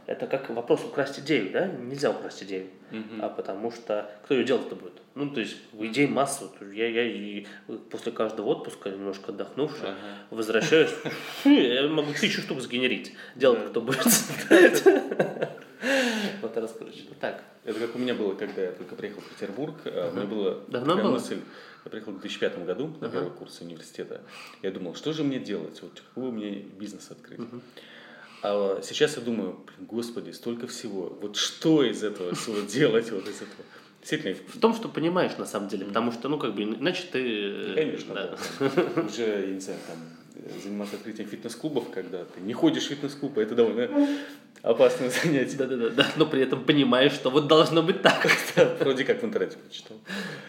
это 0.05 0.27
как 0.27 0.49
вопрос 0.49 0.83
украсть 0.83 1.19
идею, 1.19 1.51
да, 1.51 1.67
нельзя 1.67 2.11
украсть 2.11 2.43
идею, 2.43 2.67
mm-hmm. 2.91 3.21
а 3.21 3.29
потому 3.29 3.71
что 3.71 4.09
кто 4.23 4.35
ее 4.35 4.43
делать-то 4.43 4.75
будет? 4.75 4.93
Ну, 5.15 5.29
то 5.29 5.39
есть, 5.39 5.57
идей 5.79 6.07
масса. 6.07 6.49
Я, 6.73 6.87
я 6.87 7.03
и 7.03 7.45
после 7.89 8.11
каждого 8.11 8.47
отпуска, 8.49 8.89
немножко 8.89 9.31
отдохнувший, 9.31 9.89
ага. 9.89 9.97
возвращаюсь, 10.31 10.91
я 11.45 11.87
могу 11.87 12.13
тысячу 12.13 12.41
штук 12.41 12.61
сгенерить. 12.61 13.13
Делать 13.35 13.69
кто 13.69 13.81
будет. 13.81 14.05
Вот 16.41 16.55
раскручено. 16.57 17.15
Так. 17.19 17.43
Это 17.65 17.79
как 17.79 17.95
у 17.95 17.99
меня 17.99 18.13
было, 18.13 18.35
когда 18.35 18.61
я 18.61 18.71
только 18.71 18.95
приехал 18.95 19.21
в 19.21 19.25
Петербург. 19.25 19.75
Uh-huh. 19.85 20.11
У 20.11 20.15
меня 20.15 20.25
была 20.25 20.57
Давно 20.67 20.95
такая 20.95 21.03
было? 21.03 21.13
мысль. 21.13 21.39
Я 21.85 21.91
приехал 21.91 22.11
в 22.11 22.19
2005 22.19 22.65
году 22.65 22.87
на 22.99 23.05
uh-huh. 23.05 23.11
первый 23.11 23.31
курс 23.31 23.61
университета. 23.61 24.21
Я 24.61 24.71
думал, 24.71 24.95
что 24.95 25.13
же 25.13 25.23
мне 25.23 25.39
делать? 25.39 25.81
Вот 25.81 26.01
какой 26.13 26.31
мне 26.31 26.51
бизнес 26.51 27.09
открыть? 27.09 27.39
Uh-huh. 27.39 27.61
А 28.43 28.81
сейчас 28.83 29.15
я 29.15 29.23
думаю, 29.23 29.61
блин, 29.65 29.87
господи, 29.87 30.31
столько 30.31 30.67
всего. 30.67 31.17
Вот 31.21 31.37
что 31.37 31.83
из 31.83 32.03
этого 32.03 32.35
всего 32.35 32.59
делать? 32.67 33.09
Вот 33.11 33.27
из 33.27 33.37
этого. 33.37 33.63
Действительно. 34.01 34.35
В 34.53 34.59
том, 34.59 34.75
что 34.75 34.89
понимаешь 34.89 35.37
на 35.37 35.45
самом 35.45 35.69
деле, 35.69 35.85
потому 35.85 36.11
что, 36.11 36.27
ну, 36.27 36.37
как 36.37 36.53
бы, 36.53 36.63
иначе 36.63 37.05
ты... 37.09 37.21
Э, 37.21 37.73
Конечно, 37.73 38.13
да. 38.13 38.37
Уже, 39.01 39.23
я 39.23 39.53
не 39.53 39.61
знаю, 39.61 39.79
там, 39.87 39.97
заниматься 40.63 40.95
открытием 40.95 41.27
фитнес-клубов, 41.27 41.85
когда 41.91 42.25
ты 42.25 42.41
не 42.41 42.53
ходишь 42.53 42.85
в 42.85 42.89
фитнес-клуб, 42.89 43.37
это 43.37 43.55
довольно 43.55 43.89
опасное 44.63 45.09
занятие. 45.23 45.57
Да-да-да, 45.57 45.89
да, 45.89 46.07
но 46.15 46.25
при 46.25 46.41
этом 46.41 46.63
понимаешь, 46.63 47.11
что 47.11 47.29
вот 47.29 47.47
должно 47.47 47.83
быть 47.83 48.01
так. 48.01 48.25
Вроде 48.79 49.03
как 49.03 49.21
в 49.21 49.25
интернете 49.25 49.57
прочитал. 49.57 49.97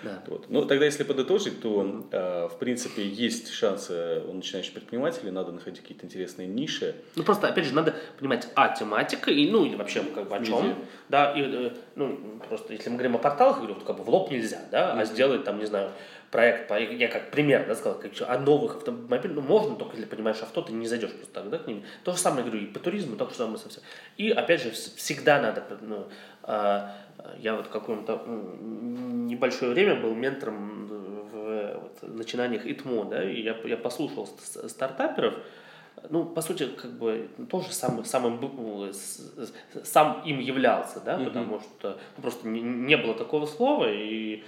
Да. 0.03 0.23
Вот. 0.29 0.47
Ну, 0.49 0.65
тогда, 0.65 0.85
если 0.87 1.03
подытожить, 1.03 1.61
то, 1.61 2.07
э, 2.11 2.49
в 2.49 2.59
принципе, 2.59 3.07
есть 3.07 3.53
шансы 3.53 4.23
у 4.27 4.33
начинающих 4.33 4.73
предпринимателей, 4.73 5.31
надо 5.31 5.53
находить 5.53 5.81
какие-то 5.81 6.07
интересные 6.07 6.49
ниши. 6.49 6.95
Ну, 7.17 7.25
просто, 7.25 7.49
опять 7.49 7.67
же, 7.67 7.75
надо 7.75 7.95
понимать, 8.19 8.49
а, 8.55 8.75
тематика, 8.75 9.31
и, 9.31 9.51
ну, 9.51 9.65
и 9.65 9.75
вообще, 9.75 10.03
как 10.03 10.29
бы, 10.29 10.37
о 10.37 10.45
чем. 10.45 10.63
Медиа. 10.63 10.77
Да, 11.09 11.33
и, 11.33 11.43
э, 11.43 11.71
ну, 11.97 12.41
просто, 12.49 12.73
если 12.73 12.91
мы 12.91 12.97
говорим 12.97 13.17
о 13.17 13.19
порталах, 13.19 13.57
я 13.57 13.63
говорю, 13.63 13.75
вот, 13.75 13.85
как 13.85 13.97
бы, 13.97 14.05
в 14.05 14.09
лоб 14.09 14.31
нельзя, 14.31 14.61
да, 14.71 14.93
а 14.93 15.05
сделать, 15.05 15.45
там, 15.45 15.59
не 15.59 15.67
знаю, 15.67 15.91
проект, 16.35 16.69
я 17.01 17.07
как 17.07 17.31
пример, 17.31 17.65
да, 17.69 17.77
сказал, 17.77 17.97
как, 18.01 18.11
о 18.29 18.39
новых 18.41 18.75
автомобилях, 18.77 19.37
ну, 19.37 19.41
можно, 19.41 19.77
только 19.77 19.95
если 19.95 20.09
понимаешь 20.09 20.43
авто, 20.43 20.63
ты 20.63 20.73
не 20.73 20.89
зайдешь 20.89 21.13
просто 21.13 21.33
так, 21.33 21.49
да, 21.49 21.59
к 21.59 21.69
ним. 21.69 21.85
То 22.03 22.11
же 22.11 22.19
самое, 22.19 22.45
говорю, 22.45 22.61
и 22.61 22.67
по 22.67 22.81
туризму, 22.81 23.15
то 23.17 23.29
же 23.29 23.37
самое 23.37 23.59
совсем. 23.59 23.85
И, 24.17 24.31
опять 24.31 24.61
же, 24.63 24.71
вс- 24.71 24.97
всегда 24.97 25.41
надо, 25.41 25.63
ну, 25.81 26.09
а, 26.43 26.91
я 27.39 27.55
вот 27.55 27.69
какое-то 27.69 28.21
небольшое 28.61 29.71
время 29.73 29.95
был 29.95 30.13
ментором 30.15 30.87
в 30.89 31.81
вот, 31.83 32.03
начинаниях 32.03 32.67
ИТМО, 32.67 33.05
да, 33.05 33.23
и 33.31 33.41
я, 33.41 33.57
я 33.65 33.77
послушал 33.77 34.29
стартаперов, 34.67 35.35
ну, 36.11 36.25
по 36.25 36.43
сути, 36.43 36.67
как 36.67 36.91
бы 36.99 37.29
тоже 37.49 37.73
сам, 37.73 38.05
самым, 38.05 38.41
бу- 38.41 38.53
ну, 38.57 38.93
сам 39.85 40.23
им 40.27 40.41
являлся, 40.41 41.01
да, 41.01 41.17
потому 41.27 41.61
что 41.61 41.97
ну, 42.17 42.23
просто 42.23 42.49
не, 42.49 42.61
не 42.61 42.97
было 42.97 43.15
такого 43.15 43.47
слова, 43.47 43.87
и, 43.89 44.43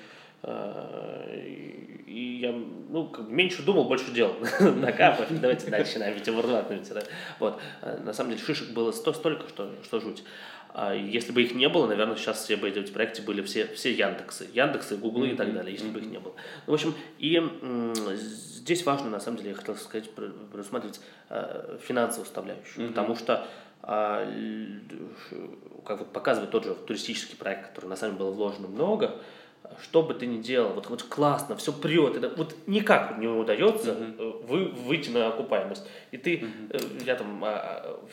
и, 2.06 2.38
я, 2.40 2.52
ну, 2.52 3.08
как 3.08 3.26
бы 3.26 3.32
меньше 3.32 3.62
думал, 3.62 3.84
больше 3.84 4.10
делал. 4.12 4.34
Так, 4.58 5.00
а, 5.00 5.12
пофиг, 5.12 5.40
давайте 5.40 5.70
дальше 5.70 5.98
на 5.98 6.10
Витя 6.10 6.30
да. 6.30 7.02
Вот, 7.38 7.60
на 8.04 8.12
самом 8.12 8.30
деле 8.30 8.42
шишек 8.42 8.70
было 8.70 8.92
сто, 8.92 9.12
столько, 9.12 9.48
что, 9.48 9.70
что 9.84 10.00
жуть. 10.00 10.22
А 10.78 10.94
если 10.94 11.32
бы 11.32 11.42
их 11.42 11.54
не 11.54 11.68
было, 11.68 11.86
наверное, 11.86 12.16
сейчас 12.16 12.44
все 12.44 12.56
бы 12.56 12.68
эти 12.68 12.90
проекте 12.92 13.22
были 13.22 13.40
все, 13.42 13.66
все 13.68 13.92
Яндексы, 13.92 14.46
Яндексы, 14.52 14.96
Гуглы 14.96 15.30
и 15.30 15.34
так 15.34 15.54
далее, 15.54 15.72
если 15.72 15.88
бы 15.88 16.00
их 16.00 16.06
не 16.06 16.18
было. 16.18 16.34
Ну, 16.66 16.72
в 16.72 16.74
общем, 16.74 16.94
и 17.18 17.42
здесь 18.14 18.84
важно, 18.84 19.08
на 19.08 19.20
самом 19.20 19.38
деле, 19.38 19.50
я 19.50 19.56
хотел 19.56 19.74
сказать, 19.76 20.10
пр- 20.10 20.34
предусматривать 20.52 21.00
э, 21.30 21.78
финансовую 21.82 22.26
составляющую, 22.26 22.88
потому 22.88 23.16
что 23.16 23.46
а, 23.88 24.28
как 25.84 26.00
вот 26.00 26.12
показывает 26.12 26.50
тот 26.50 26.64
же 26.64 26.74
туристический 26.74 27.36
проект, 27.36 27.68
который 27.68 27.86
на 27.86 27.96
самом 27.96 28.14
деле 28.14 28.24
было 28.24 28.34
вложено 28.34 28.66
много, 28.68 29.16
что 29.82 30.02
бы 30.02 30.14
ты 30.14 30.26
ни 30.26 30.40
делал, 30.40 30.72
вот, 30.74 30.88
вот 30.88 31.02
классно, 31.02 31.56
все 31.56 31.72
прет, 31.72 32.16
это 32.16 32.32
вот 32.36 32.54
никак 32.66 33.18
не 33.18 33.26
удается 33.28 33.96
э, 34.18 34.32
вы, 34.46 34.66
выйти 34.68 35.10
на 35.10 35.28
окупаемость. 35.28 35.86
И 36.10 36.16
ты, 36.16 36.44
э, 36.70 36.78
я 37.04 37.14
там, 37.16 37.44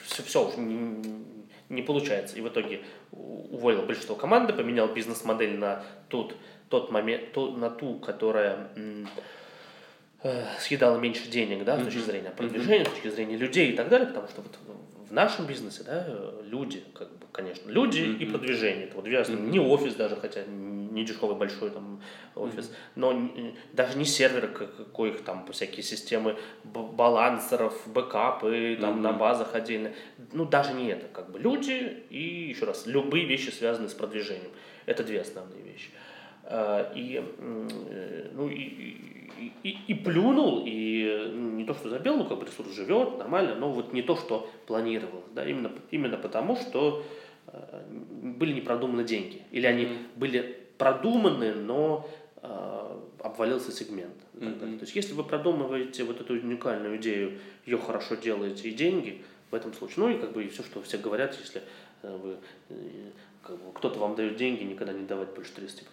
все, 0.06 0.24
все 0.24 0.48
уже 0.48 0.60
не, 0.60 1.26
не 1.70 1.82
получается. 1.82 2.38
И 2.38 2.42
в 2.42 2.48
итоге 2.48 2.82
уволил 3.12 3.84
большинство 3.84 4.16
команды, 4.16 4.54
поменял 4.54 4.88
бизнес-модель 4.88 5.58
на 5.58 5.84
тот, 6.10 6.36
тот 6.70 6.92
момент, 6.92 7.32
то- 7.34 7.52
на 7.52 7.70
ту, 7.70 8.00
которая 8.00 8.70
э, 10.24 10.46
съедала 10.60 10.98
меньше 10.98 11.30
денег, 11.30 11.64
да, 11.66 11.80
с 11.80 11.84
точки 11.84 12.00
зрения 12.00 12.30
продвижения, 12.32 12.86
с 12.86 12.90
точки 12.90 13.10
зрения 13.10 13.38
людей 13.38 13.72
и 13.72 13.76
так 13.76 13.90
далее, 13.90 14.08
потому 14.08 14.28
что 14.28 14.42
вот 14.42 14.58
в 15.10 15.14
нашем 15.14 15.46
бизнесе, 15.46 15.84
да, 15.84 16.08
люди, 16.44 16.84
как 16.94 17.10
бы, 17.18 17.26
конечно, 17.32 17.70
люди 17.70 18.00
и 18.20 18.26
продвижение, 18.26 18.86
это 18.86 18.96
вот 18.96 19.06
две 19.06 19.20
основные, 19.20 19.52
не 19.52 19.60
офис 19.60 19.96
даже, 19.96 20.16
хотя 20.16 20.42
не 20.94 21.04
дешевый 21.04 21.36
большой 21.36 21.70
там 21.72 22.02
офис, 22.36 22.72
но 22.96 23.12
н- 23.12 23.54
даже 23.74 23.98
не 23.98 24.06
серверы, 24.06 24.48
как- 24.48 24.92
коих 24.94 25.22
там 25.24 25.46
всякие 25.52 25.84
системы 25.84 26.38
балансеров, 26.64 27.74
бэкапы 27.88 28.78
там 28.80 29.02
на 29.02 29.14
базах 29.14 29.56
отдельно, 29.56 29.92
ну 30.32 30.46
даже 30.46 30.74
не 30.74 30.88
это, 30.90 31.08
как 31.08 31.32
бы. 31.32 31.40
Люди 31.40 32.04
и 32.10 32.50
еще 32.50 32.66
раз 32.66 32.86
любые 32.88 33.26
вещи 33.26 33.50
связанные 33.50 33.90
с 33.90 33.94
продвижением, 33.94 34.52
это 34.86 35.04
две 35.04 35.22
основные 35.22 35.62
вещи. 35.62 35.90
А, 36.46 36.92
И, 36.96 37.24
э, 37.40 38.30
ну, 38.34 38.50
и, 38.50 38.54
и, 38.56 39.52
и- 39.64 39.78
и 39.88 39.94
плюнул, 39.94 40.64
и 40.66 41.32
не 41.36 41.64
то, 41.66 41.74
что 41.74 41.90
забил, 41.90 42.18
ну, 42.18 42.26
как 42.26 42.40
бы 42.40 42.46
ресурс 42.46 42.72
живет, 42.74 43.18
нормально, 43.18 43.56
но 43.56 43.72
вот 43.72 43.94
не 43.94 44.02
то, 44.02 44.16
что 44.18 44.50
планировалось, 44.68 45.26
да, 45.34 45.46
именно, 45.48 45.72
именно 45.92 46.18
потому, 46.18 46.56
что 46.58 47.04
э, 47.48 47.84
были 48.40 48.54
не 48.54 48.62
продуманы 48.62 49.04
деньги, 49.04 49.42
или 49.52 49.66
они 49.68 49.88
были 50.16 50.63
продуманы, 50.78 51.54
но 51.54 52.10
э, 52.42 53.00
обвалился 53.20 53.72
сегмент. 53.72 54.16
далее. 54.60 54.78
То 54.78 54.84
есть, 54.86 54.96
если 54.96 55.14
вы 55.14 55.24
продумываете 55.24 56.04
вот 56.04 56.20
эту 56.22 56.34
уникальную 56.34 56.98
идею, 56.98 57.40
ее 57.66 57.78
хорошо 57.78 58.16
делаете 58.16 58.70
и 58.70 58.74
деньги, 58.74 59.24
в 59.52 59.56
этом 59.56 59.74
случае, 59.74 59.96
ну 59.98 60.10
и 60.10 60.20
как 60.20 60.34
бы 60.34 60.44
и 60.44 60.50
все, 60.50 60.64
что 60.64 60.82
все 60.82 60.98
говорят, 60.98 61.38
если 61.40 61.62
э, 62.02 62.18
вы 62.18 62.38
э, 62.70 63.12
как 63.44 63.58
бы, 63.58 63.72
кто-то 63.74 64.00
вам 64.00 64.16
дает 64.16 64.36
деньги, 64.38 64.64
никогда 64.64 64.94
не 64.94 65.06
давать 65.06 65.34
больше 65.36 65.52
30%, 65.54 65.92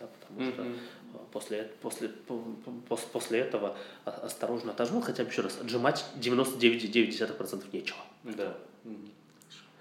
да, 0.00 0.06
потому 0.20 0.50
что 0.50 0.62
э, 0.62 1.18
после, 1.30 1.70
после, 1.82 2.08
по- 2.08 2.38
по- 2.38 2.94
пос- 2.94 3.06
после 3.12 3.40
этого 3.40 3.76
осторожно 4.04 4.70
отожму, 4.72 5.00
хотя 5.02 5.24
бы 5.24 5.30
еще 5.30 5.42
раз, 5.42 5.60
отжимать 5.60 6.04
99,9% 6.18 7.64
нечего. 7.72 7.98
Да. 8.24 8.56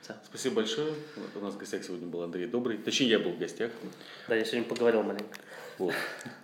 Всё. 0.01 0.13
Спасибо 0.25 0.55
большое. 0.55 0.93
У 1.35 1.39
нас 1.39 1.53
в 1.53 1.57
гостях 1.57 1.83
сегодня 1.83 2.07
был 2.07 2.23
Андрей 2.23 2.47
Добрый. 2.47 2.77
Точнее, 2.77 3.09
я 3.09 3.19
был 3.19 3.31
в 3.31 3.37
гостях. 3.37 3.71
Да, 4.27 4.35
я 4.35 4.43
сегодня 4.43 4.67
поговорил 4.67 5.03
маленько. 5.03 5.37
Вот. 5.77 5.93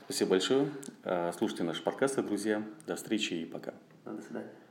Спасибо 0.06 0.32
большое. 0.32 0.70
А, 1.04 1.34
Слушайте 1.38 1.64
наши 1.64 1.82
подкасты, 1.82 2.22
друзья. 2.22 2.64
До 2.86 2.96
встречи 2.96 3.34
и 3.34 3.46
пока. 3.46 3.74
До 4.06 4.22
свидания. 4.22 4.67